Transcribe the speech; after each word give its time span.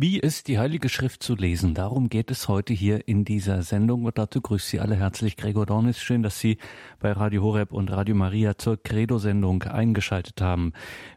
Wie 0.00 0.20
ist 0.20 0.46
die 0.46 0.60
Heilige 0.60 0.88
Schrift 0.88 1.24
zu 1.24 1.34
lesen? 1.34 1.74
Darum 1.74 2.08
geht 2.08 2.30
es 2.30 2.46
heute 2.46 2.72
hier 2.72 3.08
in 3.08 3.24
dieser 3.24 3.62
Sendung 3.62 4.04
und 4.04 4.16
dazu 4.16 4.40
grüßt 4.40 4.68
Sie 4.68 4.78
alle 4.78 4.94
herzlich 4.94 5.36
Gregor 5.36 5.66
Dornis. 5.66 5.98
Schön, 6.00 6.22
dass 6.22 6.38
Sie 6.38 6.58
bei 7.00 7.10
Radio 7.10 7.42
Horeb 7.42 7.72
und 7.72 7.90
Radio 7.90 8.14
Maria 8.14 8.56
zur 8.56 8.80
Credo-Sendung 8.80 9.64
eingeschaltet 9.64 10.40
haben. 10.40 10.72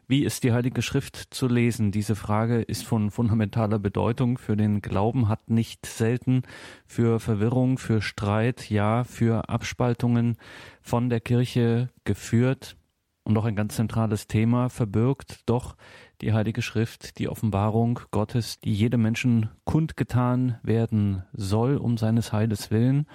Wie 0.08 0.24
ist 0.24 0.42
die 0.42 0.52
Heilige 0.52 0.82
Schrift 0.82 1.14
zu 1.30 1.46
lesen? 1.46 1.92
Diese 1.92 2.16
Frage 2.16 2.60
ist 2.60 2.82
von 2.82 3.12
fundamentaler 3.12 3.78
Bedeutung 3.78 4.36
für 4.36 4.56
den 4.56 4.82
Glauben, 4.82 5.28
hat 5.28 5.48
nicht 5.48 5.86
selten 5.86 6.42
für 6.84 7.20
Verwirrung, 7.20 7.78
für 7.78 8.02
Streit, 8.02 8.68
ja, 8.68 9.04
für 9.04 9.48
Abspaltungen 9.48 10.38
von 10.80 11.08
der 11.08 11.20
Kirche 11.20 11.88
geführt 12.02 12.74
und 13.24 13.36
auch 13.36 13.44
ein 13.44 13.56
ganz 13.56 13.76
zentrales 13.76 14.26
Thema 14.26 14.68
verbirgt. 14.68 15.40
Doch 15.46 15.76
die 16.20 16.32
Heilige 16.32 16.62
Schrift, 16.62 17.18
die 17.18 17.28
Offenbarung 17.28 18.00
Gottes, 18.10 18.60
die 18.60 18.74
jedem 18.74 19.02
Menschen 19.02 19.50
kundgetan 19.64 20.58
werden 20.62 21.24
soll 21.32 21.76
um 21.76 21.96
seines 21.98 22.32
Heiles 22.32 22.70
willen. 22.70 23.06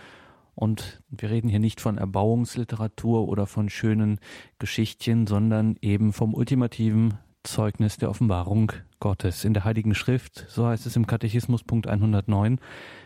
Und 0.55 1.04
wir 1.09 1.30
reden 1.30 1.49
hier 1.49 1.59
nicht 1.59 1.82
von 1.82 1.98
Erbauungsliteratur 1.98 3.27
oder 3.27 3.46
von 3.46 3.70
schönen 3.70 4.20
Geschichtchen, 4.58 5.27
sondern 5.27 5.76
eben 5.82 6.13
vom 6.13 6.34
ultimativen 6.34 7.13
Zeugnis 7.44 7.98
der 7.98 8.10
Offenbarung 8.10 8.71
Gottes. 8.99 9.46
In 9.46 9.54
der 9.54 9.63
Heiligen 9.63 9.94
Schrift, 9.94 10.46
so 10.49 10.66
heißt 10.66 10.85
es 10.85 10.96
im 10.96 11.08
Katechismus 11.08 11.63
Punkt 11.63 11.88
109, 11.88 12.60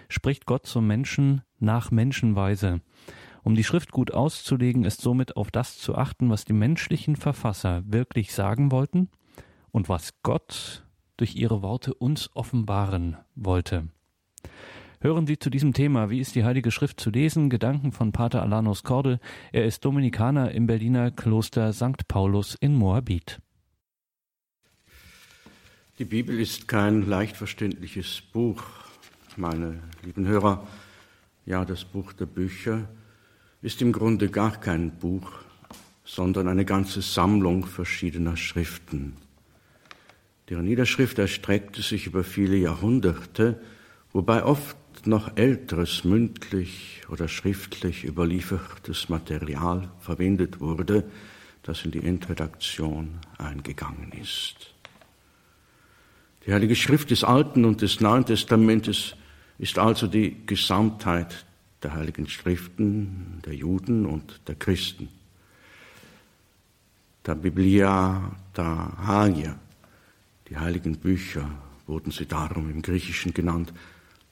spricht 0.08 0.46
Gott 0.46 0.66
zum 0.66 0.88
Menschen 0.88 1.42
nach 1.60 1.92
Menschenweise. 1.92 2.82
Um 3.44 3.56
die 3.56 3.64
Schrift 3.64 3.92
gut 3.92 4.14
auszulegen, 4.14 4.84
ist 4.84 5.02
somit 5.02 5.36
auf 5.36 5.50
das 5.50 5.78
zu 5.78 5.96
achten, 5.96 6.30
was 6.30 6.46
die 6.46 6.54
menschlichen 6.54 7.16
Verfasser 7.16 7.84
wirklich 7.86 8.34
sagen 8.34 8.72
wollten 8.72 9.10
und 9.72 9.90
was 9.90 10.14
Gott 10.22 10.86
durch 11.18 11.36
ihre 11.36 11.62
Worte 11.62 11.94
uns 11.94 12.30
offenbaren 12.36 13.18
wollte. 13.36 13.88
Hören 15.00 15.26
Sie 15.26 15.40
zu 15.40 15.50
diesem 15.50 15.74
Thema, 15.74 16.12
wie 16.12 16.20
ist 16.20 16.36
die 16.36 16.44
Heilige 16.44 16.70
Schrift 16.70 17.00
zu 17.00 17.10
lesen, 17.10 17.50
Gedanken 17.50 17.92
von 17.92 18.12
Pater 18.12 18.44
Alanos 18.44 18.84
Korde. 18.84 19.20
Er 19.52 19.66
ist 19.66 19.84
Dominikaner 19.84 20.52
im 20.52 20.68
Berliner 20.68 21.10
Kloster 21.10 21.74
St. 21.74 22.08
Paulus 22.08 22.54
in 22.54 22.76
Moabit. 22.76 23.42
Die 25.98 26.06
Bibel 26.06 26.40
ist 26.40 26.68
kein 26.68 27.08
leicht 27.08 27.36
verständliches 27.36 28.22
Buch, 28.22 28.64
meine 29.38 29.82
lieben 30.04 30.28
Hörer. 30.28 30.68
Ja, 31.48 31.66
das 31.66 31.84
Buch 31.84 32.14
der 32.14 32.28
Bücher 32.28 32.88
ist 33.62 33.82
im 33.82 33.92
Grunde 33.92 34.30
gar 34.30 34.60
kein 34.60 34.92
Buch, 34.92 35.32
sondern 36.04 36.48
eine 36.48 36.66
ganze 36.66 37.02
Sammlung 37.02 37.66
verschiedener 37.66 38.38
Schriften. 38.38 39.18
Deren 40.50 40.66
Niederschrift 40.66 41.20
erstreckte 41.20 41.82
sich 41.82 42.08
über 42.08 42.24
viele 42.24 42.58
Jahrhunderte, 42.58 43.62
wobei 44.12 44.44
oft 44.44 44.76
noch 45.06 45.38
älteres 45.38 46.04
mündlich 46.04 47.02
oder 47.10 47.28
schriftlich 47.28 48.04
überliefertes 48.04 49.10
Material 49.10 49.90
verwendet 50.00 50.60
wurde, 50.60 51.06
das 51.64 51.86
in 51.86 51.92
die 51.92 52.04
Endredaktion 52.04 53.20
eingegangen 53.38 54.12
ist. 54.22 54.74
Die 56.46 56.54
Heilige 56.54 56.76
Schrift 56.76 57.12
des 57.12 57.24
Alten 57.24 57.66
und 57.66 57.82
des 57.82 58.00
Neuen 58.00 58.26
Testamentes 58.26 59.16
ist 59.60 59.78
also 59.78 60.08
die 60.08 60.46
Gesamtheit 60.48 61.46
der 61.84 61.94
Heiligen 61.94 62.28
Schriften 62.28 63.42
der 63.46 63.56
Juden 63.56 64.06
und 64.06 64.42
der 64.48 64.56
Christen. 64.56 65.10
Der 67.26 67.36
Biblia, 67.36 68.32
der 68.56 68.94
Hagia, 69.06 69.58
die 70.50 70.58
heiligen 70.58 70.98
Bücher 70.98 71.50
wurden 71.88 72.12
sie 72.12 72.26
darum 72.26 72.70
im 72.70 72.82
Griechischen 72.82 73.34
genannt, 73.34 73.74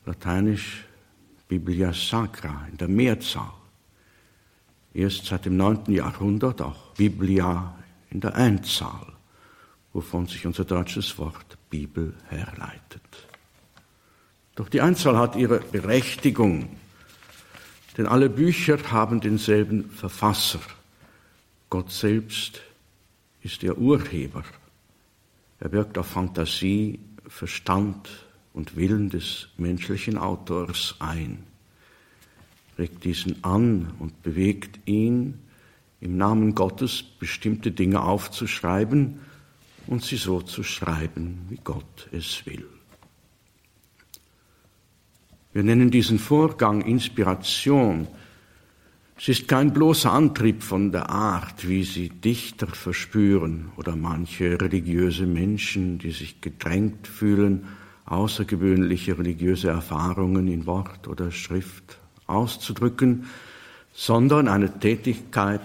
lateinisch 0.05 0.85
Biblia 1.47 1.93
Sacra 1.93 2.67
in 2.71 2.77
der 2.77 2.87
Mehrzahl. 2.87 3.53
Erst 4.93 5.25
seit 5.25 5.45
dem 5.45 5.57
9. 5.57 5.91
Jahrhundert 5.91 6.61
auch 6.61 6.93
Biblia 6.95 7.75
in 8.09 8.21
der 8.21 8.35
Einzahl, 8.35 9.13
wovon 9.93 10.27
sich 10.27 10.45
unser 10.45 10.65
deutsches 10.65 11.17
Wort 11.17 11.57
Bibel 11.69 12.13
herleitet. 12.27 13.27
Doch 14.55 14.67
die 14.67 14.81
Einzahl 14.81 15.17
hat 15.17 15.35
ihre 15.35 15.59
Berechtigung, 15.59 16.78
denn 17.99 18.07
alle 18.07 18.29
Bücher 18.29 18.79
haben 18.91 19.21
denselben 19.21 19.91
Verfasser. 19.91 20.61
Gott 21.69 21.91
selbst 21.91 22.61
ist 23.43 23.61
der 23.61 23.77
Urheber 23.77 24.43
er 25.59 25.71
wirkt 25.71 25.97
auf 25.97 26.07
Fantasie, 26.07 26.99
Verstand 27.27 28.09
und 28.53 28.75
Willen 28.75 29.09
des 29.09 29.49
menschlichen 29.57 30.17
Autors 30.17 30.95
ein, 30.99 31.43
regt 32.77 33.03
diesen 33.03 33.43
an 33.43 33.91
und 33.99 34.23
bewegt 34.23 34.79
ihn, 34.85 35.39
im 36.01 36.15
Namen 36.15 36.55
Gottes 36.55 37.03
bestimmte 37.03 37.71
Dinge 37.71 38.01
aufzuschreiben 38.01 39.19
und 39.87 40.01
sie 40.05 40.15
so 40.15 40.41
zu 40.41 40.63
schreiben, 40.63 41.45
wie 41.49 41.59
Gott 41.61 42.07
es 42.13 42.45
will. 42.45 42.65
Wir 45.59 45.65
nennen 45.65 45.91
diesen 45.91 46.19
Vorgang 46.19 46.79
Inspiration, 46.79 48.07
es 49.17 49.27
ist 49.27 49.49
kein 49.49 49.73
bloßer 49.73 50.09
Antrieb 50.09 50.63
von 50.63 50.93
der 50.93 51.09
Art, 51.09 51.67
wie 51.67 51.83
sie 51.83 52.07
Dichter 52.07 52.67
verspüren 52.67 53.69
oder 53.75 53.97
manche 53.97 54.61
religiöse 54.61 55.25
Menschen, 55.25 55.99
die 55.99 56.11
sich 56.11 56.39
gedrängt 56.39 57.07
fühlen, 57.07 57.67
außergewöhnliche 58.05 59.17
religiöse 59.17 59.67
Erfahrungen 59.67 60.47
in 60.47 60.65
Wort 60.65 61.09
oder 61.09 61.29
Schrift 61.29 61.99
auszudrücken, 62.25 63.25
sondern 63.91 64.47
eine 64.47 64.79
Tätigkeit 64.79 65.59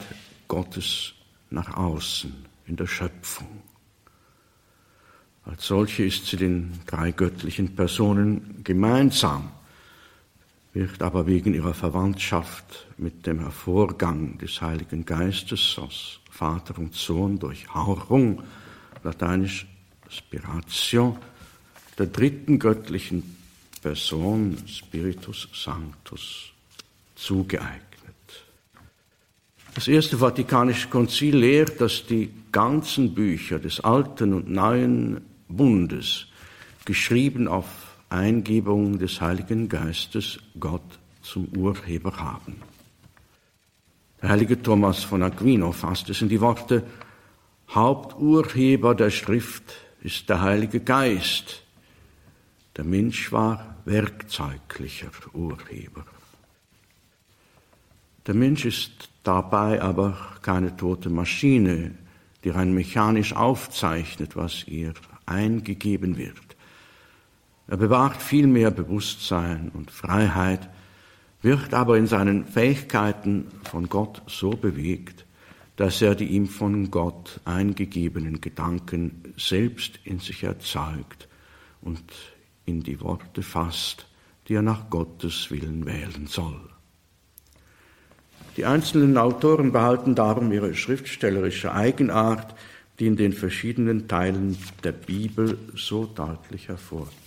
Gottes 0.49 1.12
nach 1.50 1.77
außen 1.77 2.34
in 2.66 2.75
der 2.75 2.88
Schöpfung. 2.88 3.62
Als 5.44 5.69
solche 5.69 6.03
ist 6.03 6.27
sie 6.27 6.37
den 6.37 6.72
drei 6.84 7.12
göttlichen 7.12 7.77
Personen 7.77 8.60
gemeinsam 8.65 9.53
wird 10.75 11.03
aber 11.03 11.27
wegen 11.27 11.55
ihrer 11.55 11.73
Verwandtschaft 11.73 12.87
mit 12.99 13.27
dem 13.27 13.39
Hervorgang 13.39 14.39
des 14.39 14.61
Heiligen 14.61 15.05
Geistes 15.05 15.79
aus 15.79 16.19
Vater 16.31 16.77
und 16.79 16.95
Sohn 16.95 17.39
durch 17.39 17.73
Hauchung, 17.73 18.43
lateinisch 19.05 19.67
Spiratio, 20.09 21.17
der 21.97 22.07
dritten 22.07 22.59
göttlichen 22.59 23.37
Person, 23.83 24.57
Spiritus 24.67 25.49
Sanctus, 25.55 26.51
zugeeignet. 27.15 27.81
Das 29.75 29.87
Erste 29.87 30.19
Vatikanische 30.19 30.89
Konzil 30.89 31.37
lehrt, 31.37 31.81
dass 31.81 32.05
die 32.07 32.31
ganzen 32.51 33.15
Bücher 33.15 33.61
des 33.61 33.81
Alten 33.81 34.33
und 34.33 34.51
Neuen 34.51 35.21
Bundes, 35.49 36.27
geschrieben 36.84 37.47
auf 37.47 37.67
Eingebung 38.15 38.99
des 38.99 39.21
Heiligen 39.21 39.69
Geistes 39.69 40.39
Gott 40.59 40.99
zum 41.23 41.49
Urheber 41.57 42.17
haben. 42.17 42.57
Der 44.23 44.31
heilige 44.31 44.63
Thomas 44.63 45.05
von 45.05 45.23
Aquino 45.23 45.73
fasst 45.73 46.09
es 46.11 46.23
in 46.23 46.29
die 46.29 46.41
Worte, 46.41 46.85
Haupturheber 47.75 48.95
der 48.95 49.11
Schrift 49.11 49.75
ist 50.01 50.29
der 50.29 50.43
Heilige 50.43 50.81
Geist. 50.81 51.63
Der 52.77 52.85
Mensch 52.85 53.33
war 53.33 53.77
werkzeuglicher 53.85 55.11
Urheber. 55.33 56.05
Der 58.27 58.35
Mensch 58.35 58.65
ist 58.65 59.11
dabei 59.23 59.83
aber 59.83 60.17
keine 60.43 60.77
tote 60.77 61.11
Maschine, 61.11 61.95
die 62.45 62.51
rein 62.51 62.73
mechanisch 62.73 63.35
aufzeichnet, 63.35 64.37
was 64.37 64.67
ihr 64.69 64.95
eingegeben 65.27 66.17
wird. 66.17 66.44
Er 67.67 67.77
bewahrt 67.77 68.23
viel 68.23 68.47
mehr 68.47 68.71
Bewusstsein 68.71 69.71
und 69.72 69.91
Freiheit, 69.91 70.69
wird 71.41 71.75
aber 71.75 71.99
in 71.99 72.07
seinen 72.07 72.45
Fähigkeiten 72.45 73.47
von 73.65 73.89
Gott 73.89 74.22
so 74.27 74.51
bewegt, 74.51 75.25
dass 75.77 76.01
er 76.03 76.15
die 76.15 76.27
ihm 76.27 76.47
von 76.47 76.91
Gott 76.91 77.41
eingegebenen 77.45 78.41
Gedanken 78.41 79.34
selbst 79.37 79.99
in 80.05 80.21
sich 80.21 80.45
erzeugt 80.45 81.28
und 81.81 82.03
in 82.65 82.83
die 82.83 83.01
Worte 83.01 83.43
fasst, 83.43 84.07
die 84.49 84.55
er 84.55 84.63
nach 84.63 84.89
Gottes 84.91 85.51
Willen 85.51 85.87
wählen 85.87 86.27
soll. 86.27 86.60
Die 88.57 88.67
einzelnen 88.67 89.19
Autoren 89.19 89.72
behalten 89.72 90.15
darum 90.15 90.53
ihre 90.53 90.75
schriftstellerische 90.75 91.72
Eigenart, 91.72 92.55
die 93.01 93.07
in 93.07 93.17
den 93.17 93.33
verschiedenen 93.33 94.07
Teilen 94.07 94.57
der 94.84 94.93
Bibel 94.93 95.59
so 95.75 96.07
deutlich 96.07 96.69
hervortritt. 96.69 97.23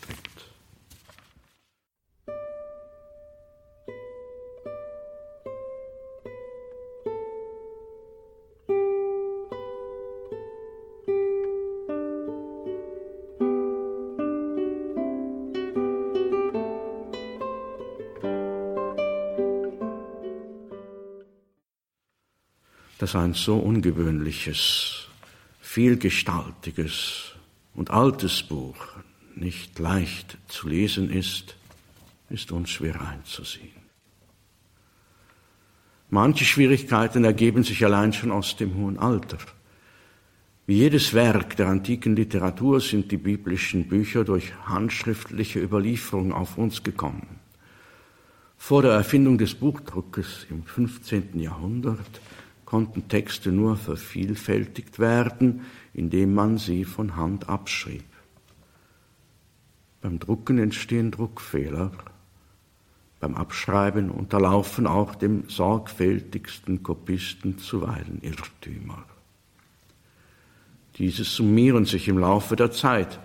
Dass 23.07 23.15
ein 23.15 23.35
so 23.35 23.55
ungewöhnliches, 23.55 25.07
vielgestaltiges 25.61 27.35
und 27.73 27.89
altes 27.89 28.43
Buch 28.43 28.75
nicht 29.33 29.79
leicht 29.79 30.37
zu 30.49 30.67
lesen 30.67 31.09
ist, 31.09 31.55
ist 32.29 32.51
uns 32.51 32.69
schwer 32.69 32.99
einzusehen. 32.99 33.71
Manche 36.09 36.43
Schwierigkeiten 36.43 37.23
ergeben 37.23 37.63
sich 37.63 37.85
allein 37.85 38.11
schon 38.11 38.29
aus 38.29 38.57
dem 38.57 38.75
hohen 38.75 38.99
Alter. 38.99 39.37
Wie 40.65 40.75
jedes 40.75 41.13
Werk 41.13 41.55
der 41.55 41.69
antiken 41.69 42.13
Literatur 42.13 42.81
sind 42.81 43.09
die 43.09 43.15
biblischen 43.15 43.87
Bücher 43.87 44.25
durch 44.25 44.53
handschriftliche 44.65 45.61
Überlieferung 45.61 46.33
auf 46.33 46.57
uns 46.57 46.83
gekommen. 46.83 47.39
Vor 48.57 48.81
der 48.81 48.91
Erfindung 48.91 49.37
des 49.37 49.55
Buchdruckes 49.55 50.45
im 50.49 50.63
15. 50.65 51.39
Jahrhundert 51.39 52.19
konnten 52.67 53.07
Texte 53.07 53.53
nur 53.53 53.77
vervielfältigt 53.77 54.99
werden, 54.99 55.61
indem 55.93 56.33
man 56.33 56.57
sie 56.57 56.83
von 56.83 57.15
Hand 57.15 57.47
abschrieb. 57.47 58.03
Beim 60.01 60.19
Drucken 60.19 60.59
entstehen 60.59 61.09
Druckfehler, 61.11 61.93
beim 63.21 63.35
Abschreiben 63.35 64.11
unterlaufen 64.11 64.85
auch 64.85 65.15
dem 65.15 65.47
sorgfältigsten 65.47 66.83
Kopisten 66.83 67.57
zuweilen 67.57 68.19
Irrtümer. 68.21 69.05
Diese 70.97 71.23
summieren 71.23 71.85
sich 71.85 72.09
im 72.09 72.17
Laufe 72.17 72.57
der 72.57 72.71
Zeit, 72.71 73.17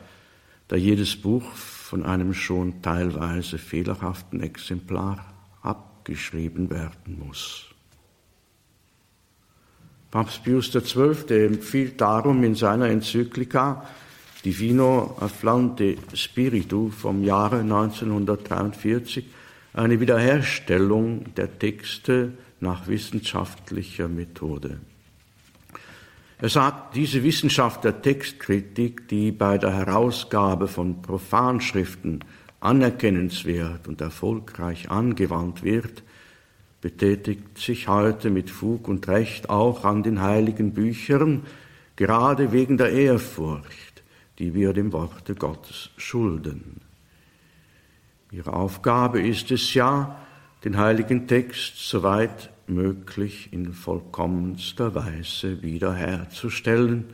da 0.68 0.76
jedes 0.76 1.16
Buch 1.16 1.50
von 1.50 2.04
einem 2.04 2.32
schon 2.32 2.80
teilweise 2.80 3.58
fehlerhaften 3.58 4.40
Exemplar 4.40 5.26
abgeschrieben 5.62 6.70
werden 6.70 7.18
muss. 7.26 7.71
Papst 10.12 10.44
Pius 10.44 10.70
XII. 10.70 11.46
empfiehlt 11.46 11.98
darum 11.98 12.44
in 12.44 12.54
seiner 12.54 12.90
Enzyklika 12.90 13.82
Divino 14.44 15.16
Afflante 15.18 15.96
Spiritu 16.12 16.90
vom 16.90 17.24
Jahre 17.24 17.60
1943 17.60 19.24
eine 19.72 20.00
Wiederherstellung 20.00 21.32
der 21.34 21.58
Texte 21.58 22.34
nach 22.60 22.88
wissenschaftlicher 22.88 24.06
Methode. 24.08 24.80
Er 26.42 26.48
sagt, 26.50 26.94
diese 26.94 27.22
Wissenschaft 27.22 27.82
der 27.82 28.02
Textkritik, 28.02 29.08
die 29.08 29.32
bei 29.32 29.56
der 29.56 29.72
Herausgabe 29.72 30.68
von 30.68 31.00
Profanschriften 31.00 32.22
anerkennenswert 32.60 33.88
und 33.88 34.02
erfolgreich 34.02 34.90
angewandt 34.90 35.62
wird, 35.62 36.02
betätigt 36.82 37.58
sich 37.58 37.88
heute 37.88 38.28
mit 38.28 38.50
Fug 38.50 38.88
und 38.88 39.08
Recht 39.08 39.48
auch 39.48 39.84
an 39.84 40.02
den 40.02 40.20
heiligen 40.20 40.74
Büchern, 40.74 41.44
gerade 41.96 42.52
wegen 42.52 42.76
der 42.76 42.90
Ehrfurcht, 42.90 44.02
die 44.38 44.52
wir 44.52 44.72
dem 44.72 44.92
Worte 44.92 45.36
Gottes 45.36 45.90
schulden. 45.96 46.80
Ihre 48.32 48.52
Aufgabe 48.52 49.22
ist 49.22 49.50
es 49.52 49.72
ja, 49.74 50.18
den 50.64 50.76
heiligen 50.76 51.28
Text 51.28 51.76
soweit 51.76 52.50
möglich 52.66 53.48
in 53.52 53.72
vollkommenster 53.72 54.94
Weise 54.94 55.62
wiederherzustellen, 55.62 57.04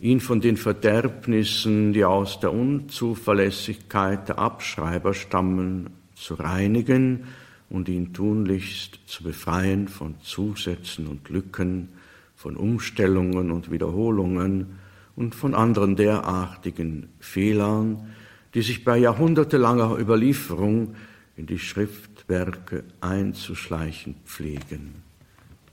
ihn 0.00 0.20
von 0.20 0.40
den 0.40 0.56
Verderbnissen, 0.56 1.92
die 1.92 2.04
aus 2.04 2.40
der 2.40 2.52
Unzuverlässigkeit 2.52 4.28
der 4.28 4.38
Abschreiber 4.38 5.12
stammen, 5.12 5.90
zu 6.14 6.34
reinigen 6.34 7.24
und 7.70 7.88
ihn 7.88 8.12
tunlichst 8.12 9.00
zu 9.06 9.24
befreien 9.24 9.88
von 9.88 10.14
Zusätzen 10.22 11.06
und 11.06 11.28
Lücken, 11.28 11.90
von 12.36 12.56
Umstellungen 12.56 13.50
und 13.50 13.70
Wiederholungen 13.70 14.78
und 15.16 15.34
von 15.34 15.54
anderen 15.54 15.96
derartigen 15.96 17.08
Fehlern, 17.18 18.14
die 18.54 18.62
sich 18.62 18.84
bei 18.84 18.96
jahrhundertelanger 18.96 19.98
Überlieferung 19.98 20.94
in 21.36 21.46
die 21.46 21.58
Schriftwerke 21.58 22.84
einzuschleichen 23.00 24.14
pflegen. 24.24 25.02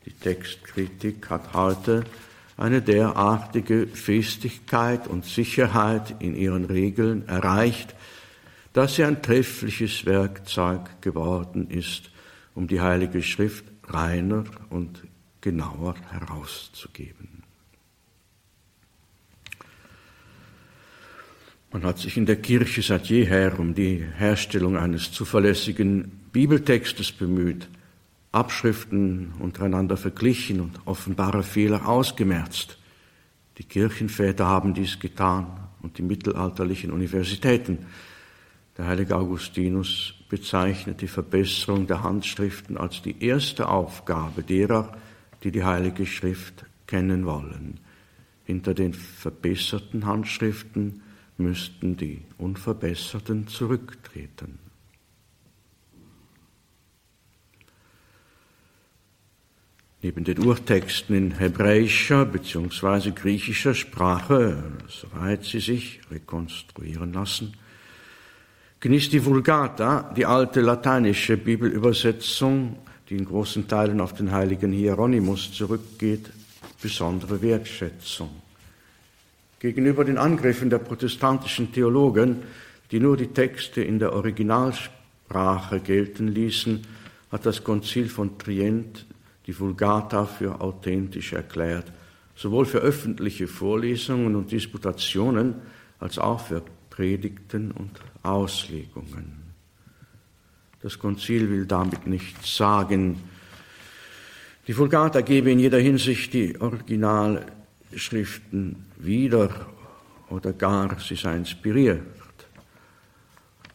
Die 0.06 0.12
Textkritik 0.12 1.30
hat 1.30 1.54
heute 1.54 2.04
eine 2.58 2.82
derartige 2.82 3.88
Festigkeit 3.88 5.08
und 5.08 5.26
Sicherheit 5.26 6.16
in 6.20 6.36
ihren 6.36 6.66
Regeln 6.66 7.28
erreicht, 7.28 7.96
dass 8.76 8.96
sie 8.96 9.06
ein 9.06 9.22
treffliches 9.22 10.06
Werkzeug 10.06 11.02
geworden 11.02 11.70
ist, 11.70 12.12
um 12.56 12.68
die 12.68 12.82
Heilige 12.82 13.24
Schrift 13.24 13.64
reiner 13.88 14.44
und 14.70 15.02
genauer 15.40 15.96
herauszugeben. 16.12 17.44
Man 21.72 21.86
hat 21.86 22.00
sich 22.00 22.18
in 22.18 22.26
der 22.26 22.36
Kirche 22.36 22.82
seit 22.82 23.06
jeher 23.06 23.58
um 23.58 23.74
die 23.74 24.04
Herstellung 24.18 24.76
eines 24.76 25.10
zuverlässigen 25.10 26.12
Bibeltextes 26.34 27.14
bemüht, 27.14 27.70
Abschriften 28.34 29.32
untereinander 29.40 29.96
verglichen 29.96 30.60
und 30.60 30.82
offenbare 30.84 31.44
Fehler 31.44 31.88
ausgemerzt. 31.88 32.78
Die 33.58 33.64
Kirchenväter 33.64 34.46
haben 34.46 34.74
dies 34.74 35.00
getan 35.00 35.70
und 35.82 35.98
die 35.98 36.04
mittelalterlichen 36.04 36.92
Universitäten. 36.92 37.86
Der 38.78 38.88
heilige 38.88 39.16
Augustinus 39.16 40.14
bezeichnet 40.28 41.02
die 41.02 41.08
Verbesserung 41.08 41.88
der 41.88 42.04
Handschriften 42.04 42.78
als 42.78 43.02
die 43.02 43.24
erste 43.24 43.70
Aufgabe 43.70 44.44
derer, 44.44 44.98
die 45.44 45.52
die 45.52 45.64
heilige 45.64 46.06
Schrift 46.06 46.66
kennen 46.88 47.26
wollen. 47.26 47.80
Hinter 48.44 48.74
den 48.74 48.94
verbesserten 48.94 50.06
Handschriften 50.06 51.02
müssten 51.38 51.96
die 51.96 52.22
Unverbesserten 52.38 53.48
zurücktreten. 53.48 54.60
Neben 60.02 60.24
den 60.24 60.46
Urtexten 60.46 61.16
in 61.16 61.32
hebräischer 61.32 62.26
bzw. 62.26 63.12
griechischer 63.12 63.74
Sprache, 63.74 64.62
soweit 64.88 65.46
sie 65.46 65.60
sich 65.60 66.02
rekonstruieren 66.12 67.14
lassen, 67.14 67.56
genießt 68.86 69.14
die 69.14 69.26
Vulgata, 69.26 70.14
die 70.16 70.28
alte 70.28 70.62
lateinische 70.62 71.38
Bibelübersetzung, 71.38 72.76
die 73.10 73.18
in 73.18 73.26
großen 73.26 73.68
Teilen 73.68 74.00
auf 74.00 74.14
den 74.14 74.32
heiligen 74.32 74.72
Hieronymus 74.72 75.52
zurückgeht, 75.52 76.30
besondere 76.80 77.42
Wertschätzung. 77.42 78.30
Gegenüber 79.58 80.06
den 80.06 80.20
Angriffen 80.20 80.70
der 80.70 80.78
protestantischen 80.78 81.74
Theologen, 81.74 82.44
die 82.92 83.00
nur 83.00 83.18
die 83.18 83.30
Texte 83.34 83.82
in 83.82 83.98
der 83.98 84.14
Originalsprache 84.14 85.80
gelten 85.80 86.28
ließen, 86.28 86.86
hat 87.32 87.48
das 87.48 87.64
Konzil 87.64 88.08
von 88.08 88.38
Trient 88.38 89.08
die 89.48 89.60
Vulgata 89.60 90.26
für 90.26 90.62
authentisch 90.62 91.34
erklärt, 91.34 91.92
sowohl 92.36 92.68
für 92.68 92.82
öffentliche 92.82 93.48
Vorlesungen 93.48 94.36
und 94.36 94.52
Disputationen 94.52 95.56
als 95.98 96.20
auch 96.20 96.40
für 96.40 96.62
Predigten 96.92 97.72
und 97.72 97.90
Auslegungen. 98.28 99.44
Das 100.82 101.00
Konzil 101.00 101.50
will 101.50 101.66
damit 101.66 102.06
nicht 102.08 102.46
sagen, 102.46 103.22
die 104.68 104.78
Vulgata 104.78 105.22
gebe 105.22 105.52
in 105.52 105.60
jeder 105.60 105.80
Hinsicht 105.80 106.34
die 106.34 106.60
Original 106.60 107.46
Schriften 107.96 108.86
wieder 108.98 109.68
oder 110.30 110.54
gar 110.54 111.00
sie 111.00 111.16
sei 111.16 111.38
inspiriert. 111.38 112.02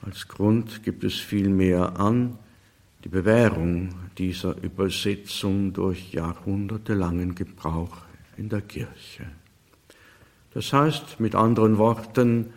Als 0.02 0.26
Grund 0.26 0.82
gibt 0.82 1.04
es 1.04 1.14
vielmehr 1.14 1.98
an 1.98 2.38
die 3.04 3.08
Bewährung 3.08 3.94
dieser 4.18 4.56
Übersetzung 4.62 5.72
durch 5.72 6.12
jahrhundertelangen 6.12 7.34
Gebrauch 7.34 7.98
in 8.36 8.48
der 8.48 8.62
Kirche. 8.62 9.26
Das 10.52 10.72
heißt 10.72 11.20
mit 11.20 11.34
anderen 11.34 11.78
Worten, 11.78 12.52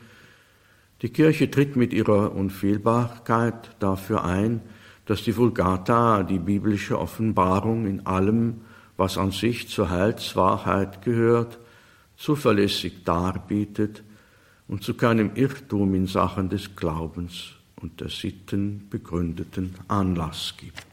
die 1.03 1.09
Kirche 1.09 1.51
tritt 1.51 1.75
mit 1.75 1.93
ihrer 1.93 2.33
Unfehlbarkeit 2.33 3.75
dafür 3.79 4.23
ein, 4.23 4.61
dass 5.05 5.21
die 5.23 5.35
Vulgata, 5.35 6.23
die 6.23 6.39
biblische 6.39 6.97
Offenbarung 6.97 7.85
in 7.85 8.05
allem 8.05 8.61
was 8.95 9.17
an 9.17 9.31
sich 9.31 9.67
zur 9.67 9.89
Heilswahrheit 9.89 11.01
gehört, 11.01 11.59
zuverlässig 12.15 13.03
darbietet 13.03 14.01
und 14.67 14.83
zu 14.83 14.93
keinem 14.93 15.31
Irrtum 15.35 15.93
in 15.93 16.07
Sachen 16.07 16.47
des 16.47 16.75
Glaubens 16.75 17.51
und 17.75 17.99
der 17.99 18.09
Sitten 18.09 18.87
begründeten 18.89 19.75
Anlass 19.89 20.53
gibt. 20.57 20.85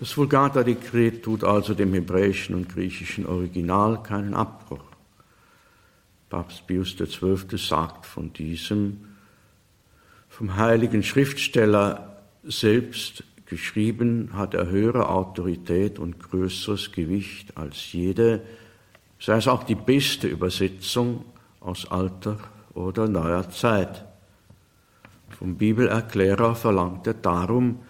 Das 0.00 0.16
Vulgata-Dekret 0.16 1.22
tut 1.22 1.44
also 1.44 1.74
dem 1.74 1.92
hebräischen 1.92 2.54
und 2.54 2.68
griechischen 2.68 3.26
Original 3.26 4.02
keinen 4.02 4.34
Abbruch. 4.34 4.91
Papst 6.32 6.66
Pius 6.66 6.96
XII. 6.96 7.58
sagt 7.58 8.06
von 8.06 8.32
diesem 8.32 9.04
vom 10.30 10.56
heiligen 10.56 11.02
Schriftsteller 11.02 12.22
selbst 12.42 13.24
geschrieben 13.44 14.30
hat 14.32 14.54
er 14.54 14.70
höhere 14.70 15.10
Autorität 15.10 15.98
und 15.98 16.18
größeres 16.20 16.90
Gewicht 16.92 17.58
als 17.58 17.92
jede, 17.92 18.40
sei 19.20 19.36
es 19.36 19.46
auch 19.46 19.62
die 19.62 19.74
beste 19.74 20.26
Übersetzung 20.26 21.26
aus 21.60 21.90
alter 21.90 22.38
oder 22.72 23.08
neuer 23.08 23.50
Zeit. 23.50 24.06
Vom 25.28 25.56
Bibelerklärer 25.56 26.54
verlangt 26.54 27.06
er 27.06 27.12
darum, 27.12 27.80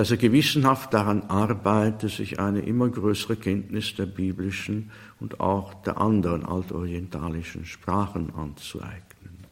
dass 0.00 0.10
er 0.10 0.16
gewissenhaft 0.16 0.94
daran 0.94 1.24
arbeite, 1.24 2.08
sich 2.08 2.40
eine 2.40 2.60
immer 2.60 2.88
größere 2.88 3.36
Kenntnis 3.36 3.94
der 3.96 4.06
biblischen 4.06 4.90
und 5.20 5.40
auch 5.40 5.74
der 5.82 6.00
anderen 6.00 6.42
altorientalischen 6.42 7.66
Sprachen 7.66 8.34
anzueignen. 8.34 9.44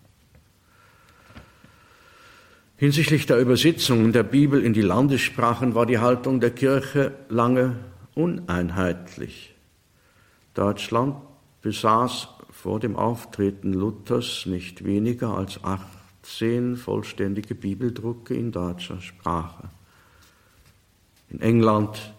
Hinsichtlich 2.78 3.26
der 3.26 3.38
Übersetzung 3.40 4.10
der 4.14 4.22
Bibel 4.22 4.64
in 4.64 4.72
die 4.72 4.80
Landessprachen 4.80 5.74
war 5.74 5.84
die 5.84 5.98
Haltung 5.98 6.40
der 6.40 6.52
Kirche 6.52 7.12
lange 7.28 7.76
uneinheitlich. 8.14 9.54
Deutschland 10.54 11.16
besaß 11.60 12.26
vor 12.52 12.80
dem 12.80 12.96
Auftreten 12.96 13.74
Luthers 13.74 14.46
nicht 14.46 14.82
weniger 14.86 15.36
als 15.36 15.62
18 15.62 16.78
vollständige 16.78 17.54
Bibeldrucke 17.54 18.32
in 18.32 18.50
deutscher 18.50 19.02
Sprache. 19.02 19.68
In 21.30 21.40
England 21.40 22.12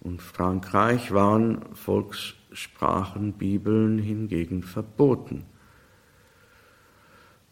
und 0.00 0.20
Frankreich 0.22 1.12
waren 1.12 1.62
Volkssprachenbibeln 1.74 3.98
hingegen 3.98 4.62
verboten. 4.62 5.44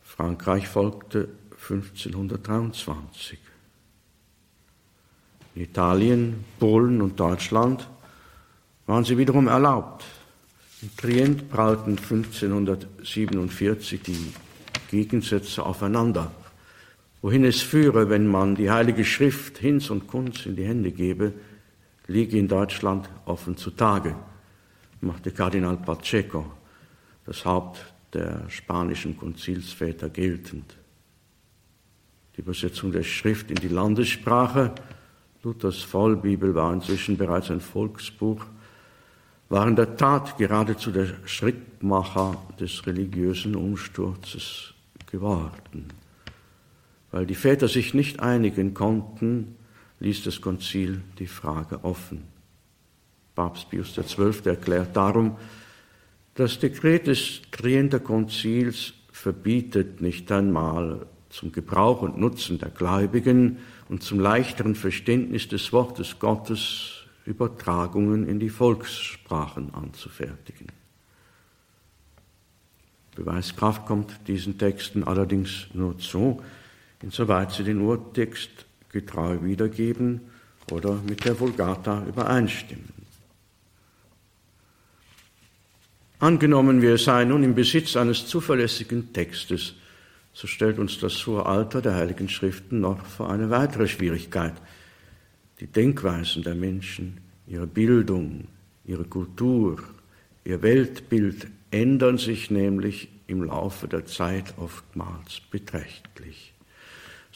Frankreich 0.03 0.69
folgte 0.69 1.29
1523. 1.51 3.39
In 5.55 5.63
Italien, 5.63 6.45
Polen 6.61 7.03
und 7.03 7.19
Deutschland 7.19 7.89
waren 8.87 9.05
sie 9.05 9.19
wiederum 9.19 9.49
erlaubt. 9.49 10.05
In 10.83 10.95
Trient 10.97 11.51
prallten 11.51 11.99
1547 11.99 14.03
die 14.03 14.33
Gegensätze 14.91 15.65
aufeinander. 15.65 16.31
Wohin 17.27 17.45
es 17.45 17.61
führe, 17.61 18.09
wenn 18.09 18.29
man 18.29 18.55
die 18.55 18.71
Heilige 18.71 19.05
Schrift 19.05 19.59
Hinz 19.59 19.91
und 19.91 20.07
Kunz 20.07 20.47
in 20.47 20.55
die 20.55 20.65
Hände 20.65 20.93
gebe, 20.93 21.33
liege 22.07 22.39
in 22.39 22.47
Deutschland 22.47 23.11
offen 23.25 23.57
zutage, 23.57 24.15
machte 25.01 25.33
Kardinal 25.33 25.77
Pacheco, 25.77 26.47
das 27.25 27.45
Haupt 27.45 27.85
der 28.13 28.49
spanischen 28.49 29.19
Konzilsväter, 29.19 30.09
geltend 30.09 30.77
die 32.37 32.43
Übersetzung 32.43 32.93
der 32.93 33.03
Schrift 33.03 33.51
in 33.51 33.57
die 33.57 33.75
Landessprache. 33.75 34.73
Luthers 35.43 35.83
Vollbibel 35.83 36.55
war 36.55 36.73
inzwischen 36.73 37.17
bereits 37.17 37.51
ein 37.51 37.61
Volksbuch, 37.61 38.47
war 39.49 39.67
in 39.67 39.75
der 39.75 39.97
Tat 39.97 40.39
geradezu 40.39 40.93
der 40.93 41.09
Schrittmacher 41.25 42.41
des 42.61 42.87
religiösen 42.87 43.57
Umsturzes 43.57 44.75
geworden. 45.11 46.06
Weil 47.11 47.27
die 47.27 47.35
Väter 47.35 47.69
sich 47.69 47.95
nicht 47.95 48.21
einigen 48.21 48.75
konnten, 48.75 49.57
ließ 50.01 50.25
das 50.25 50.41
Konzil 50.41 51.03
die 51.19 51.27
Frage 51.27 51.85
offen. 51.85 52.25
Papst 53.35 53.71
Pius 53.71 53.95
XII. 53.95 54.33
erklärt 54.45 54.97
darum, 54.97 55.37
das 56.35 56.59
Dekret 56.59 57.07
des 57.07 57.43
Trienter 57.51 58.01
Konzils 58.01 58.93
verbietet 59.11 60.01
nicht 60.01 60.31
einmal 60.31 61.07
zum 61.31 61.53
Gebrauch 61.53 62.03
und 62.03 62.19
Nutzen 62.19 62.59
der 62.59 62.71
Gläubigen 62.71 63.59
und 63.89 64.03
zum 64.03 64.21
leichteren 64.21 64.75
Verständnis 64.75 65.49
des 65.49 65.73
Wortes 65.73 66.19
Gottes 66.19 67.07
Übertragungen 67.25 68.27
in 68.27 68.39
die 68.39 68.51
Volkssprachen 68.51 69.75
anzufertigen. 69.75 70.69
Beweiskraft 73.15 73.87
kommt 73.87 74.29
diesen 74.29 74.59
Texten 74.59 75.05
allerdings 75.05 75.69
nur 75.73 75.99
zu, 75.99 76.43
insoweit 77.03 77.53
sie 77.53 77.65
den 77.65 77.81
Urtext 77.81 78.51
getreu 78.91 79.39
wiedergeben 79.43 80.21
oder 80.71 80.95
mit 81.07 81.25
der 81.25 81.39
Vulgata 81.39 82.05
übereinstimmen. 82.07 82.97
Angenommen, 86.19 86.81
wir 86.81 86.97
seien 86.97 87.29
nun 87.29 87.43
im 87.43 87.55
Besitz 87.55 87.95
eines 87.97 88.27
zuverlässigen 88.27 89.13
Textes, 89.13 89.75
so 90.33 90.47
stellt 90.47 90.79
uns 90.79 90.99
das 90.99 91.27
hohe 91.27 91.45
Alter 91.45 91.81
der 91.83 91.95
Heiligen 91.95 92.29
Schriften 92.29 92.81
noch 92.81 93.05
vor 93.05 93.31
eine 93.31 93.51
weitere 93.51 93.87
Schwierigkeit. 93.87 94.55
Die 95.61 95.67
Denkweisen 95.67 96.43
der 96.43 96.55
Menschen, 96.55 97.19
ihre 97.47 97.67
Bildung, 97.67 98.47
ihre 98.85 99.05
Kultur, 99.05 99.83
ihr 100.45 100.63
Weltbild 100.63 101.49
ändern 101.71 102.19
sich 102.19 102.51
nämlich 102.51 103.09
im 103.27 103.45
Laufe 103.45 103.89
der 103.89 104.07
Zeit 104.07 104.55
oftmals 104.57 105.41
beträchtlich, 105.51 106.53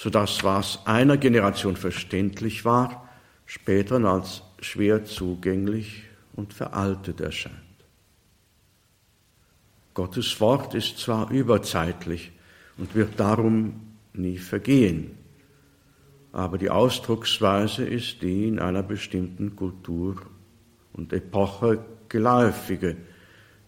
sodass 0.02 0.42
was 0.42 0.78
einer 0.86 1.18
Generation 1.18 1.76
verständlich 1.76 2.64
war, 2.64 3.06
später 3.44 4.02
als 4.04 4.42
schwer 4.62 5.04
zugänglich 5.04 6.04
und 6.34 6.54
veraltet 6.54 7.20
erscheint. 7.20 7.54
Gottes 9.92 10.40
Wort 10.40 10.74
ist 10.74 10.98
zwar 10.98 11.30
überzeitlich, 11.30 12.32
und 12.78 12.94
wird 12.94 13.20
darum 13.20 13.74
nie 14.14 14.38
vergehen. 14.38 15.10
Aber 16.32 16.56
die 16.56 16.70
Ausdrucksweise 16.70 17.84
ist 17.84 18.22
die 18.22 18.48
in 18.48 18.58
einer 18.58 18.82
bestimmten 18.82 19.54
Kultur 19.54 20.16
und 20.94 21.12
Epoche 21.12 21.84
geläufige. 22.08 22.96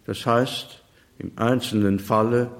Das 0.06 0.24
heißt, 0.24 0.82
im 1.18 1.32
einzelnen 1.36 1.98
Falle 1.98 2.50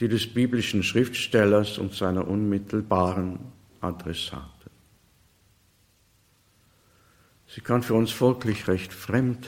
die 0.00 0.08
des 0.08 0.26
biblischen 0.26 0.82
Schriftstellers 0.82 1.78
und 1.78 1.94
seiner 1.94 2.28
unmittelbaren 2.28 3.38
Adressate. 3.80 4.46
Sie 7.48 7.60
kann 7.60 7.82
für 7.82 7.94
uns 7.94 8.10
folglich 8.10 8.68
recht 8.68 8.92
fremd 8.92 9.46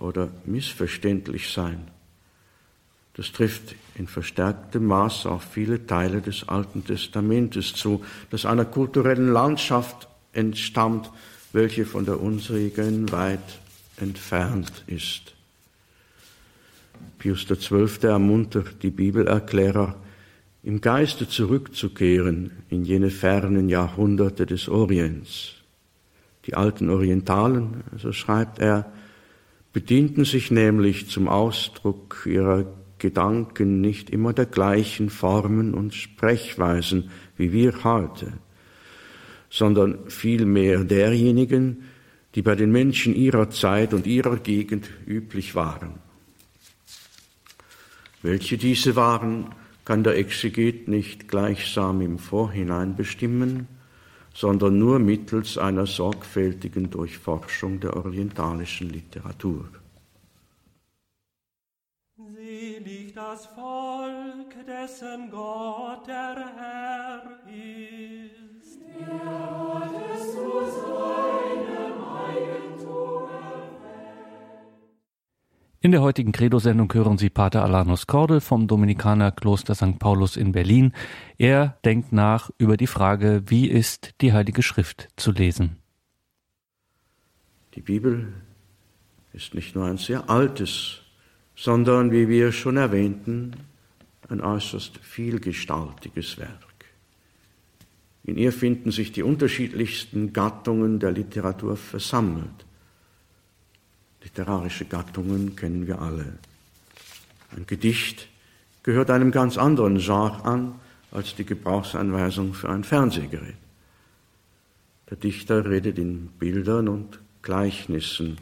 oder 0.00 0.28
missverständlich 0.44 1.50
sein. 1.50 1.88
Das 3.14 3.32
trifft 3.32 3.74
in 3.96 4.06
verstärktem 4.06 4.84
Maß 4.86 5.26
auf 5.26 5.42
viele 5.42 5.86
Teile 5.86 6.20
des 6.20 6.48
Alten 6.48 6.84
Testamentes 6.84 7.74
zu, 7.74 8.04
das 8.30 8.46
einer 8.46 8.64
kulturellen 8.64 9.32
Landschaft 9.32 10.08
entstammt, 10.32 11.10
welche 11.52 11.84
von 11.84 12.04
der 12.04 12.20
unsrigen 12.20 13.10
weit 13.10 13.58
entfernt 13.96 14.84
ist. 14.86 15.34
Pius 17.18 17.46
XII. 17.46 18.08
ermuntert 18.08 18.82
die 18.82 18.90
Bibelerklärer, 18.90 19.96
im 20.62 20.80
Geiste 20.80 21.28
zurückzukehren 21.28 22.50
in 22.68 22.84
jene 22.84 23.10
fernen 23.10 23.68
Jahrhunderte 23.68 24.46
des 24.46 24.68
Orients. 24.68 25.54
Die 26.46 26.54
alten 26.54 26.90
Orientalen, 26.90 27.84
so 27.96 28.12
schreibt 28.12 28.58
er, 28.58 28.92
bedienten 29.72 30.24
sich 30.24 30.50
nämlich 30.50 31.08
zum 31.08 31.28
Ausdruck 31.28 32.22
ihrer 32.26 32.66
Gedanken 32.98 33.80
nicht 33.80 34.10
immer 34.10 34.32
der 34.32 34.46
gleichen 34.46 35.10
Formen 35.10 35.74
und 35.74 35.94
Sprechweisen 35.94 37.10
wie 37.36 37.52
wir 37.52 37.84
heute, 37.84 38.32
sondern 39.48 39.98
vielmehr 40.08 40.84
derjenigen, 40.84 41.84
die 42.34 42.42
bei 42.42 42.54
den 42.54 42.72
Menschen 42.72 43.14
ihrer 43.14 43.50
Zeit 43.50 43.94
und 43.94 44.06
ihrer 44.06 44.36
Gegend 44.36 44.90
üblich 45.06 45.54
waren. 45.54 46.07
Welche 48.22 48.58
diese 48.58 48.96
waren, 48.96 49.54
kann 49.84 50.04
der 50.04 50.16
Exeget 50.16 50.88
nicht 50.88 51.28
gleichsam 51.28 52.00
im 52.00 52.18
Vorhinein 52.18 52.96
bestimmen, 52.96 53.68
sondern 54.34 54.78
nur 54.78 54.98
mittels 54.98 55.56
einer 55.58 55.86
sorgfältigen 55.86 56.90
Durchforschung 56.90 57.80
der 57.80 57.96
orientalischen 57.96 58.90
Literatur. 58.90 59.68
das 63.18 63.46
Volk, 63.46 64.54
dessen 64.64 65.30
Gott 65.30 66.06
der 66.06 66.36
Herr 66.56 67.22
ist. 67.46 68.78
Der 68.98 69.24
hat 69.24 69.92
es 70.14 70.32
zu 70.32 70.48
seinem 70.82 71.96
Eigentum 72.24 72.67
in 75.88 75.92
der 75.92 76.02
heutigen 76.02 76.32
Credo-Sendung 76.32 76.92
hören 76.92 77.16
Sie 77.16 77.30
Pater 77.30 77.64
Alanus 77.64 78.06
Kordel 78.06 78.42
vom 78.42 78.66
Dominikanerkloster 78.66 79.74
St. 79.74 79.98
Paulus 79.98 80.36
in 80.36 80.52
Berlin. 80.52 80.92
Er 81.38 81.78
denkt 81.82 82.12
nach 82.12 82.50
über 82.58 82.76
die 82.76 82.86
Frage, 82.86 83.44
wie 83.46 83.66
ist 83.66 84.12
die 84.20 84.34
Heilige 84.34 84.62
Schrift 84.62 85.08
zu 85.16 85.32
lesen. 85.32 85.78
Die 87.74 87.80
Bibel 87.80 88.34
ist 89.32 89.54
nicht 89.54 89.74
nur 89.74 89.86
ein 89.86 89.96
sehr 89.96 90.28
altes 90.28 91.00
sondern, 91.56 92.12
wie 92.12 92.28
wir 92.28 92.52
schon 92.52 92.76
erwähnten, 92.76 93.56
ein 94.28 94.42
äußerst 94.42 94.98
vielgestaltiges 94.98 96.36
Werk. 96.36 96.84
In 98.24 98.36
ihr 98.36 98.52
finden 98.52 98.90
sich 98.90 99.10
die 99.10 99.22
unterschiedlichsten 99.22 100.34
Gattungen 100.34 101.00
der 101.00 101.12
Literatur 101.12 101.78
versammelt. 101.78 102.67
Literarische 104.38 104.84
Gattungen 104.84 105.56
kennen 105.56 105.88
wir 105.88 106.00
alle. 106.00 106.38
Ein 107.56 107.66
Gedicht 107.66 108.28
gehört 108.84 109.10
einem 109.10 109.32
ganz 109.32 109.58
anderen 109.58 109.98
Genre 109.98 110.44
an 110.44 110.74
als 111.10 111.34
die 111.34 111.44
Gebrauchsanweisung 111.44 112.54
für 112.54 112.68
ein 112.68 112.84
Fernsehgerät. 112.84 113.56
Der 115.10 115.16
Dichter 115.16 115.68
redet 115.68 115.98
in 115.98 116.28
Bildern 116.38 116.86
und 116.86 117.18
Gleichnissen, 117.42 118.38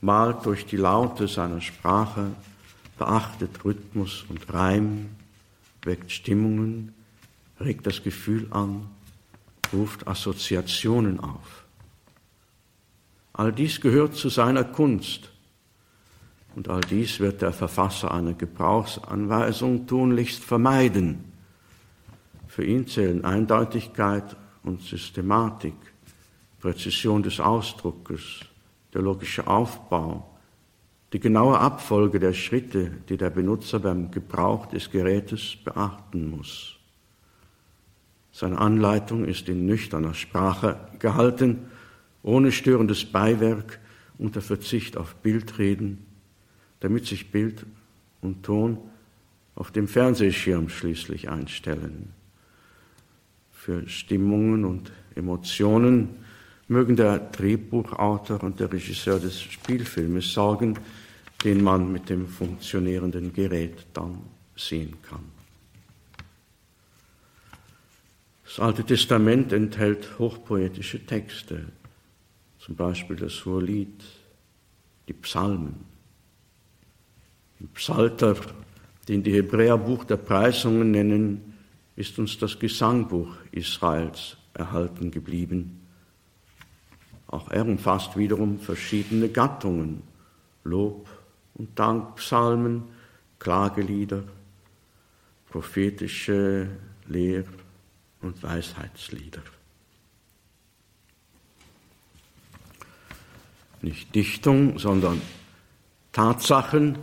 malt 0.00 0.44
durch 0.46 0.66
die 0.66 0.78
Laute 0.78 1.28
seiner 1.28 1.60
Sprache, 1.60 2.32
beachtet 2.98 3.64
Rhythmus 3.64 4.24
und 4.28 4.52
Reim, 4.52 5.10
weckt 5.84 6.10
Stimmungen, 6.10 6.92
regt 7.60 7.86
das 7.86 8.02
Gefühl 8.02 8.48
an, 8.50 8.88
ruft 9.72 10.08
Assoziationen 10.08 11.20
auf. 11.20 11.62
All 13.32 13.52
dies 13.52 13.80
gehört 13.80 14.16
zu 14.16 14.28
seiner 14.28 14.64
Kunst. 14.64 15.30
Und 16.56 16.70
all 16.70 16.80
dies 16.80 17.20
wird 17.20 17.42
der 17.42 17.52
Verfasser 17.52 18.12
einer 18.12 18.32
Gebrauchsanweisung 18.32 19.86
tunlichst 19.86 20.42
vermeiden. 20.42 21.26
Für 22.48 22.64
ihn 22.64 22.86
zählen 22.86 23.26
Eindeutigkeit 23.26 24.34
und 24.62 24.80
Systematik, 24.80 25.74
Präzision 26.58 27.22
des 27.22 27.40
Ausdruckes, 27.40 28.40
der 28.94 29.02
logische 29.02 29.46
Aufbau, 29.46 30.34
die 31.12 31.20
genaue 31.20 31.58
Abfolge 31.58 32.18
der 32.20 32.32
Schritte, 32.32 32.90
die 33.10 33.18
der 33.18 33.28
Benutzer 33.28 33.78
beim 33.78 34.10
Gebrauch 34.10 34.64
des 34.64 34.90
Gerätes 34.90 35.56
beachten 35.62 36.30
muss. 36.30 36.76
Seine 38.32 38.56
Anleitung 38.56 39.26
ist 39.26 39.46
in 39.50 39.66
nüchterner 39.66 40.14
Sprache 40.14 40.80
gehalten, 41.00 41.66
ohne 42.22 42.50
störendes 42.50 43.04
Beiwerk, 43.04 43.78
unter 44.16 44.40
Verzicht 44.40 44.96
auf 44.96 45.16
Bildreden, 45.16 46.05
damit 46.80 47.06
sich 47.06 47.30
Bild 47.30 47.64
und 48.20 48.42
Ton 48.42 48.78
auf 49.54 49.70
dem 49.70 49.88
Fernsehschirm 49.88 50.68
schließlich 50.68 51.28
einstellen. 51.28 52.12
Für 53.52 53.88
Stimmungen 53.88 54.64
und 54.64 54.92
Emotionen 55.14 56.10
mögen 56.68 56.96
der 56.96 57.18
Drehbuchautor 57.18 58.42
und 58.42 58.60
der 58.60 58.72
Regisseur 58.72 59.18
des 59.18 59.40
Spielfilmes 59.40 60.32
sorgen, 60.32 60.78
den 61.44 61.62
man 61.62 61.90
mit 61.90 62.08
dem 62.08 62.26
funktionierenden 62.26 63.32
Gerät 63.32 63.86
dann 63.92 64.18
sehen 64.56 64.96
kann. 65.02 65.24
Das 68.44 68.60
Alte 68.60 68.84
Testament 68.84 69.52
enthält 69.52 70.18
hochpoetische 70.18 71.04
Texte, 71.04 71.66
zum 72.58 72.76
Beispiel 72.76 73.16
das 73.16 73.44
Hohelied, 73.44 74.02
die 75.08 75.12
Psalmen. 75.12 75.95
Im 77.60 77.68
Psalter, 77.68 78.36
den 79.08 79.22
die 79.22 79.32
Hebräer 79.32 79.78
Buch 79.78 80.04
der 80.04 80.16
Preisungen 80.16 80.90
nennen, 80.90 81.54
ist 81.96 82.18
uns 82.18 82.38
das 82.38 82.58
Gesangbuch 82.58 83.34
Israels 83.52 84.36
erhalten 84.52 85.10
geblieben. 85.10 85.80
Auch 87.28 87.50
er 87.50 87.66
umfasst 87.66 88.16
wiederum 88.16 88.58
verschiedene 88.58 89.28
Gattungen, 89.28 90.02
Lob 90.64 91.08
und 91.54 91.78
Dankpsalmen, 91.78 92.84
Klagelieder, 93.38 94.22
prophetische 95.48 96.68
Lehr- 97.08 97.44
und 98.20 98.42
Weisheitslieder. 98.42 99.42
Nicht 103.82 104.14
Dichtung, 104.14 104.78
sondern 104.78 105.20
Tatsachen 106.12 106.98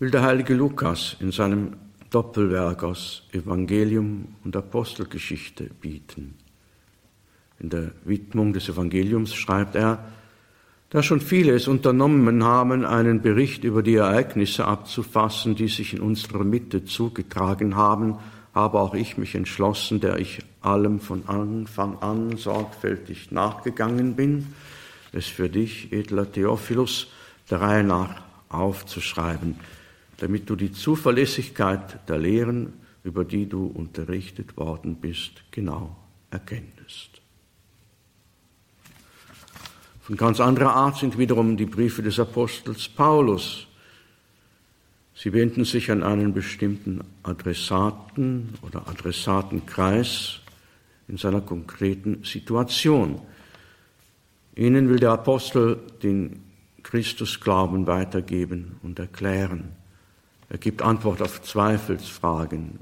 will 0.00 0.10
der 0.10 0.22
heilige 0.22 0.54
Lukas 0.54 1.16
in 1.20 1.30
seinem 1.30 1.74
Doppelwerk 2.08 2.82
aus 2.82 3.22
Evangelium 3.32 4.28
und 4.42 4.56
Apostelgeschichte 4.56 5.64
bieten. 5.64 6.36
In 7.60 7.68
der 7.68 7.92
Widmung 8.04 8.54
des 8.54 8.70
Evangeliums 8.70 9.34
schreibt 9.34 9.74
er, 9.76 10.02
da 10.88 11.02
schon 11.02 11.20
viele 11.20 11.52
es 11.52 11.68
unternommen 11.68 12.42
haben, 12.42 12.86
einen 12.86 13.20
Bericht 13.20 13.62
über 13.62 13.82
die 13.82 13.96
Ereignisse 13.96 14.64
abzufassen, 14.64 15.54
die 15.54 15.68
sich 15.68 15.92
in 15.92 16.00
unserer 16.00 16.44
Mitte 16.44 16.84
zugetragen 16.86 17.76
haben, 17.76 18.16
habe 18.54 18.80
auch 18.80 18.94
ich 18.94 19.18
mich 19.18 19.34
entschlossen, 19.34 20.00
der 20.00 20.18
ich 20.18 20.38
allem 20.62 20.98
von 20.98 21.28
Anfang 21.28 21.98
an 21.98 22.38
sorgfältig 22.38 23.32
nachgegangen 23.32 24.16
bin, 24.16 24.46
es 25.12 25.26
für 25.26 25.50
dich, 25.50 25.92
edler 25.92 26.32
Theophilus, 26.32 27.08
der 27.50 27.60
Reihe 27.60 27.84
nach 27.84 28.22
aufzuschreiben, 28.48 29.56
damit 30.20 30.48
du 30.48 30.56
die 30.56 30.72
Zuverlässigkeit 30.72 32.08
der 32.08 32.18
Lehren, 32.18 32.72
über 33.02 33.24
die 33.24 33.46
du 33.46 33.66
unterrichtet 33.66 34.56
worden 34.56 34.96
bist, 34.96 35.42
genau 35.50 35.96
erkennst. 36.30 37.20
Von 40.02 40.16
ganz 40.16 40.40
anderer 40.40 40.74
Art 40.74 40.98
sind 40.98 41.18
wiederum 41.18 41.56
die 41.56 41.66
Briefe 41.66 42.02
des 42.02 42.18
Apostels 42.18 42.88
Paulus, 42.88 43.66
Sie 45.22 45.34
wenden 45.34 45.66
sich 45.66 45.90
an 45.90 46.02
einen 46.02 46.32
bestimmten 46.32 47.02
Adressaten 47.24 48.54
oder 48.62 48.88
Adressatenkreis 48.88 50.40
in 51.08 51.18
seiner 51.18 51.42
konkreten 51.42 52.24
Situation. 52.24 53.20
Ihnen 54.56 54.88
will 54.88 54.98
der 54.98 55.10
Apostel 55.10 55.78
den 56.02 56.40
Christusglauben 56.82 57.86
weitergeben 57.86 58.76
und 58.82 58.98
erklären. 58.98 59.72
Er 60.50 60.58
gibt 60.58 60.82
Antwort 60.82 61.22
auf 61.22 61.40
Zweifelsfragen, 61.42 62.80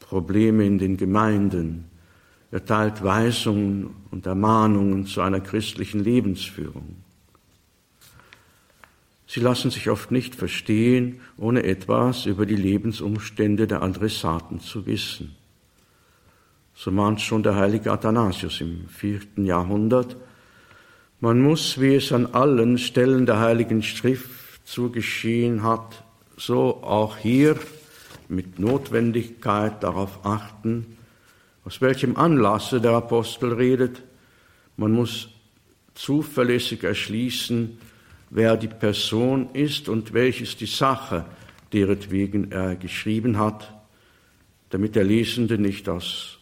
Probleme 0.00 0.64
in 0.64 0.78
den 0.78 0.96
Gemeinden. 0.96 1.84
Er 2.50 2.64
teilt 2.64 3.04
Weisungen 3.04 3.90
und 4.10 4.26
Ermahnungen 4.26 5.06
zu 5.06 5.20
einer 5.20 5.40
christlichen 5.40 6.02
Lebensführung. 6.02 6.96
Sie 9.26 9.40
lassen 9.40 9.70
sich 9.70 9.90
oft 9.90 10.10
nicht 10.10 10.34
verstehen, 10.34 11.20
ohne 11.36 11.62
etwas 11.62 12.26
über 12.26 12.46
die 12.46 12.56
Lebensumstände 12.56 13.68
der 13.68 13.82
Adressaten 13.82 14.58
zu 14.58 14.86
wissen. 14.86 15.36
So 16.74 16.90
mahnt 16.90 17.20
schon 17.20 17.42
der 17.42 17.54
heilige 17.54 17.92
Athanasius 17.92 18.62
im 18.62 18.88
vierten 18.88 19.44
Jahrhundert, 19.44 20.16
man 21.20 21.38
muss, 21.42 21.78
wie 21.78 21.96
es 21.96 22.12
an 22.12 22.26
allen 22.32 22.78
Stellen 22.78 23.26
der 23.26 23.40
heiligen 23.40 23.82
Schrift 23.82 24.66
zugeschehen 24.66 25.62
hat, 25.62 26.02
so 26.40 26.82
auch 26.82 27.18
hier 27.18 27.58
mit 28.28 28.58
Notwendigkeit 28.58 29.82
darauf 29.82 30.24
achten, 30.24 30.96
aus 31.64 31.80
welchem 31.80 32.16
Anlasse 32.16 32.80
der 32.80 32.92
Apostel 32.92 33.52
redet. 33.52 34.02
Man 34.76 34.92
muss 34.92 35.28
zuverlässig 35.94 36.82
erschließen, 36.82 37.78
wer 38.30 38.56
die 38.56 38.68
Person 38.68 39.50
ist 39.52 39.88
und 39.88 40.14
welches 40.14 40.56
die 40.56 40.66
Sache, 40.66 41.26
deretwegen 41.72 42.50
er 42.50 42.74
geschrieben 42.74 43.38
hat, 43.38 43.74
damit 44.70 44.96
der 44.96 45.04
Lesende 45.04 45.58
nicht 45.58 45.88
aus 45.88 46.38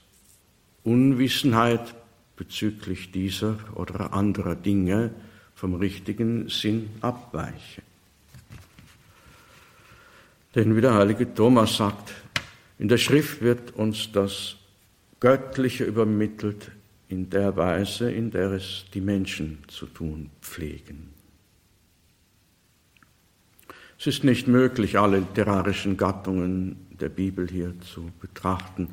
Unwissenheit 0.85 1.95
bezüglich 2.37 3.11
dieser 3.11 3.59
oder 3.75 4.13
anderer 4.13 4.55
Dinge 4.55 5.11
vom 5.55 5.75
richtigen 5.75 6.49
Sinn 6.49 6.89
abweiche. 7.01 7.83
Denn 10.59 10.75
wie 10.75 10.81
der 10.81 10.95
heilige 10.95 11.33
Thomas 11.33 11.77
sagt, 11.77 12.13
in 12.81 12.89
der 12.89 12.99
Schrift 12.99 13.43
wird 13.43 13.77
uns 13.77 14.11
das 14.11 14.57
Göttliche 15.21 15.85
übermittelt 15.85 16.73
in 17.09 17.31
der 17.31 17.57
Weise, 17.57 18.11
in 18.11 18.33
der 18.33 18.51
es 18.51 18.85
die 18.93 19.01
Menschen 19.01 19.59
zu 19.69 19.87
tun 19.87 20.31
pflegen. 20.43 21.11
Es 24.01 24.09
ist 24.09 24.25
nicht 24.25 24.49
möglich, 24.49 24.99
alle 24.99 25.21
literarischen 25.21 25.97
Gattungen 25.97 26.89
der 26.91 27.09
Bibel 27.09 27.47
hier 27.49 27.75
zu 27.79 28.11
betrachten. 28.21 28.89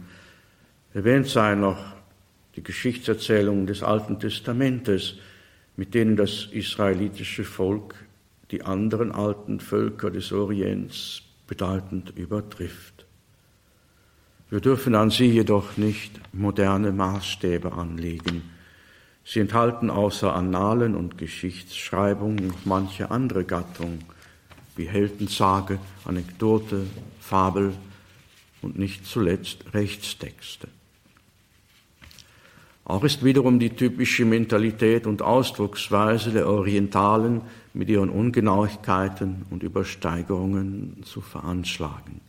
Erwähnt 0.93 1.25
sei 1.25 1.56
noch 1.56 1.95
die 2.56 2.62
Geschichtserzählungen 2.62 3.65
des 3.65 3.82
Alten 3.82 4.19
Testamentes, 4.19 5.15
mit 5.78 5.95
denen 5.95 6.15
das 6.15 6.47
israelitische 6.51 7.43
Volk 7.43 7.95
die 8.51 8.62
anderen 8.62 9.12
alten 9.12 9.60
Völker 9.60 10.12
des 10.12 10.32
Orients 10.32 11.23
bedeutend 11.47 12.13
übertrifft. 12.15 13.05
Wir 14.49 14.62
dürfen 14.62 14.95
an 14.95 15.10
sie 15.10 15.25
jedoch 15.25 15.77
nicht 15.77 16.19
moderne 16.34 16.91
Maßstäbe 16.91 17.73
anlegen. 17.73 18.43
Sie 19.23 19.39
enthalten 19.39 19.89
außer 19.89 20.34
Annalen 20.36 20.95
und 20.95 21.17
Geschichtsschreibung 21.17 22.36
noch 22.36 22.65
manche 22.65 23.10
andere 23.10 23.43
Gattung, 23.43 23.99
wie 24.75 24.86
Heldensage, 24.86 25.79
Anekdote, 26.05 26.86
Fabel 27.19 27.73
und 28.62 28.77
nicht 28.77 29.05
zuletzt 29.05 29.73
Rechtstexte. 29.73 30.67
Auch 32.84 33.03
ist 33.03 33.23
wiederum 33.23 33.60
die 33.60 33.71
typische 33.71 34.25
Mentalität 34.25 35.08
und 35.08 35.23
Ausdrucksweise 35.23 36.31
der 36.31 36.47
Orientalen 36.47 37.41
mit 37.75 37.89
ihren 37.89 38.09
Ungenauigkeiten 38.09 39.45
und 39.49 39.61
Übersteigerungen 39.61 41.03
zu 41.03 41.21
veranschlagen. 41.21 42.21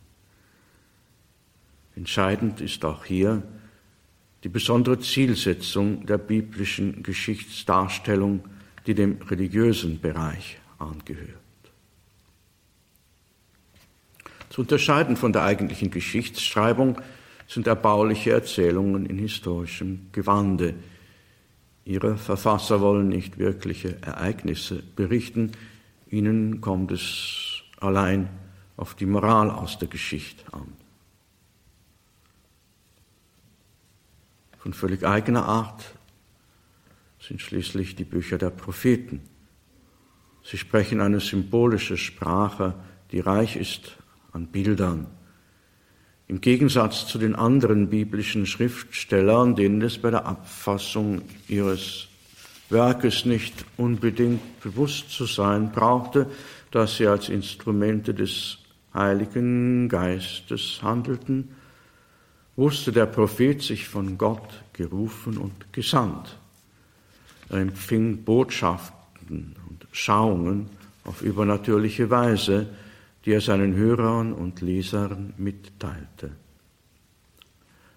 Entscheidend 1.95 2.61
ist 2.61 2.83
auch 2.83 3.05
hier 3.05 3.41
die 4.43 4.49
besondere 4.49 4.99
Zielsetzung 4.99 6.05
der 6.05 6.17
biblischen 6.17 7.01
Geschichtsdarstellung, 7.01 8.43
die 8.85 8.93
dem 8.93 9.21
religiösen 9.21 9.99
Bereich 9.99 10.59
angehört. 10.77 11.39
Zu 14.49 14.61
unterscheiden 14.61 15.15
von 15.15 15.33
der 15.33 15.43
eigentlichen 15.43 15.91
Geschichtsschreibung 15.91 16.99
sind 17.47 17.67
erbauliche 17.67 18.31
Erzählungen 18.31 19.05
in 19.05 19.17
historischem 19.17 20.07
Gewande. 20.11 20.75
Ihre 21.87 22.17
Verfasser 22.17 22.81
wollen 22.81 23.07
nicht 23.07 23.37
wirkliche 23.37 24.01
Ereignisse 24.01 24.83
berichten, 24.83 25.53
ihnen 26.09 26.59
kommt 26.59 26.91
es 26.91 27.61
allein 27.79 28.27
auf 28.75 28.93
die 28.93 29.05
Moral 29.05 29.49
aus 29.49 29.79
der 29.79 29.87
Geschichte 29.87 30.53
an. 30.53 30.73
Von 34.57 34.73
völlig 34.73 35.05
eigener 35.05 35.45
Art 35.45 35.95
sind 37.21 37.41
schließlich 37.41 37.95
die 37.95 38.03
Bücher 38.03 38.37
der 38.37 38.49
Propheten. 38.49 39.21
Sie 40.43 40.57
sprechen 40.57 40.99
eine 40.99 41.21
symbolische 41.21 41.95
Sprache, 41.95 42.75
die 43.11 43.21
reich 43.21 43.55
ist 43.55 43.95
an 44.33 44.47
Bildern. 44.47 45.07
Im 46.29 46.41
Gegensatz 46.41 47.07
zu 47.07 47.17
den 47.19 47.35
anderen 47.35 47.89
biblischen 47.89 48.45
Schriftstellern, 48.45 49.55
denen 49.55 49.81
es 49.81 49.97
bei 49.97 50.11
der 50.11 50.25
Abfassung 50.25 51.21
ihres 51.47 52.07
Werkes 52.69 53.23
nicht 53.23 53.63
unbedingt 53.77 54.59
bewusst 54.59 55.09
zu 55.09 55.25
sein 55.25 55.71
brauchte, 55.71 56.27
dass 56.71 56.97
sie 56.97 57.07
als 57.07 57.29
Instrumente 57.29 58.13
des 58.13 58.57
Heiligen 58.93 59.87
Geistes 59.87 60.79
handelten, 60.81 61.55
wusste 62.57 62.91
der 62.91 63.05
Prophet 63.05 63.61
sich 63.61 63.87
von 63.87 64.17
Gott 64.17 64.63
gerufen 64.73 65.37
und 65.37 65.71
gesandt. 65.71 66.37
Er 67.49 67.59
empfing 67.59 68.23
Botschaften 68.23 69.55
und 69.69 69.87
Schauungen 69.93 70.69
auf 71.05 71.21
übernatürliche 71.21 72.09
Weise, 72.09 72.67
die 73.27 73.33
er 73.33 73.41
seinen 73.41 73.75
Hörern 73.75 74.31
und 74.31 74.61
Lesern 74.61 75.33
mitteilte. 75.35 76.31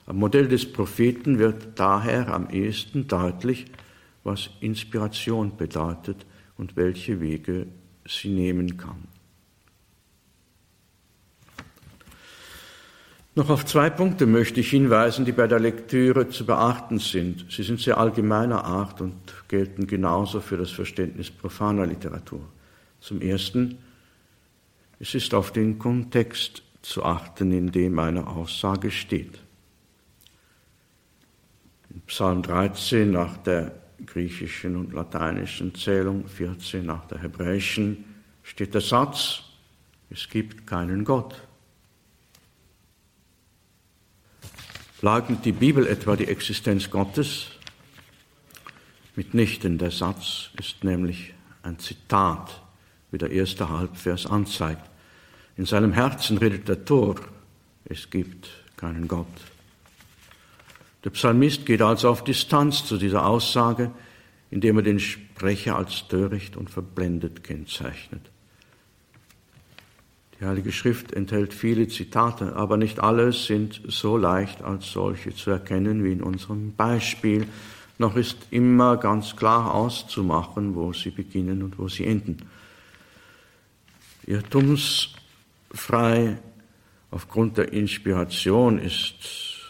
Am 0.06 0.16
Modell 0.16 0.48
des 0.48 0.72
Propheten 0.72 1.38
wird 1.38 1.78
daher 1.78 2.34
am 2.34 2.50
ehesten 2.50 3.06
deutlich, 3.06 3.66
was 4.24 4.50
Inspiration 4.58 5.56
bedeutet 5.56 6.26
und 6.58 6.74
welche 6.74 7.20
Wege 7.20 7.68
sie 8.04 8.30
nehmen 8.30 8.76
kann. 8.76 9.04
Noch 13.36 13.50
auf 13.50 13.64
zwei 13.64 13.88
Punkte 13.88 14.26
möchte 14.26 14.58
ich 14.58 14.70
hinweisen, 14.70 15.24
die 15.24 15.30
bei 15.30 15.46
der 15.46 15.60
Lektüre 15.60 16.28
zu 16.28 16.44
beachten 16.44 16.98
sind. 16.98 17.46
Sie 17.52 17.62
sind 17.62 17.78
sehr 17.78 17.98
allgemeiner 17.98 18.64
Art 18.64 19.00
und 19.00 19.14
gelten 19.46 19.86
genauso 19.86 20.40
für 20.40 20.56
das 20.56 20.72
Verständnis 20.72 21.30
profaner 21.30 21.86
Literatur. 21.86 22.42
Zum 22.98 23.20
Ersten, 23.20 23.78
es 25.00 25.14
ist 25.14 25.32
auf 25.32 25.50
den 25.50 25.78
Kontext 25.78 26.62
zu 26.82 27.02
achten, 27.02 27.52
in 27.52 27.72
dem 27.72 27.98
eine 27.98 28.26
Aussage 28.26 28.90
steht. 28.90 29.40
In 31.88 32.02
Psalm 32.02 32.42
13 32.42 33.10
nach 33.10 33.38
der 33.38 33.74
griechischen 34.04 34.76
und 34.76 34.92
lateinischen 34.92 35.74
Zählung, 35.74 36.28
14 36.28 36.84
nach 36.84 37.06
der 37.06 37.22
hebräischen, 37.22 38.04
steht 38.42 38.74
der 38.74 38.82
Satz, 38.82 39.42
es 40.10 40.28
gibt 40.28 40.66
keinen 40.66 41.04
Gott. 41.04 41.40
Leugnet 45.00 45.44
die 45.46 45.52
Bibel 45.52 45.86
etwa 45.86 46.14
die 46.14 46.28
Existenz 46.28 46.90
Gottes? 46.90 47.52
Mitnichten, 49.16 49.78
der 49.78 49.90
Satz 49.90 50.50
ist 50.58 50.84
nämlich 50.84 51.32
ein 51.62 51.78
Zitat, 51.78 52.62
wie 53.10 53.18
der 53.18 53.30
erste 53.30 53.68
Halbvers 53.68 54.26
anzeigt. 54.26 54.88
In 55.56 55.66
seinem 55.66 55.92
Herzen 55.92 56.38
redet 56.38 56.68
der 56.68 56.84
Tor, 56.84 57.16
es 57.84 58.10
gibt 58.10 58.48
keinen 58.76 59.08
Gott. 59.08 59.26
Der 61.04 61.10
Psalmist 61.10 61.66
geht 61.66 61.82
also 61.82 62.10
auf 62.10 62.24
Distanz 62.24 62.84
zu 62.84 62.98
dieser 62.98 63.26
Aussage, 63.26 63.90
indem 64.50 64.78
er 64.78 64.82
den 64.82 65.00
Sprecher 65.00 65.76
als 65.76 66.08
töricht 66.08 66.56
und 66.56 66.70
verblendet 66.70 67.44
kennzeichnet. 67.44 68.22
Die 70.40 70.46
Heilige 70.46 70.72
Schrift 70.72 71.12
enthält 71.12 71.52
viele 71.52 71.88
Zitate, 71.88 72.56
aber 72.56 72.78
nicht 72.78 73.00
alle 73.00 73.32
sind 73.32 73.82
so 73.86 74.16
leicht 74.16 74.62
als 74.62 74.90
solche 74.90 75.34
zu 75.34 75.50
erkennen 75.50 76.02
wie 76.02 76.12
in 76.12 76.22
unserem 76.22 76.72
Beispiel. 76.74 77.46
Noch 77.98 78.16
ist 78.16 78.38
immer 78.50 78.96
ganz 78.96 79.36
klar 79.36 79.74
auszumachen, 79.74 80.74
wo 80.74 80.94
sie 80.94 81.10
beginnen 81.10 81.62
und 81.62 81.78
wo 81.78 81.88
sie 81.88 82.06
enden. 82.06 82.38
Irrtums 84.26 85.14
frei 85.72 86.38
aufgrund 87.10 87.56
der 87.56 87.72
Inspiration 87.72 88.78
ist 88.78 89.60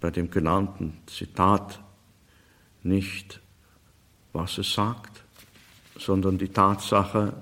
bei 0.00 0.10
dem 0.10 0.30
genannten 0.30 0.98
Zitat 1.06 1.80
nicht, 2.82 3.40
was 4.32 4.58
es 4.58 4.74
sagt, 4.74 5.22
sondern 5.98 6.38
die 6.38 6.48
Tatsache, 6.48 7.32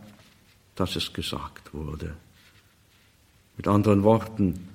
dass 0.75 0.97
es 0.97 1.13
gesagt 1.13 1.75
wurde. 1.75 2.15
Mit 3.57 3.67
anderen 3.67 4.03
Worten, 4.03 4.69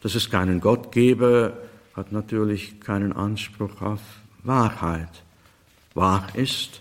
dass 0.00 0.14
es 0.14 0.30
keinen 0.30 0.60
Gott 0.60 0.92
gebe, 0.92 1.56
hat 1.94 2.12
natürlich 2.12 2.80
keinen 2.80 3.12
Anspruch 3.12 3.80
auf 3.82 4.00
Wahrheit. 4.42 5.22
Wahr 5.94 6.26
ist, 6.34 6.80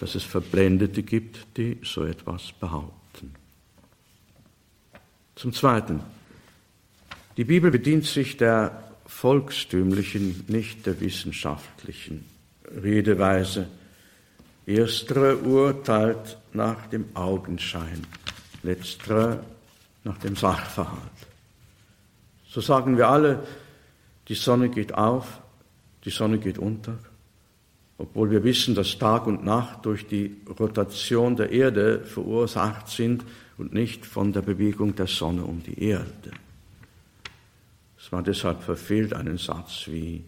dass 0.00 0.14
es 0.14 0.24
Verblendete 0.24 1.02
gibt, 1.02 1.46
die 1.56 1.78
so 1.82 2.04
etwas 2.04 2.52
behaupten. 2.52 2.95
Zum 5.36 5.52
Zweiten, 5.52 6.00
die 7.36 7.44
Bibel 7.44 7.70
bedient 7.70 8.06
sich 8.06 8.38
der 8.38 8.84
volkstümlichen, 9.04 10.46
nicht 10.48 10.86
der 10.86 10.98
wissenschaftlichen 11.00 12.24
Redeweise. 12.82 13.68
Erstere 14.64 15.36
urteilt 15.36 16.38
nach 16.54 16.86
dem 16.86 17.04
Augenschein, 17.12 18.02
letztere 18.62 19.44
nach 20.04 20.16
dem 20.16 20.36
Sachverhalt. 20.36 21.02
So 22.48 22.62
sagen 22.62 22.96
wir 22.96 23.08
alle, 23.08 23.46
die 24.28 24.34
Sonne 24.34 24.70
geht 24.70 24.94
auf, 24.94 25.42
die 26.06 26.10
Sonne 26.10 26.38
geht 26.38 26.58
unter, 26.58 26.98
obwohl 27.98 28.30
wir 28.30 28.42
wissen, 28.42 28.74
dass 28.74 28.96
Tag 28.96 29.26
und 29.26 29.44
Nacht 29.44 29.84
durch 29.84 30.06
die 30.06 30.34
Rotation 30.58 31.36
der 31.36 31.50
Erde 31.50 32.00
verursacht 32.06 32.88
sind 32.88 33.22
und 33.58 33.72
nicht 33.72 34.04
von 34.04 34.32
der 34.32 34.42
Bewegung 34.42 34.94
der 34.94 35.06
Sonne 35.06 35.44
um 35.44 35.62
die 35.62 35.82
Erde. 35.82 36.30
Es 37.98 38.12
war 38.12 38.22
deshalb 38.22 38.62
verfehlt 38.62 39.14
einen 39.14 39.38
Satz 39.38 39.86
wie 39.86 40.22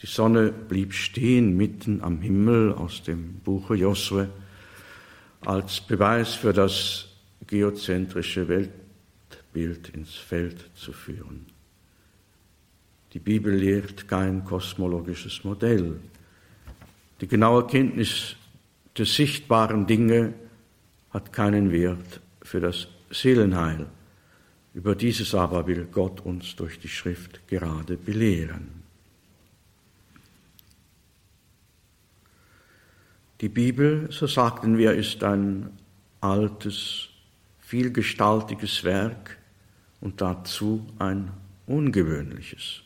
die 0.00 0.06
Sonne 0.06 0.50
blieb 0.50 0.94
stehen 0.94 1.56
mitten 1.56 2.02
am 2.02 2.20
Himmel 2.20 2.72
aus 2.72 3.04
dem 3.04 3.34
Buche 3.44 3.76
Josue 3.76 4.28
als 5.42 5.80
Beweis 5.80 6.34
für 6.34 6.52
das 6.52 7.06
geozentrische 7.46 8.48
Weltbild 8.48 9.90
ins 9.90 10.14
Feld 10.14 10.70
zu 10.74 10.92
führen. 10.92 11.46
Die 13.12 13.18
Bibel 13.18 13.54
lehrt 13.54 14.08
kein 14.08 14.44
kosmologisches 14.44 15.44
Modell. 15.44 16.00
Die 17.20 17.28
genaue 17.28 17.66
Kenntnis 17.66 18.36
der 18.96 19.06
sichtbaren 19.06 19.86
Dinge 19.86 20.32
hat 21.10 21.32
keinen 21.32 21.70
Wert 21.70 22.21
für 22.52 22.60
das 22.60 22.86
Seelenheil. 23.10 23.86
Über 24.74 24.94
dieses 24.94 25.34
aber 25.34 25.66
will 25.66 25.88
Gott 25.90 26.20
uns 26.20 26.54
durch 26.54 26.78
die 26.78 26.88
Schrift 26.88 27.48
gerade 27.48 27.96
belehren. 27.96 28.82
Die 33.40 33.48
Bibel, 33.48 34.06
so 34.12 34.26
sagten 34.26 34.76
wir, 34.76 34.92
ist 34.92 35.24
ein 35.24 35.70
altes, 36.20 37.08
vielgestaltiges 37.58 38.84
Werk 38.84 39.38
und 40.02 40.20
dazu 40.20 40.86
ein 40.98 41.30
ungewöhnliches, 41.66 42.82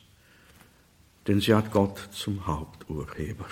denn 1.27 1.41
sie 1.41 1.53
hat 1.53 1.73
Gott 1.73 1.99
zum 2.13 2.47
Haupturheber. 2.47 3.47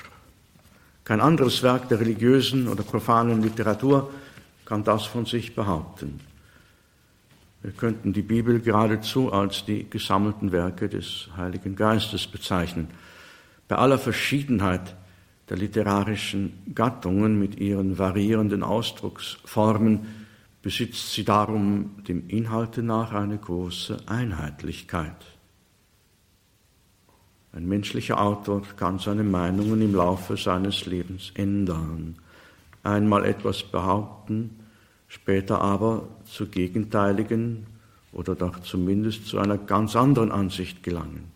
Kein 1.02 1.20
anderes 1.20 1.64
Werk 1.64 1.88
der 1.88 1.98
religiösen 1.98 2.68
oder 2.68 2.84
profanen 2.84 3.42
Literatur 3.42 4.12
kann 4.64 4.84
das 4.84 5.04
von 5.04 5.26
sich 5.26 5.54
behaupten. 5.54 6.20
Wir 7.62 7.72
könnten 7.72 8.12
die 8.12 8.22
Bibel 8.22 8.60
geradezu 8.60 9.32
als 9.32 9.64
die 9.64 9.88
gesammelten 9.88 10.52
Werke 10.52 10.88
des 10.88 11.28
Heiligen 11.36 11.76
Geistes 11.76 12.26
bezeichnen. 12.26 12.88
Bei 13.68 13.76
aller 13.76 13.98
Verschiedenheit 13.98 14.94
der 15.48 15.56
literarischen 15.56 16.52
Gattungen 16.74 17.38
mit 17.38 17.58
ihren 17.58 17.98
variierenden 17.98 18.62
Ausdrucksformen 18.62 20.06
besitzt 20.62 21.12
sie 21.12 21.24
darum 21.24 22.02
dem 22.08 22.28
Inhalte 22.28 22.82
nach 22.82 23.12
eine 23.12 23.38
große 23.38 23.98
Einheitlichkeit. 24.06 25.16
Ein 27.52 27.68
menschlicher 27.68 28.20
Autor 28.20 28.62
kann 28.76 28.98
seine 28.98 29.22
Meinungen 29.22 29.80
im 29.80 29.94
Laufe 29.94 30.36
seines 30.36 30.86
Lebens 30.86 31.30
ändern, 31.34 32.16
einmal 32.84 33.24
etwas 33.24 33.62
behaupten, 33.62 34.60
später 35.08 35.60
aber 35.60 36.08
zu 36.24 36.46
gegenteiligen 36.46 37.66
oder 38.12 38.34
doch 38.34 38.60
zumindest 38.60 39.26
zu 39.26 39.38
einer 39.38 39.58
ganz 39.58 39.96
anderen 39.96 40.30
Ansicht 40.30 40.82
gelangen. 40.82 41.32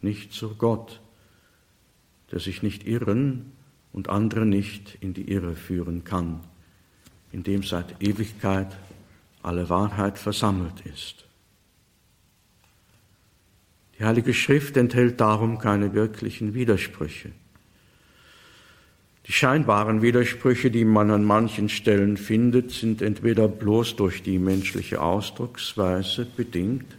Nicht 0.00 0.32
zu 0.32 0.54
Gott, 0.54 1.00
der 2.30 2.40
sich 2.40 2.62
nicht 2.62 2.86
irren 2.86 3.52
und 3.92 4.08
andere 4.08 4.46
nicht 4.46 4.98
in 5.00 5.14
die 5.14 5.30
Irre 5.30 5.56
führen 5.56 6.04
kann, 6.04 6.40
in 7.32 7.42
dem 7.42 7.62
seit 7.62 8.02
Ewigkeit 8.02 8.76
alle 9.42 9.68
Wahrheit 9.68 10.18
versammelt 10.18 10.80
ist. 10.84 11.24
Die 13.98 14.04
Heilige 14.04 14.34
Schrift 14.34 14.76
enthält 14.76 15.20
darum 15.20 15.58
keine 15.58 15.92
wirklichen 15.92 16.54
Widersprüche. 16.54 17.32
Die 19.28 19.34
scheinbaren 19.34 20.00
Widersprüche, 20.00 20.70
die 20.70 20.86
man 20.86 21.10
an 21.10 21.22
manchen 21.22 21.68
Stellen 21.68 22.16
findet, 22.16 22.70
sind 22.70 23.02
entweder 23.02 23.46
bloß 23.46 23.96
durch 23.96 24.22
die 24.22 24.38
menschliche 24.38 25.02
Ausdrucksweise 25.02 26.24
bedingt 26.24 26.96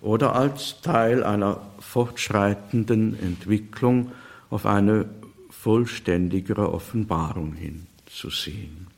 oder 0.00 0.34
als 0.34 0.80
Teil 0.80 1.22
einer 1.22 1.60
fortschreitenden 1.78 3.16
Entwicklung 3.22 4.10
auf 4.50 4.66
eine 4.66 5.08
vollständigere 5.50 6.72
Offenbarung 6.74 7.54
hinzusehen. 7.54 8.88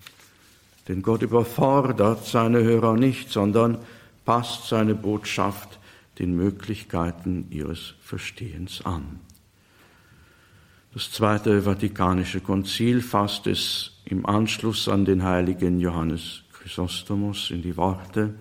Denn 0.89 1.03
Gott 1.03 1.21
überfordert 1.21 2.25
seine 2.25 2.63
Hörer 2.63 2.95
nicht, 2.95 3.31
sondern 3.31 3.77
passt 4.25 4.69
seine 4.69 4.95
Botschaft 4.95 5.79
den 6.19 6.35
Möglichkeiten 6.35 7.47
ihres 7.51 7.93
Verstehens 8.03 8.81
an. 8.87 9.21
Das 10.95 11.11
Zweite 11.11 11.63
Vatikanische 11.63 12.39
Konzil 12.41 13.01
fasst 13.01 13.49
es 13.49 13.91
im 14.05 14.25
Anschluss 14.27 14.89
an 14.89 15.05
den 15.05 15.25
heiligen 15.25 15.81
Johannes 15.81 16.45
Chrysostomus 16.53 17.51
in 17.51 17.63
die 17.63 17.77
Worte, 17.77 18.33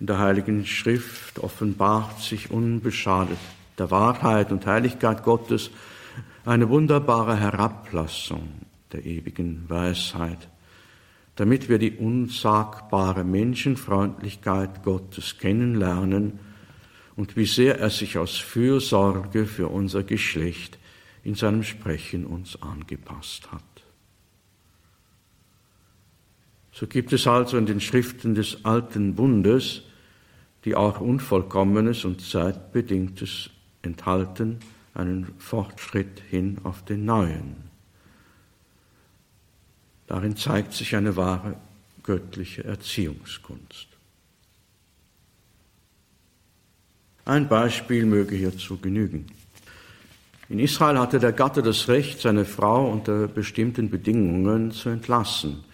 in 0.00 0.06
der 0.06 0.18
heiligen 0.18 0.64
Schrift 0.64 1.38
offenbart 1.38 2.22
sich 2.22 2.50
unbeschadet 2.50 3.36
der 3.76 3.90
Wahrheit 3.90 4.52
und 4.52 4.64
Heiligkeit 4.64 5.22
Gottes 5.22 5.70
eine 6.46 6.70
wunderbare 6.70 7.38
Herablassung 7.38 8.48
der 8.92 9.04
ewigen 9.04 9.68
Weisheit, 9.68 10.48
damit 11.34 11.68
wir 11.68 11.78
die 11.78 11.92
unsagbare 11.92 13.22
Menschenfreundlichkeit 13.22 14.82
Gottes 14.82 15.36
kennenlernen 15.36 16.38
und 17.16 17.36
wie 17.36 17.44
sehr 17.44 17.78
er 17.78 17.90
sich 17.90 18.16
aus 18.16 18.38
Fürsorge 18.38 19.44
für 19.44 19.68
unser 19.68 20.04
Geschlecht 20.04 20.78
in 21.26 21.34
seinem 21.34 21.64
Sprechen 21.64 22.24
uns 22.24 22.62
angepasst 22.62 23.50
hat. 23.50 23.62
So 26.70 26.86
gibt 26.86 27.12
es 27.12 27.26
also 27.26 27.58
in 27.58 27.66
den 27.66 27.80
Schriften 27.80 28.36
des 28.36 28.64
alten 28.64 29.16
Bundes, 29.16 29.82
die 30.64 30.76
auch 30.76 31.00
Unvollkommenes 31.00 32.04
und 32.04 32.20
Zeitbedingtes 32.20 33.50
enthalten, 33.82 34.60
einen 34.94 35.34
Fortschritt 35.38 36.20
hin 36.30 36.58
auf 36.62 36.84
den 36.84 37.04
neuen. 37.04 37.56
Darin 40.06 40.36
zeigt 40.36 40.74
sich 40.74 40.94
eine 40.94 41.16
wahre 41.16 41.56
göttliche 42.04 42.62
Erziehungskunst. 42.62 43.88
Ein 47.24 47.48
Beispiel 47.48 48.06
möge 48.06 48.36
hierzu 48.36 48.76
genügen. 48.76 49.26
In 50.48 50.60
Israel 50.60 50.98
hatte 50.98 51.18
der 51.18 51.32
Gatte 51.32 51.60
das 51.60 51.88
Recht, 51.88 52.20
seine 52.20 52.44
Frau 52.44 52.88
unter 52.88 53.26
bestimmten 53.26 53.90
Bedingungen 53.90 54.70
zu 54.70 54.90
entlassen. 54.90 55.64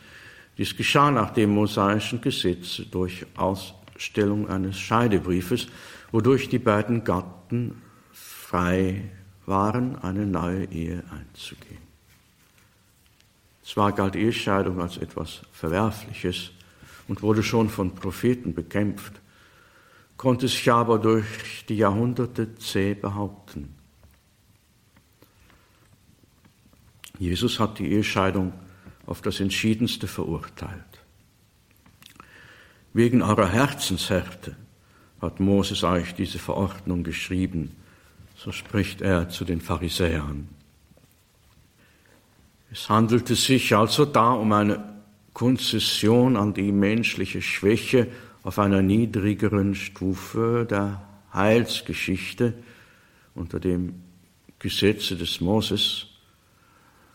Dies 0.56 0.76
geschah 0.76 1.10
nach 1.10 1.30
dem 1.30 1.50
mosaischen 1.50 2.22
Gesetz 2.22 2.80
durch 2.90 3.26
Ausstellung 3.36 4.48
eines 4.48 4.78
Scheidebriefes, 4.78 5.66
wodurch 6.10 6.48
die 6.48 6.58
beiden 6.58 7.04
Gatten 7.04 7.82
frei 8.12 9.10
waren, 9.44 9.96
eine 10.02 10.26
neue 10.26 10.64
Ehe 10.66 11.02
einzugehen. 11.10 11.82
Zwar 13.62 13.92
galt 13.92 14.16
Ehescheidung 14.16 14.80
als 14.80 14.96
etwas 14.96 15.42
Verwerfliches 15.52 16.50
und 17.08 17.22
wurde 17.22 17.42
schon 17.42 17.68
von 17.68 17.94
Propheten 17.94 18.54
bekämpft, 18.54 19.20
konnte 20.16 20.48
sich 20.48 20.70
aber 20.70 20.98
durch 20.98 21.64
die 21.68 21.76
Jahrhunderte 21.76 22.54
zäh 22.56 22.94
behaupten. 22.94 23.81
Jesus 27.18 27.60
hat 27.60 27.78
die 27.78 27.92
Ehescheidung 27.92 28.52
auf 29.06 29.20
das 29.20 29.40
Entschiedenste 29.40 30.06
verurteilt. 30.06 30.82
Wegen 32.92 33.22
eurer 33.22 33.48
Herzenshärte 33.48 34.56
hat 35.20 35.40
Moses 35.40 35.82
euch 35.82 36.14
diese 36.14 36.38
Verordnung 36.38 37.04
geschrieben, 37.04 37.76
so 38.36 38.52
spricht 38.52 39.00
er 39.00 39.28
zu 39.28 39.44
den 39.44 39.60
Pharisäern. 39.60 40.48
Es 42.70 42.88
handelte 42.88 43.34
sich 43.34 43.74
also 43.76 44.04
da 44.04 44.32
um 44.32 44.52
eine 44.52 44.82
Konzession 45.32 46.36
an 46.36 46.54
die 46.54 46.72
menschliche 46.72 47.40
Schwäche 47.40 48.08
auf 48.42 48.58
einer 48.58 48.82
niedrigeren 48.82 49.74
Stufe 49.74 50.66
der 50.68 51.02
Heilsgeschichte 51.32 52.54
unter 53.34 53.60
dem 53.60 54.02
Gesetze 54.58 55.16
des 55.16 55.40
Moses 55.40 56.06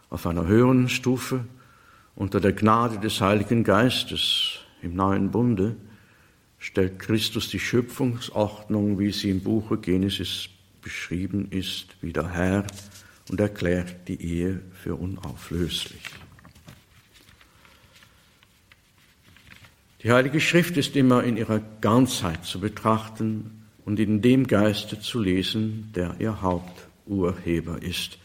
auf 0.09 0.25
einer 0.25 0.47
höheren 0.47 0.89
Stufe 0.89 1.45
unter 2.15 2.39
der 2.39 2.53
Gnade 2.53 2.99
des 2.99 3.21
Heiligen 3.21 3.63
Geistes 3.63 4.59
im 4.81 4.95
neuen 4.95 5.31
Bunde 5.31 5.75
stellt 6.59 6.99
Christus 6.99 7.49
die 7.49 7.59
Schöpfungsordnung, 7.59 8.99
wie 8.99 9.11
sie 9.11 9.29
im 9.29 9.41
Buche 9.41 9.77
Genesis 9.77 10.49
beschrieben 10.81 11.47
ist, 11.51 12.01
wieder 12.01 12.31
her 12.33 12.65
und 13.29 13.39
erklärt 13.39 14.07
die 14.07 14.21
Ehe 14.21 14.61
für 14.73 14.95
unauflöslich. 14.95 16.01
Die 20.03 20.11
Heilige 20.11 20.39
Schrift 20.39 20.77
ist 20.77 20.95
immer 20.95 21.23
in 21.23 21.37
ihrer 21.37 21.59
Ganzheit 21.81 22.45
zu 22.45 22.59
betrachten 22.59 23.65
und 23.83 23.99
in 23.99 24.21
dem 24.21 24.47
Geiste 24.47 24.99
zu 24.99 25.19
lesen, 25.19 25.91
der 25.95 26.15
ihr 26.19 26.41
Haupturheber 26.41 27.81
ist 27.81 28.19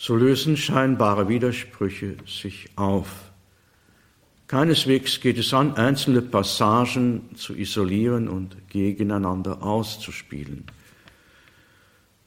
so 0.00 0.14
lösen 0.14 0.56
scheinbare 0.56 1.28
Widersprüche 1.28 2.16
sich 2.24 2.70
auf. 2.76 3.32
Keineswegs 4.46 5.20
geht 5.20 5.38
es 5.38 5.52
an, 5.52 5.74
einzelne 5.74 6.22
Passagen 6.22 7.34
zu 7.34 7.54
isolieren 7.54 8.28
und 8.28 8.56
gegeneinander 8.68 9.60
auszuspielen. 9.62 10.64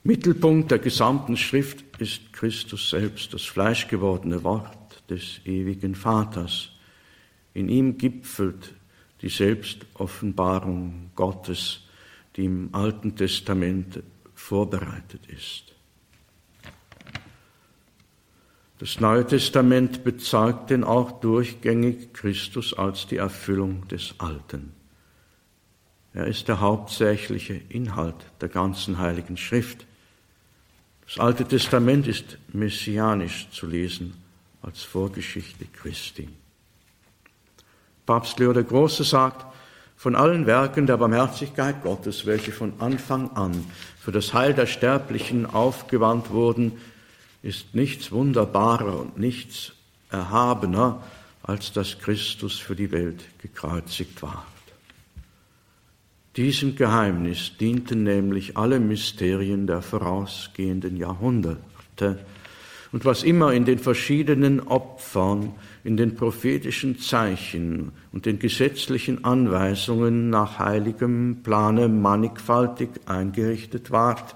Mittelpunkt 0.04 0.70
der 0.70 0.80
gesamten 0.80 1.38
Schrift 1.38 1.86
ist 2.00 2.34
Christus 2.34 2.90
selbst, 2.90 3.34
das 3.34 3.44
fleischgewordene 3.44 4.44
Wort 4.44 5.04
des 5.10 5.40
ewigen 5.46 5.96
Vaters. 5.96 6.70
In 7.54 7.70
ihm 7.70 7.98
gipfelt 7.98 8.74
die 9.22 9.30
Selbstoffenbarung 9.30 11.12
Gottes, 11.16 11.82
die 12.36 12.46
im 12.46 12.70
Alten 12.74 13.16
Testament 13.16 14.04
vorbereitet 14.36 15.22
ist. 15.28 15.72
Das 18.82 19.00
Neue 19.00 19.28
Testament 19.28 20.04
bezeugt 20.04 20.72
denn 20.72 20.84
auch 20.84 21.12
durchgängig 21.22 22.14
Christus 22.14 22.74
als 22.76 23.06
die 23.06 23.18
Erfüllung 23.18 23.88
des 23.90 24.16
Alten. 24.18 24.74
Er 26.16 26.26
ist 26.26 26.48
der 26.48 26.62
hauptsächliche 26.62 27.62
Inhalt 27.70 28.16
der 28.42 28.50
ganzen 28.50 28.98
Heiligen 28.98 29.38
Schrift. 29.38 29.86
Das 31.06 31.20
Alte 31.20 31.46
Testament 31.46 32.08
ist 32.08 32.40
messianisch 32.54 33.50
zu 33.52 33.68
lesen 33.68 34.16
als 34.64 34.82
Vorgeschichte 34.82 35.66
Christi. 35.66 36.28
Papst 38.08 38.40
Leo 38.40 38.52
der 38.52 38.64
Große 38.64 39.04
sagt, 39.04 39.46
von 39.96 40.16
allen 40.16 40.48
Werken 40.48 40.88
der 40.88 40.98
Barmherzigkeit 40.98 41.84
Gottes, 41.84 42.26
welche 42.26 42.52
von 42.52 42.74
Anfang 42.80 43.30
an 43.34 43.64
für 44.00 44.12
das 44.12 44.34
Heil 44.34 44.56
der 44.56 44.66
Sterblichen 44.66 45.46
aufgewandt 45.46 46.32
wurden, 46.32 46.80
ist 47.44 47.74
nichts 47.74 48.12
wunderbarer 48.12 49.00
und 49.00 49.18
nichts 49.18 49.74
erhabener, 50.10 51.02
als 51.44 51.74
dass 51.74 52.00
Christus 52.00 52.60
für 52.60 52.76
die 52.76 52.92
Welt 52.92 53.24
gekreuzigt 53.42 54.22
ward. 54.22 54.46
Diesem 56.38 56.76
Geheimnis 56.76 57.58
dienten 57.60 58.04
nämlich 58.04 58.56
alle 58.56 58.80
Mysterien 58.80 59.68
der 59.68 59.82
vorausgehenden 59.82 60.96
Jahrhunderte. 60.96 62.20
Und 62.94 63.06
was 63.06 63.24
immer 63.24 63.54
in 63.54 63.66
den 63.66 63.80
verschiedenen 63.80 64.60
Opfern, 64.62 65.54
in 65.84 65.98
den 65.98 66.16
prophetischen 66.16 67.00
Zeichen 67.00 67.92
und 68.14 68.26
den 68.26 68.40
gesetzlichen 68.40 69.26
Anweisungen 69.26 70.30
nach 70.30 70.60
heiligem 70.60 71.40
Plane 71.44 71.90
mannigfaltig 71.90 72.90
eingerichtet 73.08 73.92
ward, 73.92 74.36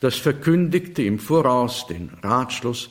das 0.00 0.16
verkündigte 0.16 1.02
im 1.02 1.18
Voraus 1.18 1.86
den 1.86 2.10
Ratschluss, 2.22 2.90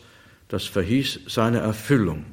das 0.49 0.65
verhieß 0.65 1.21
seine 1.27 1.59
Erfüllung, 1.59 2.25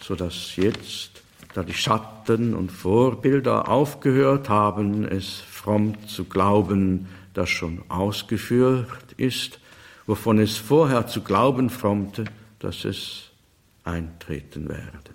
so 0.00 0.14
dass 0.14 0.56
jetzt 0.56 1.22
da 1.54 1.62
die 1.62 1.74
Schatten 1.74 2.54
und 2.54 2.70
Vorbilder 2.70 3.68
aufgehört 3.68 4.48
haben, 4.48 5.06
es 5.06 5.40
fromm 5.50 6.06
zu 6.06 6.24
glauben, 6.24 7.08
das 7.32 7.48
schon 7.48 7.82
ausgeführt 7.88 9.14
ist, 9.16 9.58
wovon 10.06 10.38
es 10.38 10.56
vorher 10.56 11.06
zu 11.06 11.22
glauben 11.22 11.70
frommte, 11.70 12.24
dass 12.58 12.84
es 12.84 13.30
eintreten 13.84 14.68
werde. 14.68 15.05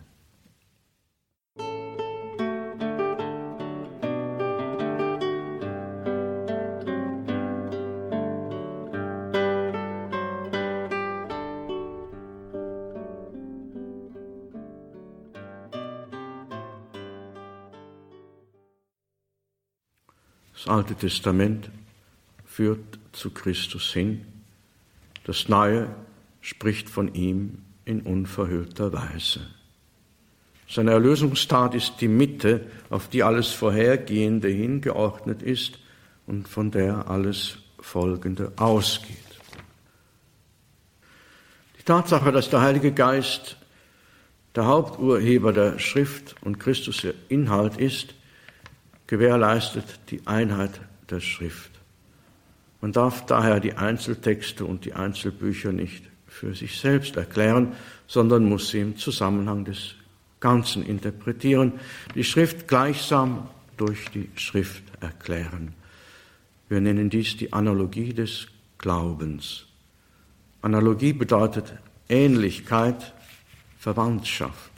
Das 20.64 20.72
Alte 20.72 20.94
Testament 20.94 21.72
führt 22.46 23.00
zu 23.14 23.32
Christus 23.32 23.92
hin. 23.94 24.28
Das 25.24 25.50
Neue 25.50 25.88
spricht 26.40 26.88
von 26.88 27.16
ihm 27.16 27.64
in 27.84 28.02
unverhüllter 28.02 28.94
Weise. 28.94 29.40
Seine 30.70 30.92
Erlösungstat 30.92 31.74
ist 31.74 31.96
die 32.00 32.08
Mitte, 32.08 32.68
auf 32.92 33.08
die 33.08 33.24
alles 33.24 33.50
Vorhergehende 33.50 34.50
hingeordnet 34.50 35.42
ist 35.42 35.80
und 36.28 36.48
von 36.48 36.70
der 36.70 37.10
alles 37.10 37.58
Folgende 37.80 38.52
ausgeht. 38.58 39.18
Die 41.80 41.84
Tatsache, 41.84 42.32
dass 42.32 42.52
der 42.52 42.62
Heilige 42.62 42.92
Geist 42.92 43.58
der 44.54 44.68
Haupturheber 44.68 45.54
der 45.54 45.80
Schrift 45.80 46.36
und 46.44 46.60
Christus 46.60 46.98
der 47.02 47.16
Inhalt 47.30 47.78
ist, 47.78 48.14
gewährleistet 49.12 50.00
die 50.10 50.26
Einheit 50.26 50.80
der 51.10 51.20
Schrift. 51.20 51.70
Man 52.80 52.94
darf 52.94 53.26
daher 53.26 53.60
die 53.60 53.74
Einzeltexte 53.74 54.64
und 54.64 54.86
die 54.86 54.94
Einzelbücher 54.94 55.74
nicht 55.74 56.06
für 56.28 56.56
sich 56.56 56.80
selbst 56.80 57.18
erklären, 57.18 57.74
sondern 58.08 58.48
muss 58.48 58.70
sie 58.70 58.80
im 58.80 58.96
Zusammenhang 58.96 59.66
des 59.66 59.96
Ganzen 60.40 60.86
interpretieren, 60.86 61.74
die 62.16 62.24
Schrift 62.24 62.70
gleichsam 62.70 63.50
durch 63.76 64.06
die 64.12 64.30
Schrift 64.36 64.84
erklären. 65.02 65.74
Wir 66.70 66.80
nennen 66.80 67.10
dies 67.10 67.36
die 67.36 67.52
Analogie 67.52 68.14
des 68.14 68.48
Glaubens. 68.78 69.66
Analogie 70.62 71.12
bedeutet 71.12 71.74
Ähnlichkeit, 72.08 73.14
Verwandtschaft. 73.78 74.72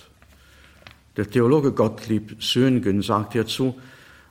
Der 1.17 1.30
Theologe 1.30 1.72
Gottlieb 1.72 2.41
Söhngen 2.41 3.04
sagt 3.04 3.34
hierzu, 3.34 3.80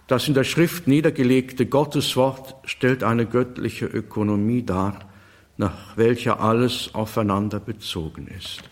das 0.06 0.28
in 0.28 0.34
der 0.34 0.44
Schrift 0.44 0.86
niedergelegte 0.86 1.66
Gotteswort 1.66 2.56
stellt 2.64 3.02
eine 3.02 3.26
göttliche 3.26 3.86
Ökonomie 3.86 4.62
dar, 4.62 4.98
nach 5.56 5.96
welcher 5.96 6.40
alles 6.40 6.94
aufeinander 6.94 7.60
bezogen 7.60 8.26
ist. 8.26 8.62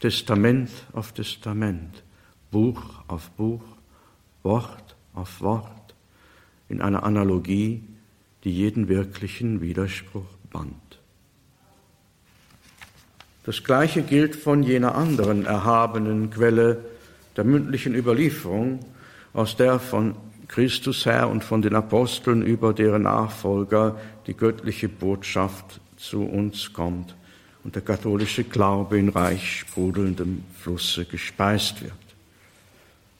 Testament 0.00 0.70
auf 0.92 1.12
Testament, 1.12 2.02
Buch 2.50 2.82
auf 3.06 3.30
Buch, 3.30 3.62
Wort 4.42 4.96
auf 5.14 5.40
Wort, 5.40 5.94
in 6.68 6.80
einer 6.80 7.02
Analogie, 7.02 7.82
die 8.44 8.52
jeden 8.52 8.88
wirklichen 8.88 9.60
Widerspruch 9.60 10.24
band. 10.50 10.74
Das 13.44 13.62
Gleiche 13.64 14.02
gilt 14.02 14.36
von 14.36 14.62
jener 14.62 14.94
anderen 14.94 15.44
erhabenen 15.44 16.30
Quelle 16.30 16.84
der 17.36 17.44
mündlichen 17.44 17.94
Überlieferung, 17.94 18.80
aus 19.32 19.56
der 19.56 19.78
von 19.78 20.16
Christus 20.50 21.06
her 21.06 21.28
und 21.28 21.44
von 21.44 21.62
den 21.62 21.76
Aposteln 21.76 22.42
über 22.42 22.74
deren 22.74 23.02
Nachfolger 23.02 23.96
die 24.26 24.34
göttliche 24.34 24.88
Botschaft 24.88 25.80
zu 25.96 26.24
uns 26.24 26.72
kommt 26.72 27.14
und 27.62 27.76
der 27.76 27.82
katholische 27.82 28.42
Glaube 28.42 28.98
in 28.98 29.10
reich 29.10 29.60
sprudelndem 29.60 30.42
Flusse 30.58 31.04
gespeist 31.04 31.82
wird. 31.82 31.92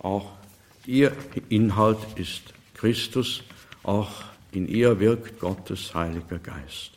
Auch 0.00 0.32
ihr 0.86 1.12
Inhalt 1.48 1.98
ist 2.16 2.52
Christus, 2.74 3.44
auch 3.84 4.10
in 4.50 4.66
ihr 4.66 4.98
wirkt 4.98 5.38
Gottes 5.38 5.94
Heiliger 5.94 6.40
Geist. 6.40 6.90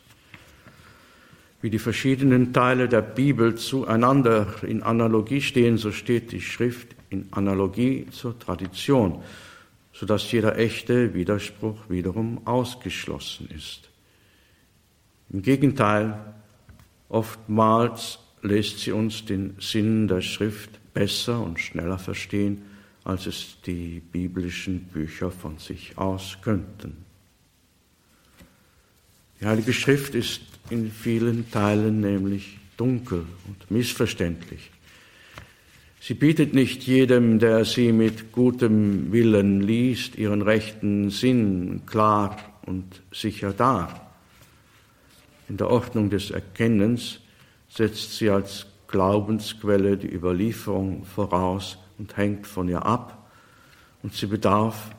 Wie 1.62 1.70
die 1.70 1.78
verschiedenen 1.78 2.52
Teile 2.52 2.88
der 2.88 3.02
Bibel 3.02 3.54
zueinander 3.54 4.48
in 4.62 4.82
Analogie 4.82 5.40
stehen, 5.40 5.78
so 5.78 5.92
steht 5.92 6.32
die 6.32 6.40
Schrift 6.40 6.88
in 7.08 7.28
Analogie 7.30 8.08
zur 8.10 8.36
Tradition 8.36 9.22
sodass 9.94 10.30
jeder 10.32 10.58
echte 10.58 11.14
Widerspruch 11.14 11.88
wiederum 11.88 12.46
ausgeschlossen 12.46 13.48
ist. 13.56 13.88
Im 15.30 15.40
Gegenteil, 15.40 16.34
oftmals 17.08 18.18
lässt 18.42 18.80
sie 18.80 18.92
uns 18.92 19.24
den 19.24 19.54
Sinn 19.60 20.08
der 20.08 20.20
Schrift 20.20 20.80
besser 20.92 21.40
und 21.40 21.60
schneller 21.60 21.98
verstehen, 21.98 22.62
als 23.04 23.26
es 23.26 23.56
die 23.64 24.00
biblischen 24.00 24.80
Bücher 24.84 25.30
von 25.30 25.58
sich 25.58 25.96
aus 25.96 26.38
könnten. 26.42 27.04
Die 29.40 29.46
Heilige 29.46 29.72
Schrift 29.72 30.14
ist 30.14 30.42
in 30.70 30.90
vielen 30.90 31.50
Teilen 31.50 32.00
nämlich 32.00 32.58
dunkel 32.76 33.26
und 33.46 33.70
missverständlich. 33.70 34.70
Sie 36.06 36.12
bietet 36.12 36.52
nicht 36.52 36.82
jedem, 36.82 37.38
der 37.38 37.64
sie 37.64 37.90
mit 37.90 38.30
gutem 38.30 39.10
Willen 39.10 39.62
liest, 39.62 40.16
ihren 40.16 40.42
rechten 40.42 41.08
Sinn 41.08 41.86
klar 41.86 42.36
und 42.66 43.00
sicher 43.10 43.54
dar. 43.54 44.12
In 45.48 45.56
der 45.56 45.70
Ordnung 45.70 46.10
des 46.10 46.30
Erkennens 46.30 47.20
setzt 47.70 48.18
sie 48.18 48.28
als 48.28 48.66
Glaubensquelle 48.86 49.96
die 49.96 50.14
Überlieferung 50.14 51.06
voraus 51.06 51.78
und 51.96 52.14
hängt 52.18 52.46
von 52.46 52.68
ihr 52.68 52.84
ab, 52.84 53.26
und 54.02 54.12
sie 54.12 54.26
bedarf 54.26 54.90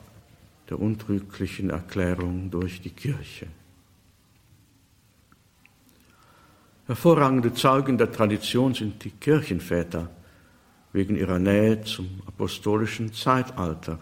der 0.68 0.80
untrüglichen 0.80 1.70
Erklärung 1.70 2.50
durch 2.50 2.80
die 2.82 2.90
Kirche. 2.90 3.46
Hervorragende 6.88 7.54
Zeugen 7.54 7.96
der 7.96 8.10
Tradition 8.10 8.74
sind 8.74 9.04
die 9.04 9.10
Kirchenväter, 9.10 10.10
wegen 10.96 11.14
ihrer 11.14 11.38
Nähe 11.38 11.82
zum 11.82 12.08
apostolischen 12.26 13.12
Zeitalter. 13.12 13.98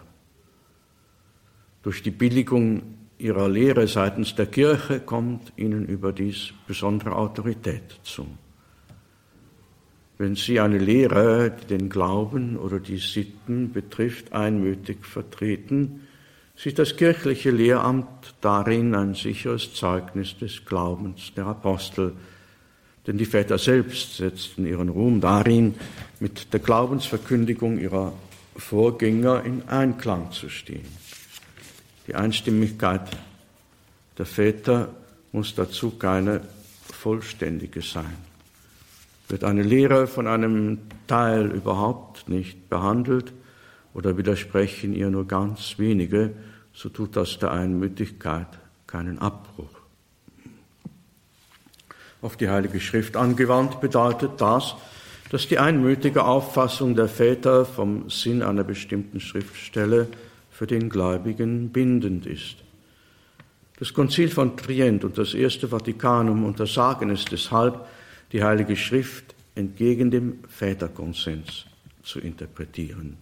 Durch 1.83 2.01
die 2.01 2.09
Billigung 2.09 2.81
ihrer 3.17 3.49
Lehre 3.49 3.85
seitens 3.87 4.33
der 4.33 4.45
Kirche 4.45 5.01
kommt 5.01 5.51
ihnen 5.57 5.85
überdies 5.85 6.53
besondere 6.65 7.15
Autorität 7.15 7.99
zu. 8.03 8.25
Wenn 10.17 10.35
sie 10.35 10.61
eine 10.61 10.77
Lehre, 10.77 11.51
die 11.51 11.67
den 11.67 11.89
Glauben 11.89 12.57
oder 12.57 12.79
die 12.79 12.97
Sitten 12.97 13.73
betrifft, 13.73 14.31
einmütig 14.31 15.05
vertreten, 15.05 16.07
sieht 16.55 16.79
das 16.79 16.95
kirchliche 16.95 17.51
Lehramt 17.51 18.35
darin 18.39 18.95
ein 18.95 19.15
sicheres 19.15 19.73
Zeugnis 19.73 20.37
des 20.37 20.63
Glaubens 20.63 21.33
der 21.35 21.47
Apostel, 21.47 22.13
denn 23.07 23.17
die 23.17 23.25
Väter 23.25 23.57
selbst 23.57 24.17
setzten 24.17 24.65
ihren 24.65 24.89
Ruhm 24.89 25.21
darin, 25.21 25.75
mit 26.19 26.53
der 26.53 26.59
Glaubensverkündigung 26.59 27.77
ihrer 27.77 28.13
Vorgänger 28.55 29.43
in 29.43 29.67
Einklang 29.67 30.31
zu 30.31 30.49
stehen. 30.49 30.87
Die 32.07 32.15
Einstimmigkeit 32.15 33.01
der 34.17 34.25
Väter 34.25 34.89
muss 35.31 35.55
dazu 35.55 35.91
keine 35.91 36.41
vollständige 36.91 37.81
sein. 37.81 38.15
Wird 39.27 39.43
eine 39.43 39.63
Lehre 39.63 40.07
von 40.07 40.27
einem 40.27 40.79
Teil 41.07 41.51
überhaupt 41.51 42.29
nicht 42.29 42.69
behandelt 42.69 43.33
oder 43.93 44.17
widersprechen 44.17 44.93
ihr 44.93 45.09
nur 45.09 45.27
ganz 45.27 45.77
wenige, 45.77 46.33
so 46.73 46.89
tut 46.89 47.15
das 47.15 47.39
der 47.39 47.51
Einmütigkeit 47.51 48.47
keinen 48.87 49.19
Abbruch 49.19 49.74
auf 52.21 52.37
die 52.37 52.49
Heilige 52.49 52.79
Schrift 52.79 53.15
angewandt, 53.15 53.81
bedeutet 53.81 54.31
das, 54.37 54.75
dass 55.29 55.47
die 55.47 55.59
einmütige 55.59 56.23
Auffassung 56.23 56.95
der 56.95 57.07
Väter 57.07 57.65
vom 57.65 58.09
Sinn 58.09 58.41
einer 58.41 58.63
bestimmten 58.63 59.19
Schriftstelle 59.19 60.07
für 60.51 60.67
den 60.67 60.89
Gläubigen 60.89 61.69
bindend 61.69 62.25
ist. 62.25 62.57
Das 63.77 63.93
Konzil 63.93 64.29
von 64.29 64.55
Trient 64.55 65.03
und 65.03 65.17
das 65.17 65.33
Erste 65.33 65.67
Vatikanum 65.67 66.45
untersagen 66.45 67.09
es 67.09 67.25
deshalb, 67.25 67.85
die 68.31 68.43
Heilige 68.43 68.77
Schrift 68.77 69.35
entgegen 69.55 70.11
dem 70.11 70.39
Väterkonsens 70.47 71.65
zu 72.03 72.19
interpretieren. 72.19 73.17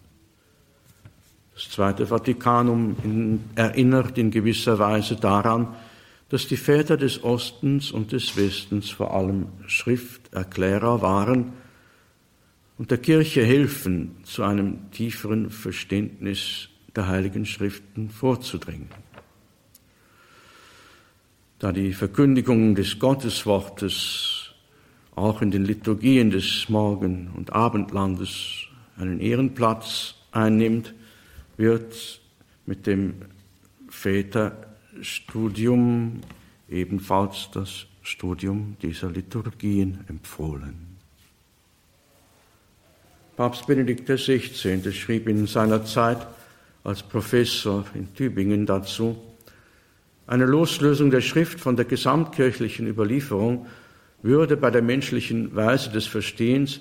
Das 1.56 1.70
Zweite 1.70 2.08
Vatikanum 2.08 3.40
erinnert 3.56 4.18
in 4.18 4.32
gewisser 4.32 4.78
Weise 4.80 5.16
daran, 5.16 5.76
dass 6.34 6.48
die 6.48 6.58
Väter 6.58 6.98
des 6.98 7.24
Ostens 7.24 7.92
und 7.92 8.12
des 8.12 8.36
Westens 8.36 8.90
vor 8.90 9.14
allem 9.14 9.50
Schrifterklärer 9.68 11.00
waren 11.04 11.54
und 12.80 12.90
der 12.90 12.98
Kirche 12.98 13.46
helfen, 13.46 14.16
zu 14.24 14.42
einem 14.42 14.90
tieferen 14.90 15.52
Verständnis 15.52 16.70
der 16.96 17.08
Heiligen 17.08 17.46
Schriften 17.46 18.10
vorzudringen. 18.10 18.90
Da 21.60 21.72
die 21.72 21.94
Verkündigung 21.94 22.74
des 22.74 22.98
Gotteswortes 22.98 24.56
auch 25.14 25.44
in 25.44 25.52
den 25.52 25.66
Liturgien 25.66 26.32
des 26.32 26.68
Morgen- 26.68 27.30
und 27.38 27.54
Abendlandes 27.54 28.66
einen 28.98 29.20
Ehrenplatz 29.20 30.16
einnimmt, 30.32 30.96
wird 31.58 32.20
mit 32.66 32.88
dem 32.88 33.14
Väterstudium 34.94 36.22
ebenfalls 36.70 37.50
das 37.52 37.86
Studium 38.02 38.78
dieser 38.82 39.10
Liturgien 39.10 40.04
empfohlen. 40.08 40.98
Papst 43.36 43.66
Benedikt 43.66 44.08
XVI. 44.08 44.92
schrieb 44.92 45.28
in 45.28 45.48
seiner 45.48 45.84
Zeit 45.86 46.28
als 46.84 47.02
Professor 47.02 47.86
in 47.96 48.14
Tübingen 48.14 48.66
dazu, 48.66 49.18
eine 50.28 50.46
Loslösung 50.46 51.12
der 51.12 51.22
Schrift 51.22 51.60
von 51.60 51.76
der 51.76 51.86
gesamtkirchlichen 51.86 52.88
Überlieferung 52.88 53.66
würde 54.22 54.56
bei 54.56 54.70
der 54.72 54.82
menschlichen 54.82 55.56
Weise 55.56 55.90
des 55.90 56.06
Verstehens 56.06 56.80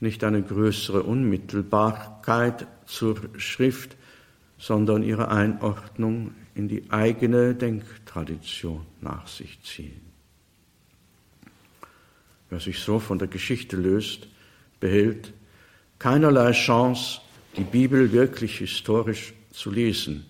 nicht 0.00 0.24
eine 0.24 0.42
größere 0.42 1.02
Unmittelbarkeit 1.02 2.66
zur 2.86 3.16
Schrift, 3.36 3.96
sondern 4.58 5.02
ihre 5.02 5.28
Einordnung 5.28 6.32
in 6.54 6.68
die 6.68 6.90
eigene 6.90 7.54
Denktradition 7.54 8.86
nach 9.00 9.26
sich 9.26 9.60
ziehen. 9.62 10.00
Wer 12.50 12.60
sich 12.60 12.78
so 12.78 12.98
von 12.98 13.18
der 13.18 13.28
Geschichte 13.28 13.76
löst, 13.76 14.28
behält 14.80 15.32
keinerlei 15.98 16.52
Chance, 16.52 17.20
die 17.56 17.64
Bibel 17.64 18.12
wirklich 18.12 18.58
historisch 18.58 19.34
zu 19.50 19.70
lesen, 19.70 20.26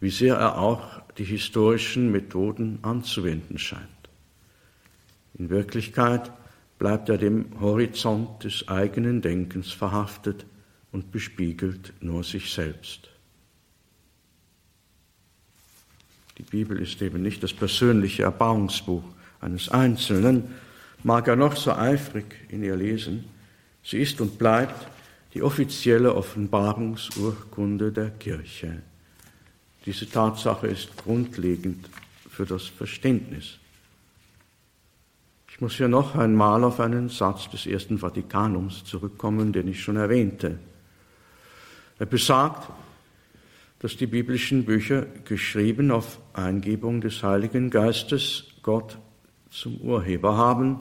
wie 0.00 0.10
sehr 0.10 0.36
er 0.36 0.58
auch 0.58 1.00
die 1.18 1.24
historischen 1.24 2.12
Methoden 2.12 2.78
anzuwenden 2.82 3.58
scheint. 3.58 3.88
In 5.38 5.50
Wirklichkeit 5.50 6.30
bleibt 6.78 7.08
er 7.08 7.18
dem 7.18 7.60
Horizont 7.60 8.44
des 8.44 8.68
eigenen 8.68 9.22
Denkens 9.22 9.72
verhaftet 9.72 10.46
und 10.92 11.10
bespiegelt 11.10 11.92
nur 12.00 12.22
sich 12.22 12.52
selbst. 12.52 13.13
Die 16.38 16.42
Bibel 16.42 16.80
ist 16.80 17.00
eben 17.00 17.22
nicht 17.22 17.42
das 17.42 17.52
persönliche 17.52 18.24
Erbauungsbuch 18.24 19.04
eines 19.40 19.68
Einzelnen, 19.68 20.54
mag 21.02 21.28
er 21.28 21.36
noch 21.36 21.56
so 21.56 21.72
eifrig 21.72 22.24
in 22.48 22.62
ihr 22.62 22.76
lesen, 22.76 23.24
sie 23.82 23.98
ist 23.98 24.20
und 24.20 24.38
bleibt 24.38 24.88
die 25.34 25.42
offizielle 25.42 26.14
Offenbarungsurkunde 26.14 27.92
der 27.92 28.10
Kirche. 28.10 28.82
Diese 29.84 30.08
Tatsache 30.08 30.66
ist 30.66 30.96
grundlegend 30.96 31.88
für 32.30 32.46
das 32.46 32.66
Verständnis. 32.66 33.58
Ich 35.48 35.60
muss 35.60 35.74
hier 35.74 35.88
noch 35.88 36.16
einmal 36.16 36.64
auf 36.64 36.80
einen 36.80 37.08
Satz 37.10 37.48
des 37.50 37.66
Ersten 37.66 37.98
Vatikanums 37.98 38.84
zurückkommen, 38.84 39.52
den 39.52 39.68
ich 39.68 39.82
schon 39.82 39.96
erwähnte. 39.96 40.58
Er 41.98 42.06
besagt, 42.06 42.68
dass 43.78 43.96
die 43.96 44.06
biblischen 44.06 44.64
Bücher 44.64 45.06
geschrieben 45.24 45.90
auf 45.90 46.18
Eingebung 46.34 47.00
des 47.00 47.22
Heiligen 47.22 47.70
Geistes 47.70 48.44
Gott 48.62 48.98
zum 49.50 49.76
Urheber 49.78 50.36
haben 50.36 50.80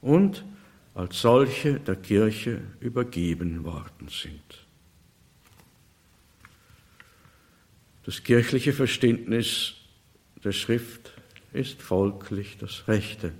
und 0.00 0.44
als 0.94 1.20
solche 1.20 1.80
der 1.80 1.96
Kirche 1.96 2.60
übergeben 2.80 3.64
worden 3.64 4.08
sind. 4.08 4.66
Das 8.04 8.22
kirchliche 8.22 8.72
Verständnis 8.72 9.74
der 10.44 10.52
Schrift 10.52 11.12
ist 11.52 11.80
folglich 11.80 12.58
das 12.58 12.88
Rechte. 12.88 13.32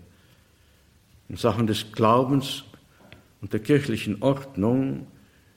In 1.28 1.36
Sachen 1.36 1.66
des 1.66 1.92
Glaubens 1.92 2.64
und 3.40 3.52
der 3.52 3.60
kirchlichen 3.60 4.22
Ordnung 4.22 5.06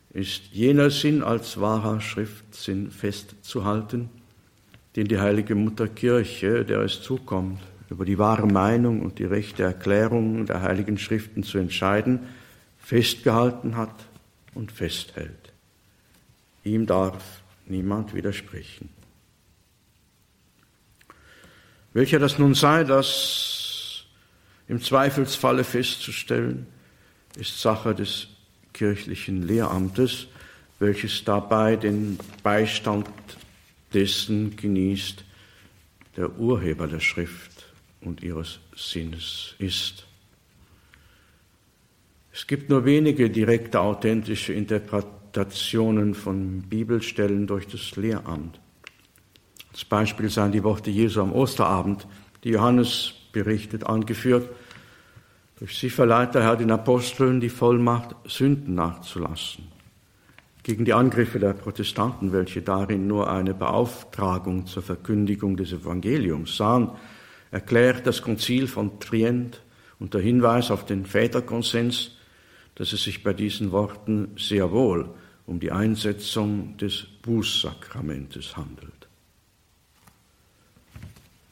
ist 0.10 0.48
jener 0.54 0.90
Sinn 0.90 1.22
als 1.22 1.60
wahrer 1.60 2.02
Schriftsinn 2.02 2.90
festzuhalten, 2.90 4.10
den 4.96 5.08
die 5.08 5.20
heilige 5.20 5.56
Mutter 5.56 5.88
Kirche, 5.88 6.64
der 6.64 6.80
es 6.80 7.02
zukommt, 7.02 7.60
über 7.90 8.06
die 8.06 8.18
wahre 8.18 8.48
Meinung 8.48 9.02
und 9.02 9.20
die 9.20 9.26
rechte 9.26 9.64
Erklärung 9.64 10.46
der 10.46 10.62
heiligen 10.62 10.98
Schriften 10.98 11.44
zu 11.44 11.58
entscheiden, 11.58 12.20
festgehalten 12.80 13.76
hat 13.76 13.94
und 14.54 14.72
festhält. 14.72 15.54
Ihm 16.64 16.86
darf 16.86 17.42
niemand 17.68 18.14
widersprechen. 18.14 18.90
Welcher 21.94 22.20
das 22.20 22.40
nun 22.40 22.56
sei, 22.56 22.84
das 22.84 24.06
im 24.68 24.82
Zweifelsfalle 24.82 25.64
festzustellen, 25.64 26.68
ist 27.38 27.62
Sache 27.62 27.94
des 27.94 28.28
kirchlichen 28.74 29.44
Lehramtes, 29.44 30.28
welches 30.80 31.24
dabei 31.24 31.76
den 31.76 32.18
Beistand 32.44 33.08
dessen 33.96 34.56
genießt, 34.56 35.24
der 36.18 36.38
Urheber 36.38 36.88
der 36.88 37.00
Schrift 37.00 37.74
und 38.02 38.22
ihres 38.22 38.60
Sinnes 38.76 39.56
ist. 39.58 40.06
Es 42.32 42.46
gibt 42.48 42.70
nur 42.70 42.84
wenige 42.84 43.30
direkte 43.30 43.80
authentische 43.80 44.52
Interpretationen 44.54 46.14
von 46.14 46.64
Bibelstellen 46.64 47.48
durch 47.48 47.68
das 47.68 47.96
Lehramt. 47.96 48.60
Als 49.72 49.86
Beispiel 49.86 50.30
seien 50.30 50.52
die 50.52 50.64
Worte 50.64 50.92
Jesu 50.92 51.22
am 51.22 51.32
Osterabend, 51.32 52.06
die 52.44 52.50
Johannes 52.50 53.14
berichtet, 53.32 53.86
angeführt. 53.86 54.50
Durch 55.60 55.78
sie 55.78 55.90
verleiht 55.90 56.36
der 56.36 56.44
Herr 56.44 56.58
den 56.58 56.72
Aposteln 56.72 57.40
die 57.40 57.50
Vollmacht, 57.50 58.16
Sünden 58.26 58.76
nachzulassen. 58.76 59.75
Gegen 60.66 60.84
die 60.84 60.94
Angriffe 60.94 61.38
der 61.38 61.54
Protestanten, 61.54 62.34
welche 62.34 62.64
darin 62.64 63.06
nur 63.06 63.30
eine 63.30 63.54
Beauftragung 63.54 64.66
zur 64.66 64.82
Verkündigung 64.82 65.58
des 65.58 65.72
Evangeliums 65.72 66.58
sahen, 66.58 66.90
erklärt 67.52 68.08
das 68.08 68.24
Konzil 68.24 68.66
von 68.68 69.00
Trient 69.00 69.62
unter 70.00 70.20
Hinweis 70.20 70.72
auf 70.72 70.84
den 70.84 71.06
Väterkonsens, 71.06 72.18
dass 72.74 72.94
es 72.94 73.04
sich 73.04 73.22
bei 73.22 73.32
diesen 73.34 73.72
Worten 73.72 74.30
sehr 74.40 74.72
wohl 74.72 75.08
um 75.46 75.60
die 75.60 75.72
Einsetzung 75.72 76.76
des 76.78 77.06
Bußsakramentes 77.22 78.58
handelt. 78.58 79.08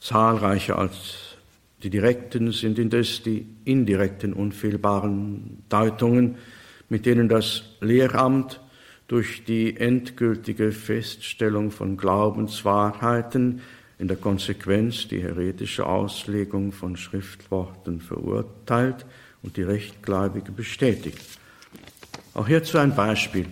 Zahlreicher 0.00 0.76
als 0.76 1.36
die 1.84 1.90
direkten 1.90 2.50
sind 2.50 2.80
indes 2.80 3.22
die 3.22 3.46
indirekten 3.64 4.32
unfehlbaren 4.32 5.62
Deutungen, 5.68 6.34
mit 6.88 7.06
denen 7.06 7.28
das 7.28 7.62
Lehramt 7.80 8.58
durch 9.08 9.44
die 9.44 9.76
endgültige 9.76 10.72
Feststellung 10.72 11.70
von 11.70 11.96
Glaubenswahrheiten 11.96 13.60
in 13.98 14.08
der 14.08 14.16
Konsequenz 14.16 15.08
die 15.08 15.22
heretische 15.22 15.86
Auslegung 15.86 16.72
von 16.72 16.96
Schriftworten 16.96 18.00
verurteilt 18.00 19.06
und 19.42 19.56
die 19.56 19.62
Rechtgläubige 19.62 20.52
bestätigt. 20.52 21.20
Auch 22.32 22.48
hierzu 22.48 22.78
ein 22.78 22.96
Beispiel. 22.96 23.46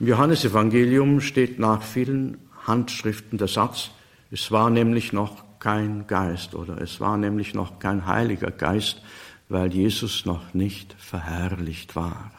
Im 0.00 0.08
Johannesevangelium 0.08 1.20
steht 1.20 1.58
nach 1.58 1.82
vielen 1.82 2.38
Handschriften 2.66 3.38
der 3.38 3.48
Satz, 3.48 3.90
es 4.30 4.50
war 4.52 4.70
nämlich 4.70 5.12
noch 5.12 5.58
kein 5.58 6.06
Geist 6.06 6.54
oder 6.54 6.80
es 6.80 7.00
war 7.00 7.16
nämlich 7.16 7.54
noch 7.54 7.78
kein 7.78 8.06
Heiliger 8.06 8.50
Geist, 8.50 9.02
weil 9.48 9.72
Jesus 9.72 10.24
noch 10.24 10.54
nicht 10.54 10.94
verherrlicht 10.98 11.96
war. 11.96 12.30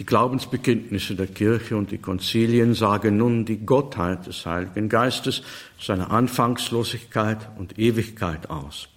Die 0.00 0.06
Glaubensbekenntnisse 0.06 1.14
der 1.14 1.26
Kirche 1.26 1.76
und 1.76 1.90
die 1.90 1.98
Konzilien 1.98 2.72
sagen 2.72 3.18
nun 3.18 3.44
die 3.44 3.58
Gottheit 3.58 4.26
des 4.26 4.46
Heiligen 4.46 4.88
Geistes, 4.88 5.42
seine 5.78 6.08
Anfangslosigkeit 6.08 7.50
und 7.58 7.78
Ewigkeit 7.78 8.48
aus. 8.48 8.88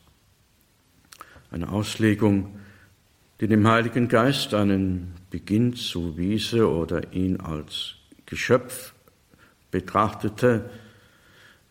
Eine 1.52 1.68
Auslegung, 1.68 2.58
die 3.42 3.50
dem 3.50 3.68
Heiligen 3.68 4.08
Geist 4.08 4.54
einen 4.54 5.14
Beginn 5.30 5.76
zuwiese 5.76 6.70
oder 6.72 7.12
ihn 7.12 7.38
als 7.42 7.96
Geschöpf 8.26 8.94
betrachtete, 9.72 10.70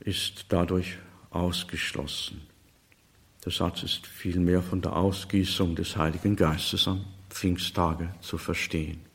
ist 0.00 0.44
dadurch 0.50 0.98
ausgeschlossen. 1.30 2.42
Der 3.46 3.52
Satz 3.52 3.82
ist 3.82 4.06
vielmehr 4.06 4.60
von 4.60 4.82
der 4.82 4.94
Ausgießung 4.94 5.74
des 5.74 5.96
Heiligen 5.96 6.36
Geistes 6.36 6.86
am 6.86 7.06
Pfingsttage 7.30 8.10
zu 8.20 8.36
verstehen. 8.36 9.10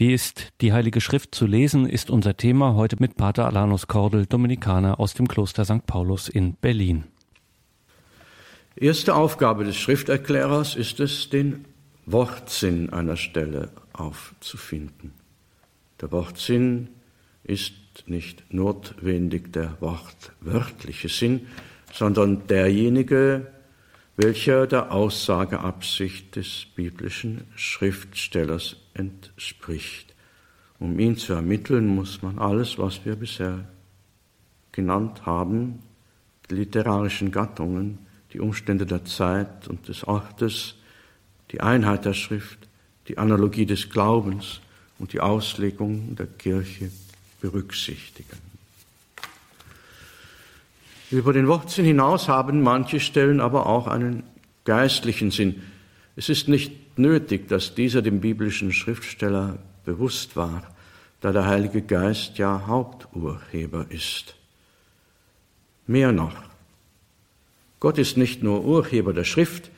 Wie 0.00 0.14
ist 0.14 0.54
die 0.62 0.72
Heilige 0.72 1.02
Schrift 1.02 1.34
zu 1.34 1.44
lesen, 1.44 1.86
ist 1.86 2.08
unser 2.08 2.34
Thema 2.34 2.74
heute 2.74 2.96
mit 2.98 3.18
Pater 3.18 3.44
Alanus 3.44 3.86
Kordel, 3.86 4.24
Dominikaner 4.24 4.98
aus 4.98 5.12
dem 5.12 5.28
Kloster 5.28 5.66
St. 5.66 5.84
Paulus 5.86 6.30
in 6.30 6.54
Berlin. 6.54 7.04
Erste 8.76 9.14
Aufgabe 9.14 9.64
des 9.64 9.76
Schrifterklärers 9.76 10.74
ist 10.74 11.00
es, 11.00 11.28
den 11.28 11.66
Wortsinn 12.06 12.88
einer 12.88 13.18
Stelle 13.18 13.72
aufzufinden. 13.92 15.12
Der 16.00 16.10
Wortsinn 16.12 16.88
ist 17.44 17.74
nicht 18.06 18.54
notwendig 18.54 19.52
der 19.52 19.76
wortwörtliche 19.80 21.10
Sinn, 21.10 21.46
sondern 21.92 22.46
derjenige, 22.46 23.48
welcher 24.22 24.66
der 24.66 24.92
Aussageabsicht 24.92 26.36
des 26.36 26.66
biblischen 26.74 27.44
Schriftstellers 27.56 28.76
entspricht. 28.92 30.14
Um 30.78 30.98
ihn 30.98 31.16
zu 31.16 31.32
ermitteln, 31.32 31.86
muss 31.86 32.20
man 32.20 32.38
alles, 32.38 32.76
was 32.76 33.06
wir 33.06 33.16
bisher 33.16 33.66
genannt 34.72 35.24
haben, 35.24 35.78
die 36.50 36.54
literarischen 36.56 37.30
Gattungen, 37.30 37.98
die 38.34 38.40
Umstände 38.40 38.84
der 38.84 39.06
Zeit 39.06 39.68
und 39.68 39.88
des 39.88 40.04
Ortes, 40.04 40.74
die 41.50 41.62
Einheit 41.62 42.04
der 42.04 42.14
Schrift, 42.14 42.68
die 43.08 43.16
Analogie 43.16 43.64
des 43.64 43.88
Glaubens 43.88 44.60
und 44.98 45.14
die 45.14 45.20
Auslegung 45.20 46.14
der 46.14 46.26
Kirche 46.26 46.90
berücksichtigen. 47.40 48.49
Über 51.10 51.32
den 51.32 51.48
Wortsinn 51.48 51.84
hinaus 51.84 52.28
haben 52.28 52.62
manche 52.62 53.00
Stellen 53.00 53.40
aber 53.40 53.66
auch 53.66 53.88
einen 53.88 54.22
geistlichen 54.64 55.32
Sinn. 55.32 55.62
Es 56.14 56.28
ist 56.28 56.48
nicht 56.48 56.98
nötig, 56.98 57.48
dass 57.48 57.74
dieser 57.74 58.00
dem 58.00 58.20
biblischen 58.20 58.72
Schriftsteller 58.72 59.58
bewusst 59.84 60.36
war, 60.36 60.62
da 61.20 61.32
der 61.32 61.46
Heilige 61.46 61.82
Geist 61.82 62.38
ja 62.38 62.66
Haupturheber 62.66 63.86
ist. 63.88 64.36
Mehr 65.86 66.12
noch, 66.12 66.36
Gott 67.80 67.98
ist 67.98 68.16
nicht 68.16 68.42
nur 68.42 68.64
Urheber 68.64 69.12
der 69.12 69.24
Schrift, 69.24 69.70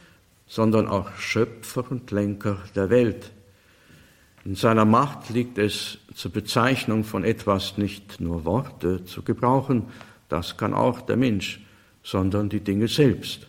sondern 0.46 0.88
auch 0.88 1.12
Schöpfer 1.16 1.90
und 1.90 2.10
Lenker 2.10 2.58
der 2.74 2.90
Welt. 2.90 3.30
In 4.44 4.56
seiner 4.56 4.84
Macht 4.84 5.30
liegt 5.30 5.56
es 5.56 5.98
zur 6.14 6.32
Bezeichnung 6.32 7.04
von 7.04 7.24
etwas 7.24 7.78
nicht 7.78 8.20
nur 8.20 8.44
Worte 8.44 9.04
zu 9.04 9.22
gebrauchen, 9.22 9.84
das 10.32 10.56
kann 10.56 10.72
auch 10.72 11.02
der 11.02 11.16
Mensch, 11.16 11.60
sondern 12.02 12.48
die 12.48 12.60
Dinge 12.60 12.88
selbst. 12.88 13.46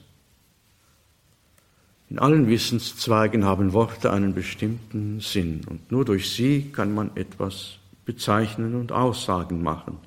In 2.10 2.20
allen 2.20 2.48
Wissenszweigen 2.48 3.46
haben 3.46 3.74
Worte 3.74 4.12
einen 4.12 4.36
bestimmten 4.36 5.20
Sinn 5.20 5.62
und 5.68 5.92
nur 5.92 6.06
durch 6.06 6.30
sie 6.30 6.70
kann 6.72 6.94
man 6.94 7.10
etwas 7.16 7.78
bezeichnen 8.06 8.76
und 8.76 8.92
Aussagen 8.92 9.64
machen. 9.64 9.98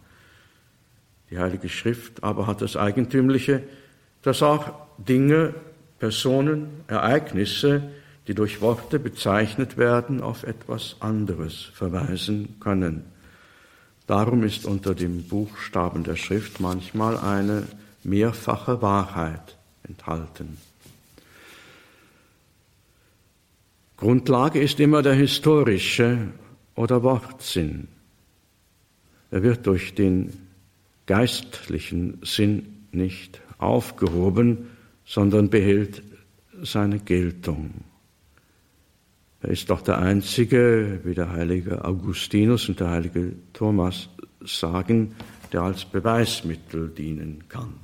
Die 1.30 1.38
Heilige 1.38 1.68
Schrift 1.68 2.22
aber 2.22 2.46
hat 2.46 2.60
das 2.60 2.76
Eigentümliche, 2.76 3.62
dass 4.22 4.42
auch 4.42 4.70
Dinge, 4.98 5.54
Personen, 5.98 6.68
Ereignisse, 6.86 7.82
die 8.28 8.34
durch 8.34 8.60
Worte 8.60 8.98
bezeichnet 8.98 9.78
werden, 9.78 10.20
auf 10.20 10.44
etwas 10.44 10.96
anderes 11.00 11.62
verweisen 11.72 12.56
können. 12.60 13.15
Darum 14.06 14.44
ist 14.44 14.64
unter 14.64 14.94
dem 14.94 15.24
Buchstaben 15.24 16.04
der 16.04 16.16
Schrift 16.16 16.60
manchmal 16.60 17.18
eine 17.18 17.66
mehrfache 18.04 18.80
Wahrheit 18.80 19.56
enthalten. 19.82 20.58
Grundlage 23.96 24.60
ist 24.60 24.78
immer 24.78 25.02
der 25.02 25.14
historische 25.14 26.28
oder 26.74 27.02
Wortsinn. 27.02 27.88
Er 29.30 29.42
wird 29.42 29.66
durch 29.66 29.94
den 29.94 30.32
geistlichen 31.06 32.20
Sinn 32.22 32.84
nicht 32.92 33.40
aufgehoben, 33.58 34.70
sondern 35.04 35.50
behält 35.50 36.02
seine 36.62 36.98
Geltung. 36.98 37.70
Er 39.46 39.52
ist 39.52 39.70
doch 39.70 39.80
der 39.80 39.98
einzige, 39.98 41.02
wie 41.04 41.14
der 41.14 41.30
heilige 41.30 41.84
Augustinus 41.84 42.68
und 42.68 42.80
der 42.80 42.90
heilige 42.90 43.32
Thomas 43.52 44.08
sagen, 44.44 45.14
der 45.52 45.62
als 45.62 45.84
Beweismittel 45.84 46.88
dienen 46.88 47.44
kann. 47.48 47.74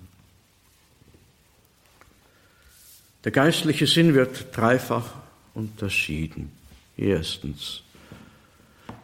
Der 3.22 3.30
geistliche 3.30 3.86
Sinn 3.86 4.14
wird 4.14 4.56
dreifach 4.56 5.14
unterschieden. 5.54 6.50
Erstens, 6.96 7.84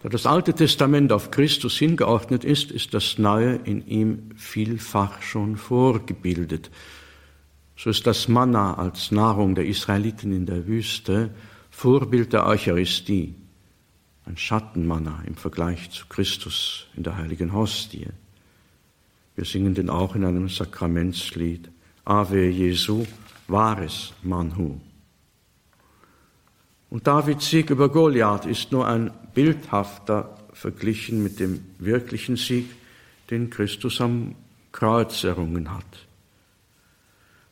da 0.02 0.08
das 0.08 0.26
Alte 0.26 0.52
Testament 0.52 1.12
auf 1.12 1.30
Christus 1.30 1.78
hingeordnet 1.78 2.42
ist, 2.42 2.72
ist 2.72 2.92
das 2.92 3.18
Neue 3.18 3.54
in 3.54 3.86
ihm 3.86 4.32
vielfach 4.36 5.22
schon 5.22 5.56
vorgebildet. 5.56 6.72
So 7.76 7.90
ist 7.90 8.04
das 8.08 8.26
Manna 8.26 8.74
als 8.74 9.12
Nahrung 9.12 9.54
der 9.54 9.66
Israeliten 9.66 10.32
in 10.32 10.44
der 10.44 10.66
Wüste 10.66 11.30
Vorbild 11.78 12.32
der 12.32 12.44
Eucharistie, 12.44 13.36
ein 14.26 14.36
Schattenmanna 14.36 15.22
im 15.28 15.36
Vergleich 15.36 15.92
zu 15.92 16.06
Christus 16.08 16.88
in 16.96 17.04
der 17.04 17.16
heiligen 17.16 17.52
Hostie. 17.52 18.08
Wir 19.36 19.44
singen 19.44 19.74
den 19.74 19.88
auch 19.88 20.16
in 20.16 20.24
einem 20.24 20.48
Sakramentslied. 20.48 21.70
Ave 22.04 22.48
Jesu, 22.48 23.06
wahres 23.46 24.12
Manhu. 24.24 24.80
Und 26.90 27.06
Davids 27.06 27.48
Sieg 27.48 27.70
über 27.70 27.88
Goliath 27.90 28.44
ist 28.44 28.72
nur 28.72 28.88
ein 28.88 29.12
bildhafter 29.32 30.36
verglichen 30.52 31.22
mit 31.22 31.38
dem 31.38 31.64
wirklichen 31.78 32.34
Sieg, 32.34 32.68
den 33.30 33.50
Christus 33.50 34.00
am 34.00 34.34
Kreuz 34.72 35.22
errungen 35.22 35.72
hat. 35.72 36.08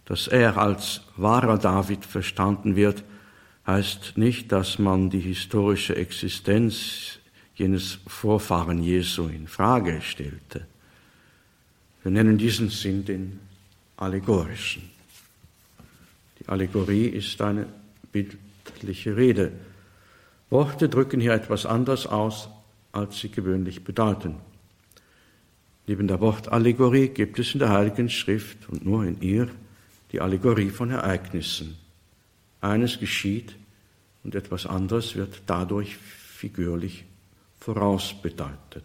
Dass 0.04 0.26
er 0.26 0.58
als 0.58 1.02
wahrer 1.16 1.58
David 1.58 2.04
verstanden 2.04 2.74
wird, 2.74 3.04
heißt 3.66 4.16
nicht, 4.16 4.52
dass 4.52 4.78
man 4.78 5.10
die 5.10 5.20
historische 5.20 5.96
Existenz 5.96 7.18
jenes 7.54 7.98
Vorfahren 8.06 8.82
Jesu 8.82 9.28
in 9.28 9.48
Frage 9.48 10.00
stellte. 10.02 10.66
Wir 12.02 12.12
nennen 12.12 12.38
diesen 12.38 12.68
Sinn 12.68 13.04
den 13.04 13.40
allegorischen. 13.96 14.82
Die 16.38 16.48
Allegorie 16.48 17.06
ist 17.06 17.40
eine 17.40 17.66
bildliche 18.12 19.16
Rede. 19.16 19.52
Worte 20.50 20.88
drücken 20.88 21.20
hier 21.20 21.32
etwas 21.32 21.66
anders 21.66 22.06
aus, 22.06 22.48
als 22.92 23.18
sie 23.18 23.30
gewöhnlich 23.30 23.82
bedeuten. 23.82 24.36
Neben 25.88 26.06
der 26.08 26.20
Wortallegorie 26.20 27.08
gibt 27.08 27.38
es 27.38 27.52
in 27.54 27.60
der 27.60 27.70
Heiligen 27.70 28.10
Schrift 28.10 28.68
und 28.68 28.84
nur 28.84 29.04
in 29.04 29.20
ihr 29.20 29.48
die 30.12 30.20
Allegorie 30.20 30.70
von 30.70 30.90
Ereignissen. 30.90 31.76
Eines 32.60 32.98
geschieht 32.98 33.56
und 34.24 34.34
etwas 34.34 34.66
anderes 34.66 35.14
wird 35.14 35.42
dadurch 35.46 35.96
figürlich 35.96 37.04
vorausbedeutet. 37.60 38.84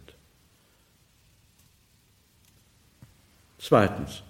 Zweitens. 3.57 4.23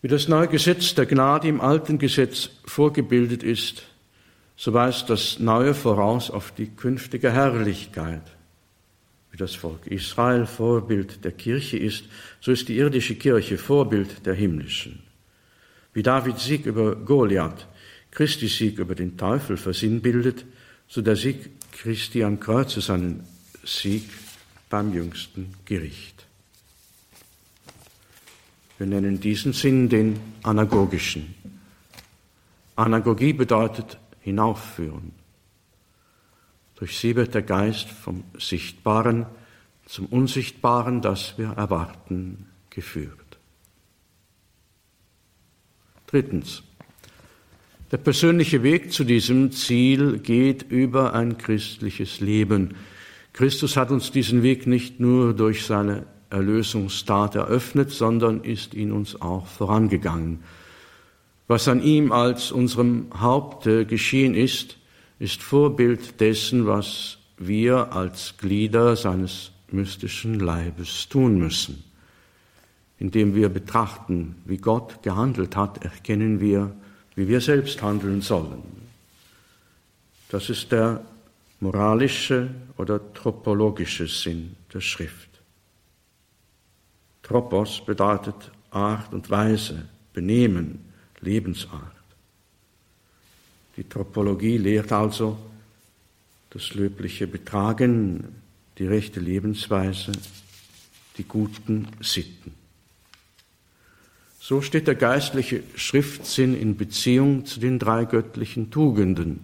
Wie 0.00 0.08
das 0.08 0.28
neue 0.28 0.48
Gesetz 0.48 0.94
der 0.94 1.06
Gnade 1.06 1.48
im 1.48 1.60
alten 1.60 1.98
Gesetz 1.98 2.50
vorgebildet 2.64 3.42
ist, 3.42 3.82
so 4.56 4.72
weist 4.72 5.10
das 5.10 5.38
Neue 5.38 5.74
voraus 5.74 6.30
auf 6.30 6.52
die 6.52 6.68
künftige 6.68 7.32
Herrlichkeit. 7.32 8.22
Wie 9.30 9.36
das 9.36 9.54
Volk 9.54 9.86
Israel 9.86 10.46
Vorbild 10.46 11.24
der 11.24 11.32
Kirche 11.32 11.76
ist, 11.76 12.04
so 12.40 12.52
ist 12.52 12.68
die 12.68 12.76
irdische 12.76 13.16
Kirche 13.16 13.58
Vorbild 13.58 14.24
der 14.24 14.34
himmlischen. 14.34 15.02
Wie 15.92 16.02
David 16.02 16.38
Sieg 16.38 16.66
über 16.66 16.96
Goliath 16.96 17.66
Christi 18.10 18.48
Sieg 18.48 18.78
über 18.78 18.94
den 18.94 19.16
Teufel 19.16 19.56
versinnbildet, 19.56 20.44
so 20.88 21.02
der 21.02 21.16
Sieg 21.16 21.50
Christi 21.72 22.24
am 22.24 22.40
Kreuz 22.40 22.74
seinen 22.74 23.24
Sieg 23.64 24.08
beim 24.70 24.92
jüngsten 24.92 25.54
Gericht. 25.64 26.26
Wir 28.78 28.86
nennen 28.86 29.20
diesen 29.20 29.52
Sinn 29.52 29.88
den 29.88 30.18
anagogischen. 30.42 31.34
Anagogie 32.76 33.32
bedeutet 33.32 33.98
hinaufführen. 34.20 35.12
Durch 36.76 36.96
sie 36.98 37.16
wird 37.16 37.34
der 37.34 37.42
Geist 37.42 37.88
vom 37.88 38.22
Sichtbaren 38.38 39.26
zum 39.86 40.06
Unsichtbaren, 40.06 41.02
das 41.02 41.36
wir 41.38 41.48
erwarten, 41.50 42.46
geführt. 42.70 43.27
Drittens. 46.08 46.62
Der 47.92 47.98
persönliche 47.98 48.62
Weg 48.62 48.92
zu 48.92 49.04
diesem 49.04 49.52
Ziel 49.52 50.18
geht 50.18 50.62
über 50.62 51.14
ein 51.14 51.38
christliches 51.38 52.20
Leben. 52.20 52.74
Christus 53.34 53.76
hat 53.76 53.90
uns 53.90 54.10
diesen 54.10 54.42
Weg 54.42 54.66
nicht 54.66 55.00
nur 55.00 55.34
durch 55.34 55.64
seine 55.64 56.06
Erlösungstat 56.30 57.34
eröffnet, 57.34 57.90
sondern 57.90 58.42
ist 58.42 58.74
ihn 58.74 58.90
uns 58.90 59.20
auch 59.20 59.46
vorangegangen. 59.46 60.40
Was 61.46 61.68
an 61.68 61.82
ihm 61.82 62.12
als 62.12 62.52
unserem 62.52 63.06
Haupte 63.14 63.86
geschehen 63.86 64.34
ist, 64.34 64.78
ist 65.18 65.42
Vorbild 65.42 66.20
dessen, 66.20 66.66
was 66.66 67.18
wir 67.38 67.92
als 67.92 68.34
Glieder 68.38 68.96
seines 68.96 69.52
mystischen 69.70 70.40
Leibes 70.40 71.08
tun 71.08 71.38
müssen. 71.38 71.87
Indem 72.98 73.34
wir 73.34 73.48
betrachten, 73.48 74.36
wie 74.44 74.56
Gott 74.56 75.02
gehandelt 75.02 75.56
hat, 75.56 75.84
erkennen 75.84 76.40
wir, 76.40 76.74
wie 77.14 77.28
wir 77.28 77.40
selbst 77.40 77.80
handeln 77.82 78.22
sollen. 78.22 78.62
Das 80.28 80.50
ist 80.50 80.72
der 80.72 81.04
moralische 81.60 82.50
oder 82.76 83.12
tropologische 83.14 84.06
Sinn 84.06 84.56
der 84.72 84.80
Schrift. 84.80 85.28
Tropos 87.22 87.84
bedeutet 87.84 88.50
Art 88.70 89.12
und 89.12 89.30
Weise, 89.30 89.88
Benehmen, 90.12 90.80
Lebensart. 91.20 91.92
Die 93.76 93.84
Tropologie 93.84 94.58
lehrt 94.58 94.92
also 94.92 95.38
das 96.50 96.74
löbliche 96.74 97.26
Betragen, 97.26 98.24
die 98.78 98.86
rechte 98.86 99.20
Lebensweise, 99.20 100.12
die 101.16 101.24
guten 101.24 101.88
Sitten. 102.00 102.57
So 104.48 104.62
steht 104.62 104.86
der 104.86 104.94
geistliche 104.94 105.62
Schriftsinn 105.74 106.58
in 106.58 106.78
Beziehung 106.78 107.44
zu 107.44 107.60
den 107.60 107.78
drei 107.78 108.06
göttlichen 108.06 108.70
Tugenden. 108.70 109.40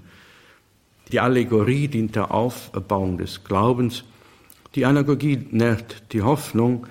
Die 1.13 1.21
Allegorie 1.21 1.89
dient 1.89 2.17
der 2.17 2.33
Auferbauung 2.33 3.19
des 3.19 3.45
Glaubens, 3.45 4.05
die 4.75 4.87
Anagogie 4.87 5.47
nährt 5.51 6.05
die 6.15 6.23
Hoffnung, 6.23 6.87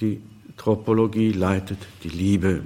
die 0.00 0.22
Tropologie 0.56 1.32
leitet 1.32 1.76
die 2.02 2.08
Liebe. 2.08 2.62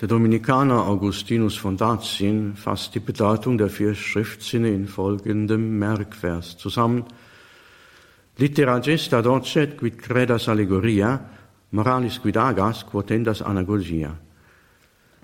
Der 0.00 0.08
Dominikaner 0.08 0.88
Augustinus 0.88 1.56
von 1.56 1.76
Dazien 1.76 2.56
fasst 2.56 2.96
die 2.96 2.98
Bedeutung 2.98 3.56
der 3.56 3.70
vier 3.70 3.94
Schriftsinne 3.94 4.68
in 4.68 4.88
folgendem 4.88 5.78
Merkvers 5.78 6.58
zusammen. 6.58 7.04
Litera 8.36 8.80
gesta 8.80 9.22
docet 9.22 9.78
quid 9.78 10.02
credas 10.02 10.48
allegoria, 10.48 11.20
moralis 11.70 12.20
quid 12.20 12.36
agas 12.36 12.84
quotendas 12.84 13.42
anagogia. 13.42 14.16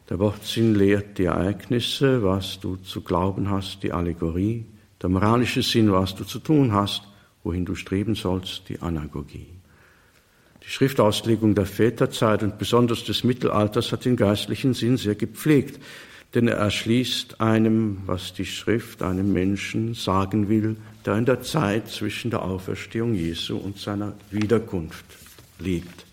Der 0.08 0.18
Wortsinn 0.18 0.76
lehrt 0.76 1.18
die 1.18 1.24
Ereignisse, 1.24 2.22
was 2.22 2.60
du 2.60 2.76
zu 2.76 3.00
glauben 3.00 3.50
hast, 3.50 3.82
die 3.82 3.92
Allegorie. 3.92 4.64
Der 5.02 5.10
moralische 5.10 5.62
Sinn, 5.62 5.90
was 5.90 6.14
du 6.14 6.24
zu 6.24 6.38
tun 6.38 6.72
hast, 6.72 7.02
wohin 7.42 7.64
du 7.64 7.74
streben 7.74 8.14
sollst, 8.14 8.68
die 8.68 8.80
Anagogie. 8.80 9.48
Die 10.62 10.68
Schriftauslegung 10.68 11.54
der 11.54 11.66
Väterzeit 11.66 12.42
und 12.42 12.58
besonders 12.58 13.04
des 13.04 13.24
Mittelalters 13.24 13.92
hat 13.92 14.04
den 14.04 14.16
geistlichen 14.16 14.74
Sinn 14.74 14.96
sehr 14.96 15.14
gepflegt, 15.16 15.80
denn 16.34 16.48
er 16.48 16.56
erschließt 16.56 17.40
einem, 17.40 17.98
was 18.06 18.32
die 18.32 18.46
Schrift 18.46 19.02
einem 19.02 19.32
Menschen 19.32 19.94
sagen 19.94 20.48
will, 20.48 20.76
der 21.04 21.16
in 21.16 21.24
der 21.24 21.40
Zeit 21.40 21.88
zwischen 21.88 22.30
der 22.30 22.42
Auferstehung 22.42 23.14
Jesu 23.14 23.56
und 23.56 23.78
seiner 23.78 24.14
Wiederkunft 24.30 25.04
lebt. 25.58 26.05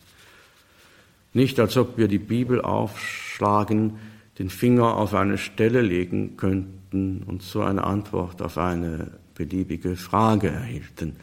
Nicht, 1.34 1.60
als 1.60 1.78
ob 1.78 1.98
wir 1.98 2.08
die 2.08 2.20
Bibel 2.20 2.62
aufschlagen, 2.62 3.98
den 4.40 4.50
Finger 4.50 4.96
auf 4.96 5.14
eine 5.14 5.38
Stelle 5.38 5.82
legen 5.82 6.38
könnten 6.38 7.24
und 7.24 7.42
so 7.42 7.62
eine 7.62 7.84
Antwort 7.84 8.42
auf 8.42 8.58
eine 8.58 9.12
beliebige 9.36 9.96
Frage 9.96 10.50
erhielten. 10.50 11.16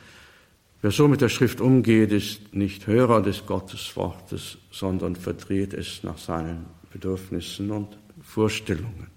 Wer 0.83 0.91
so 0.91 1.09
mit 1.09 1.21
der 1.21 1.29
Schrift 1.29 1.61
umgeht, 1.61 2.11
ist 2.11 2.55
nicht 2.55 2.87
Hörer 2.87 3.21
des 3.21 3.47
Gotteswortes, 3.47 4.59
sondern 4.71 5.15
verdreht 5.15 5.75
es 5.75 6.03
nach 6.03 6.19
seinen 6.19 6.67
Bedürfnissen 6.93 7.71
und 7.71 7.99
Vorstellungen. 8.23 9.09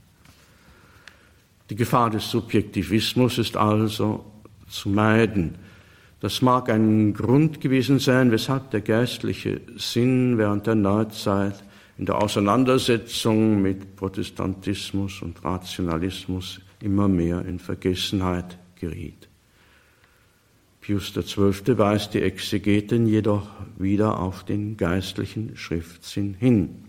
Die 1.69 1.75
Gefahr 1.75 2.09
des 2.09 2.29
Subjektivismus 2.29 3.37
ist 3.37 3.55
also 3.55 4.25
zu 4.67 4.89
meiden. 4.89 5.55
Das 6.23 6.41
mag 6.41 6.69
ein 6.69 7.13
Grund 7.13 7.59
gewesen 7.59 7.99
sein, 7.99 8.31
weshalb 8.31 8.71
der 8.71 8.79
geistliche 8.79 9.59
Sinn 9.75 10.37
während 10.37 10.65
der 10.65 10.75
Neuzeit 10.75 11.61
in 11.97 12.05
der 12.05 12.21
Auseinandersetzung 12.21 13.61
mit 13.61 13.97
Protestantismus 13.97 15.21
und 15.21 15.43
Rationalismus 15.43 16.61
immer 16.79 17.09
mehr 17.09 17.43
in 17.43 17.59
Vergessenheit 17.59 18.57
geriet. 18.79 19.27
Pius 20.79 21.13
XII. 21.13 21.77
weist 21.77 22.13
die 22.13 22.21
Exegeten 22.21 23.05
jedoch 23.05 23.49
wieder 23.77 24.17
auf 24.21 24.45
den 24.45 24.77
geistlichen 24.77 25.57
Schriftsinn 25.57 26.35
hin. 26.35 26.85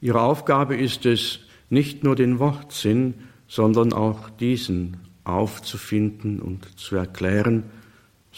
Ihre 0.00 0.20
Aufgabe 0.20 0.76
ist 0.76 1.04
es, 1.04 1.40
nicht 1.68 2.04
nur 2.04 2.14
den 2.14 2.38
Wortsinn, 2.38 3.14
sondern 3.48 3.92
auch 3.92 4.30
diesen 4.30 4.98
aufzufinden 5.24 6.40
und 6.40 6.78
zu 6.78 6.94
erklären, 6.94 7.64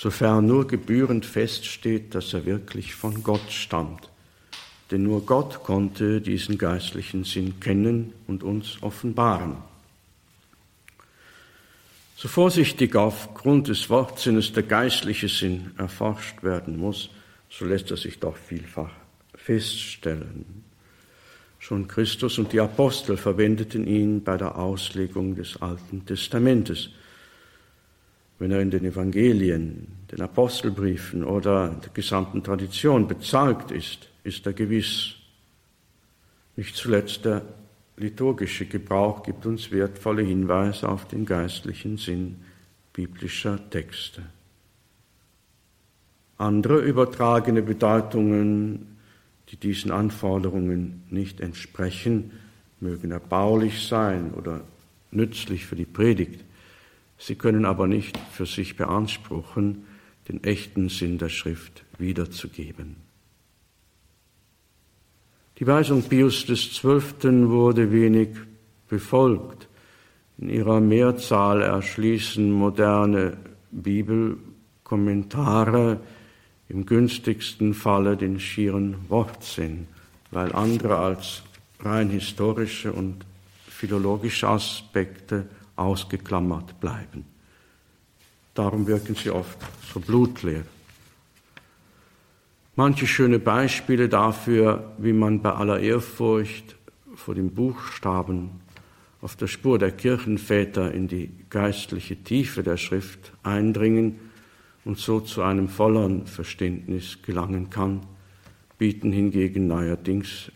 sofern 0.00 0.46
nur 0.46 0.66
gebührend 0.66 1.26
feststeht, 1.26 2.14
dass 2.14 2.32
er 2.32 2.46
wirklich 2.46 2.94
von 2.94 3.22
Gott 3.22 3.50
stammt. 3.52 4.08
Denn 4.90 5.02
nur 5.02 5.26
Gott 5.26 5.62
konnte 5.62 6.22
diesen 6.22 6.56
geistlichen 6.56 7.24
Sinn 7.24 7.60
kennen 7.60 8.14
und 8.26 8.42
uns 8.42 8.82
offenbaren. 8.82 9.56
So 12.16 12.28
vorsichtig 12.28 12.96
aufgrund 12.96 13.68
des 13.68 13.90
Wortsinnes 13.90 14.54
der 14.54 14.62
geistliche 14.62 15.28
Sinn 15.28 15.72
erforscht 15.76 16.42
werden 16.42 16.78
muss, 16.78 17.10
so 17.50 17.66
lässt 17.66 17.90
er 17.90 17.98
sich 17.98 18.18
doch 18.18 18.36
vielfach 18.36 18.92
feststellen. 19.34 20.64
Schon 21.58 21.88
Christus 21.88 22.38
und 22.38 22.54
die 22.54 22.60
Apostel 22.60 23.18
verwendeten 23.18 23.86
ihn 23.86 24.24
bei 24.24 24.38
der 24.38 24.56
Auslegung 24.56 25.34
des 25.34 25.60
Alten 25.60 26.06
Testamentes. 26.06 26.88
Wenn 28.40 28.52
er 28.52 28.62
in 28.62 28.70
den 28.70 28.86
Evangelien, 28.86 29.86
den 30.10 30.22
Apostelbriefen 30.22 31.24
oder 31.24 31.68
der 31.68 31.90
gesamten 31.92 32.42
Tradition 32.42 33.06
bezeugt 33.06 33.70
ist, 33.70 34.08
ist 34.24 34.46
er 34.46 34.54
gewiss. 34.54 35.16
Nicht 36.56 36.74
zuletzt 36.74 37.26
der 37.26 37.42
liturgische 37.98 38.64
Gebrauch 38.64 39.22
gibt 39.22 39.44
uns 39.44 39.70
wertvolle 39.70 40.22
Hinweise 40.22 40.88
auf 40.88 41.06
den 41.06 41.26
geistlichen 41.26 41.98
Sinn 41.98 42.36
biblischer 42.94 43.60
Texte. 43.68 44.22
Andere 46.38 46.80
übertragene 46.80 47.60
Bedeutungen, 47.60 48.96
die 49.50 49.56
diesen 49.56 49.90
Anforderungen 49.90 51.02
nicht 51.10 51.42
entsprechen, 51.42 52.30
mögen 52.80 53.10
erbaulich 53.10 53.86
sein 53.86 54.32
oder 54.32 54.62
nützlich 55.10 55.66
für 55.66 55.76
die 55.76 55.84
Predigt. 55.84 56.42
Sie 57.20 57.34
können 57.34 57.66
aber 57.66 57.86
nicht 57.86 58.18
für 58.32 58.46
sich 58.46 58.76
beanspruchen, 58.76 59.84
den 60.28 60.42
echten 60.42 60.88
Sinn 60.88 61.18
der 61.18 61.28
Schrift 61.28 61.84
wiederzugeben. 61.98 62.96
Die 65.58 65.66
Weisung 65.66 66.02
Pius 66.02 66.46
XII. 66.46 67.50
wurde 67.50 67.92
wenig 67.92 68.30
befolgt. 68.88 69.68
In 70.38 70.48
ihrer 70.48 70.80
Mehrzahl 70.80 71.60
erschließen 71.60 72.50
moderne 72.50 73.36
Bibelkommentare 73.70 76.00
im 76.70 76.86
günstigsten 76.86 77.74
Falle 77.74 78.16
den 78.16 78.40
schieren 78.40 78.96
Wortsinn, 79.08 79.88
weil 80.30 80.54
andere 80.54 80.96
als 80.96 81.42
rein 81.80 82.08
historische 82.08 82.94
und 82.94 83.26
philologische 83.68 84.48
Aspekte 84.48 85.44
ausgeklammert 85.80 86.78
bleiben. 86.80 87.24
Darum 88.54 88.86
wirken 88.86 89.14
sie 89.14 89.30
oft 89.30 89.58
so 89.92 90.00
blutleer. 90.00 90.64
Manche 92.76 93.06
schöne 93.06 93.38
Beispiele 93.38 94.08
dafür, 94.08 94.92
wie 94.98 95.12
man 95.12 95.42
bei 95.42 95.52
aller 95.52 95.80
Ehrfurcht 95.80 96.76
vor 97.14 97.34
dem 97.34 97.50
Buchstaben 97.50 98.60
auf 99.20 99.36
der 99.36 99.48
Spur 99.48 99.78
der 99.78 99.90
Kirchenväter 99.90 100.92
in 100.92 101.08
die 101.08 101.30
geistliche 101.50 102.16
Tiefe 102.16 102.62
der 102.62 102.76
Schrift 102.76 103.32
eindringen 103.42 104.16
und 104.84 104.98
so 104.98 105.20
zu 105.20 105.42
einem 105.42 105.68
volleren 105.68 106.26
Verständnis 106.26 107.18
gelangen 107.22 107.68
kann, 107.68 108.00
bieten 108.78 109.12
hingegen 109.12 109.66
neuerdings 109.66 110.50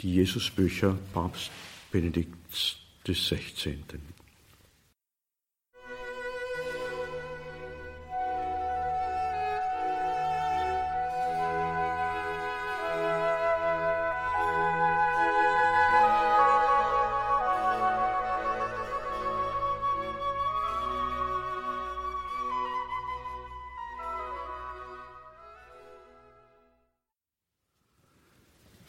die 0.00 0.14
Jesusbücher 0.14 0.98
Papst 1.14 1.50
Benedikts 1.90 2.76
des 3.06 3.28
16. 3.28 3.84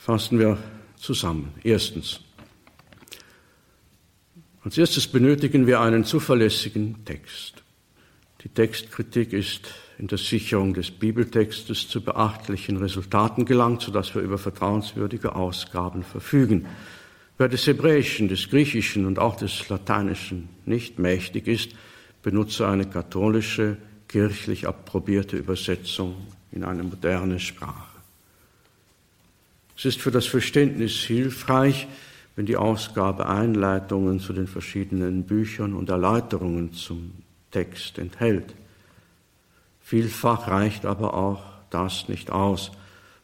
Fassen 0.04 0.38
wir 0.38 0.58
zusammen. 0.98 1.54
Erstens. 1.64 2.20
Als 4.62 4.78
erstes 4.78 5.08
benötigen 5.08 5.66
wir 5.66 5.80
einen 5.80 6.04
zuverlässigen 6.04 7.06
Text. 7.06 7.64
Die 8.44 8.50
Textkritik 8.50 9.32
ist 9.32 9.70
in 9.98 10.08
der 10.08 10.18
Sicherung 10.18 10.74
des 10.74 10.92
Bibeltextes 10.92 11.88
zu 11.88 12.02
beachtlichen 12.02 12.76
Resultaten 12.76 13.46
gelangt, 13.46 13.82
sodass 13.82 14.14
wir 14.14 14.22
über 14.22 14.38
vertrauenswürdige 14.38 15.36
Ausgaben 15.36 16.04
verfügen. 16.04 16.66
Wer 17.38 17.48
des 17.48 17.66
Hebräischen, 17.66 18.28
des 18.28 18.50
Griechischen 18.50 19.06
und 19.06 19.20
auch 19.20 19.38
des 19.38 19.70
Lateinischen 19.70 20.50
nicht 20.66 21.00
mächtig 21.00 21.48
ist, 21.48 21.72
benutze 22.24 22.68
eine 22.68 22.90
katholische, 22.90 23.78
kirchlich 24.10 24.68
approbierte 24.68 25.38
Übersetzung 25.38 26.28
in 26.52 26.66
eine 26.66 26.84
moderne 26.84 27.40
Sprache. 27.40 27.93
Es 29.78 29.86
ist 29.86 30.02
für 30.02 30.12
das 30.12 30.26
Verständnis 30.26 30.94
hilfreich, 30.94 31.88
wenn 32.36 32.46
die 32.46 32.58
Ausgabe 32.58 33.28
Einleitungen 33.28 34.20
zu 34.20 34.34
den 34.34 34.48
verschiedenen 34.48 35.24
Büchern 35.24 35.74
und 35.74 35.90
Erläuterungen 35.90 36.74
zum 36.74 37.12
Text 37.52 37.98
enthält. 37.98 38.56
Vielfach 39.82 40.48
reicht 40.48 40.86
aber 40.86 41.14
auch 41.14 41.44
das 41.70 42.10
nicht 42.10 42.32
aus. 42.32 42.72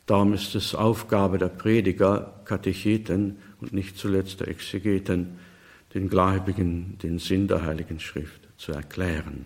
Darum 0.06 0.34
ist 0.34 0.56
es 0.56 0.76
Aufgabe 0.76 1.38
der 1.38 1.50
Prediger, 1.50 2.41
Katecheten 2.45 3.38
und 3.62 3.74
nicht 3.74 3.97
zuletzt 3.97 4.39
der 4.39 4.47
Exegeten, 4.47 5.39
den 5.93 6.10
Gläubigen 6.10 6.97
den 7.02 7.20
Sinn 7.20 7.47
der 7.47 7.64
Heiligen 7.64 8.00
Schrift 8.00 8.47
zu 8.58 8.72
erklären. 8.72 9.45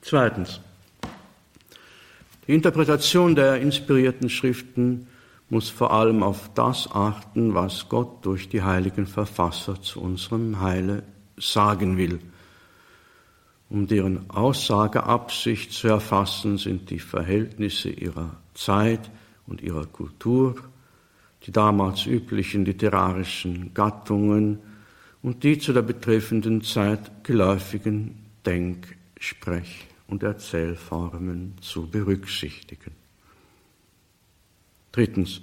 Zweitens. 0.00 0.60
Die 2.52 2.56
Interpretation 2.56 3.34
der 3.34 3.62
inspirierten 3.62 4.28
Schriften 4.28 5.06
muss 5.48 5.70
vor 5.70 5.90
allem 5.90 6.22
auf 6.22 6.50
das 6.52 6.86
achten, 6.92 7.54
was 7.54 7.88
Gott 7.88 8.26
durch 8.26 8.50
die 8.50 8.60
heiligen 8.60 9.06
Verfasser 9.06 9.80
zu 9.80 10.02
unserem 10.02 10.60
Heile 10.60 11.02
sagen 11.38 11.96
will. 11.96 12.18
Um 13.70 13.86
deren 13.86 14.28
Aussageabsicht 14.28 15.72
zu 15.72 15.88
erfassen, 15.88 16.58
sind 16.58 16.90
die 16.90 16.98
Verhältnisse 16.98 17.88
ihrer 17.88 18.36
Zeit 18.52 19.10
und 19.46 19.62
ihrer 19.62 19.86
Kultur, 19.86 20.56
die 21.46 21.52
damals 21.52 22.04
üblichen 22.04 22.66
literarischen 22.66 23.72
Gattungen 23.72 24.58
und 25.22 25.42
die 25.42 25.58
zu 25.58 25.72
der 25.72 25.80
betreffenden 25.80 26.60
Zeit 26.60 27.24
geläufigen 27.24 28.26
Denk-, 28.44 28.94
und 30.12 30.22
Erzählformen 30.22 31.54
zu 31.62 31.88
berücksichtigen. 31.88 32.92
Drittens, 34.92 35.40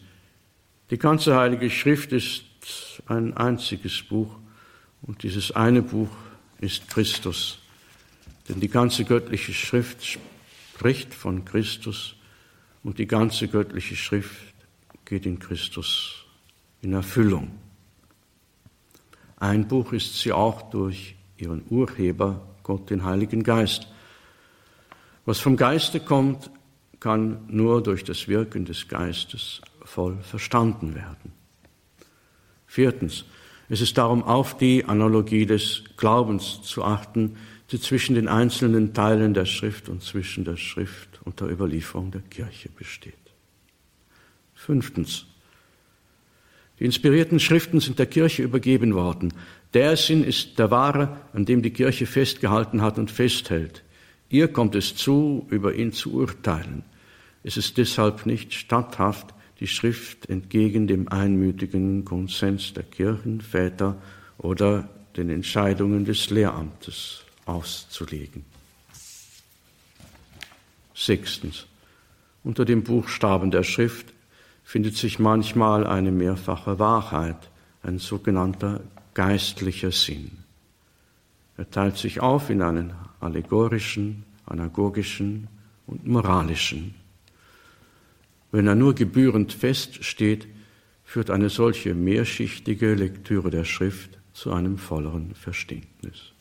die 0.92 1.00
ganze 1.00 1.36
Heilige 1.36 1.72
Schrift 1.72 2.12
ist 2.12 2.44
ein 3.08 3.36
einziges 3.36 4.04
Buch 4.04 4.38
und 5.02 5.24
dieses 5.24 5.52
eine 5.52 5.82
Buch 5.82 6.12
ist 6.60 6.88
Christus. 6.88 7.58
Denn 8.48 8.60
die 8.60 8.70
ganze 8.70 9.06
göttliche 9.06 9.54
Schrift 9.54 10.20
spricht 10.76 11.16
von 11.16 11.46
Christus 11.46 12.16
und 12.84 13.00
die 13.00 13.08
ganze 13.08 13.48
göttliche 13.48 13.96
Schrift 13.96 14.54
geht 15.04 15.26
in 15.26 15.40
Christus 15.40 16.26
in 16.84 16.94
Erfüllung. 16.94 17.50
Ein 19.38 19.68
Buch 19.68 19.94
ist 19.94 20.20
sie 20.20 20.32
auch 20.32 20.70
durch 20.70 21.16
ihren 21.38 21.64
Urheber, 21.72 22.48
Gott 22.62 22.92
den 22.92 23.04
Heiligen 23.04 23.42
Geist. 23.42 23.88
Was 25.30 25.42
vom 25.42 25.58
Geiste 25.58 26.00
kommt, 26.00 26.50
kann 27.00 27.42
nur 27.50 27.84
durch 27.84 28.04
das 28.04 28.28
Wirken 28.28 28.66
des 28.66 28.88
Geistes 28.88 29.62
voll 29.84 30.18
verstanden 30.24 30.96
werden. 30.96 31.34
Viertens, 32.66 33.26
es 33.70 33.80
ist 33.80 33.96
darum 34.00 34.24
auf 34.24 34.58
die 34.58 34.86
Analogie 34.86 35.46
des 35.46 35.84
Glaubens 35.98 36.64
zu 36.64 36.84
achten, 36.84 37.38
die 37.70 37.80
zwischen 37.80 38.16
den 38.16 38.28
einzelnen 38.28 38.96
Teilen 38.96 39.36
der 39.36 39.46
Schrift 39.46 39.88
und 39.88 40.02
zwischen 40.02 40.46
der 40.46 40.58
Schrift 40.58 41.22
und 41.26 41.40
der 41.42 41.52
Überlieferung 41.52 42.10
der 42.10 42.22
Kirche 42.22 42.70
besteht. 42.70 43.14
Fünftens, 44.56 45.28
die 46.80 46.86
inspirierten 46.86 47.40
Schriften 47.40 47.80
sind 47.80 48.00
der 48.00 48.08
Kirche 48.08 48.42
übergeben 48.42 48.96
worden. 48.96 49.32
Der 49.76 49.96
Sinn 49.96 50.24
ist 50.24 50.58
der 50.58 50.72
wahre, 50.72 51.18
an 51.34 51.46
dem 51.46 51.62
die 51.62 51.70
Kirche 51.70 52.08
festgehalten 52.08 52.82
hat 52.82 52.98
und 52.98 53.12
festhält. 53.12 53.84
Ihr 54.30 54.48
kommt 54.48 54.76
es 54.76 54.96
zu, 54.96 55.48
über 55.50 55.74
ihn 55.74 55.92
zu 55.92 56.14
urteilen. 56.14 56.84
Es 57.44 57.58
ist 57.58 57.78
deshalb 57.78 58.26
nicht 58.26 58.54
statthaft, 58.54 59.34
die 59.60 59.68
Schrift 59.68 60.30
entgegen 60.30 60.88
dem 60.88 61.08
einmütigen 61.08 62.06
Konsens 62.06 62.74
der 62.74 62.84
Kirchenväter 62.84 64.02
oder 64.38 64.88
den 65.18 65.30
Entscheidungen 65.30 66.06
des 66.06 66.30
Lehramtes 66.30 67.24
auszulegen. 67.46 68.46
Sechstens. 70.94 71.66
Unter 72.44 72.66
dem 72.66 72.84
Buchstaben 72.84 73.52
der 73.52 73.64
Schrift 73.64 74.14
findet 74.64 74.96
sich 74.96 75.18
manchmal 75.20 75.86
eine 75.86 76.12
mehrfache 76.12 76.78
Wahrheit, 76.78 77.50
ein 77.84 78.00
sogenannter 78.00 78.82
geistlicher 79.14 79.92
Sinn. 79.92 80.44
Er 81.60 81.70
teilt 81.70 81.98
sich 81.98 82.22
auf 82.22 82.50
in 82.50 82.62
einen 82.62 82.94
allegorischen, 83.20 84.24
anagogischen 84.46 85.50
und 85.88 86.08
moralischen. 86.08 86.96
Wenn 88.50 88.66
er 88.66 88.76
nur 88.76 88.96
gebührend 88.96 89.52
feststeht, 89.52 90.48
führt 91.04 91.30
eine 91.30 91.50
solche 91.50 91.94
mehrschichtige 91.96 92.94
Lektüre 92.94 93.50
der 93.50 93.66
Schrift 93.66 94.20
zu 94.32 94.54
einem 94.54 94.78
volleren 94.78 95.36
Verständnis. 95.36 96.32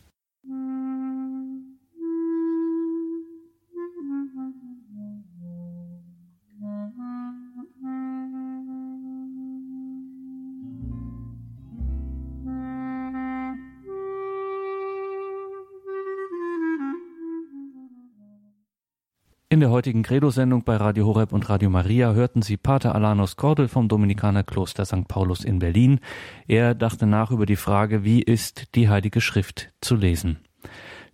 Heutigen 19.78 20.02
Credo-Sendung 20.02 20.64
bei 20.64 20.74
Radio 20.74 21.06
Horeb 21.06 21.32
und 21.32 21.48
Radio 21.48 21.70
Maria 21.70 22.12
hörten 22.12 22.42
Sie 22.42 22.56
Pater 22.56 22.96
Alanos 22.96 23.36
Kordel 23.36 23.68
vom 23.68 23.86
Dominikanerkloster 23.86 24.84
St. 24.84 25.06
Paulus 25.06 25.44
in 25.44 25.60
Berlin. 25.60 26.00
Er 26.48 26.74
dachte 26.74 27.06
nach 27.06 27.30
über 27.30 27.46
die 27.46 27.54
Frage, 27.54 28.02
wie 28.02 28.20
ist 28.20 28.74
die 28.74 28.88
Heilige 28.88 29.20
Schrift 29.20 29.70
zu 29.80 29.94
lesen. 29.94 30.40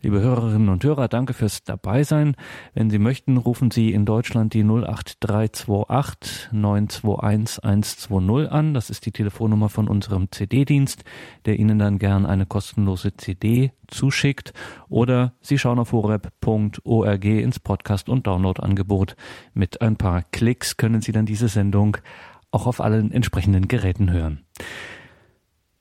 Liebe 0.05 0.21
Hörerinnen 0.21 0.69
und 0.69 0.85
Hörer, 0.85 1.09
danke 1.09 1.33
fürs 1.33 1.65
Dabeisein. 1.65 2.37
Wenn 2.75 2.91
Sie 2.91 2.99
möchten, 2.99 3.39
rufen 3.39 3.71
Sie 3.71 3.91
in 3.91 4.05
Deutschland 4.05 4.53
die 4.53 4.63
08328 4.63 6.53
921 6.53 7.63
120 7.65 8.53
an. 8.53 8.75
Das 8.75 8.91
ist 8.91 9.07
die 9.07 9.13
Telefonnummer 9.13 9.71
von 9.71 9.89
unserem 9.89 10.31
CD-Dienst, 10.31 11.05
der 11.47 11.59
Ihnen 11.59 11.79
dann 11.79 11.99
gern 11.99 12.27
eine 12.27 12.45
kostenlose 12.45 13.17
CD 13.17 13.73
zuschickt. 13.89 14.53
Oder 14.91 15.33
Sie 15.41 15.57
schauen 15.57 15.79
auf 15.79 15.93
horeb.org 15.93 17.25
ins 17.25 17.59
Podcast- 17.59 18.11
und 18.11 18.27
Download-Angebot. 18.27 19.17
Mit 19.55 19.81
ein 19.81 19.97
paar 19.97 20.23
Klicks 20.23 20.77
können 20.77 21.01
Sie 21.01 21.13
dann 21.13 21.25
diese 21.25 21.49
Sendung 21.49 21.97
auch 22.51 22.67
auf 22.67 22.83
allen 22.83 23.11
entsprechenden 23.11 23.69
Geräten 23.69 24.13
hören. 24.13 24.45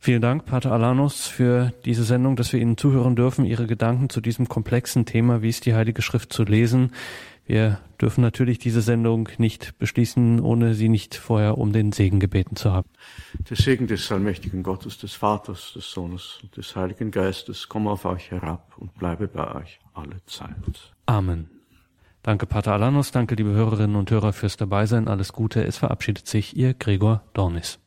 Vielen 0.03 0.21
Dank, 0.21 0.45
Pater 0.45 0.73
Alanos, 0.73 1.27
für 1.27 1.71
diese 1.85 2.03
Sendung, 2.03 2.35
dass 2.35 2.51
wir 2.51 2.59
Ihnen 2.59 2.75
zuhören 2.75 3.15
dürfen, 3.15 3.45
Ihre 3.45 3.67
Gedanken 3.67 4.09
zu 4.09 4.19
diesem 4.19 4.49
komplexen 4.49 5.05
Thema, 5.05 5.41
wie 5.41 5.47
ist 5.47 5.65
die 5.65 5.75
Heilige 5.75 6.01
Schrift 6.01 6.33
zu 6.33 6.43
lesen. 6.43 6.91
Wir 7.45 7.79
dürfen 8.01 8.19
natürlich 8.19 8.59
diese 8.59 8.81
Sendung 8.81 9.29
nicht 9.37 9.79
beschließen, 9.79 10.41
ohne 10.41 10.73
Sie 10.73 10.89
nicht 10.89 11.15
vorher 11.15 11.57
um 11.57 11.71
den 11.71 11.93
Segen 11.93 12.19
gebeten 12.19 12.57
zu 12.57 12.73
haben. 12.73 12.89
Der 13.49 13.55
Segen 13.55 13.87
des 13.87 14.11
allmächtigen 14.11 14.61
Gottes, 14.61 14.97
des 14.97 15.13
Vaters, 15.13 15.71
des 15.73 15.89
Sohnes 15.89 16.39
und 16.43 16.57
des 16.57 16.75
Heiligen 16.75 17.09
Geistes 17.09 17.69
komme 17.69 17.89
auf 17.89 18.03
euch 18.03 18.29
herab 18.29 18.73
und 18.75 18.93
bleibe 18.95 19.29
bei 19.29 19.55
euch 19.55 19.79
alle 19.93 20.17
Zeit. 20.25 20.91
Amen. 21.05 21.49
Danke, 22.23 22.45
Pater 22.45 22.73
Alanos. 22.73 23.11
Danke, 23.11 23.35
liebe 23.35 23.51
Hörerinnen 23.51 23.95
und 23.95 24.11
Hörer, 24.11 24.33
fürs 24.33 24.57
Dabeisein. 24.57 25.07
Alles 25.07 25.31
Gute. 25.31 25.63
Es 25.63 25.77
verabschiedet 25.77 26.27
sich 26.27 26.57
Ihr 26.57 26.73
Gregor 26.73 27.23
Dornis. 27.31 27.79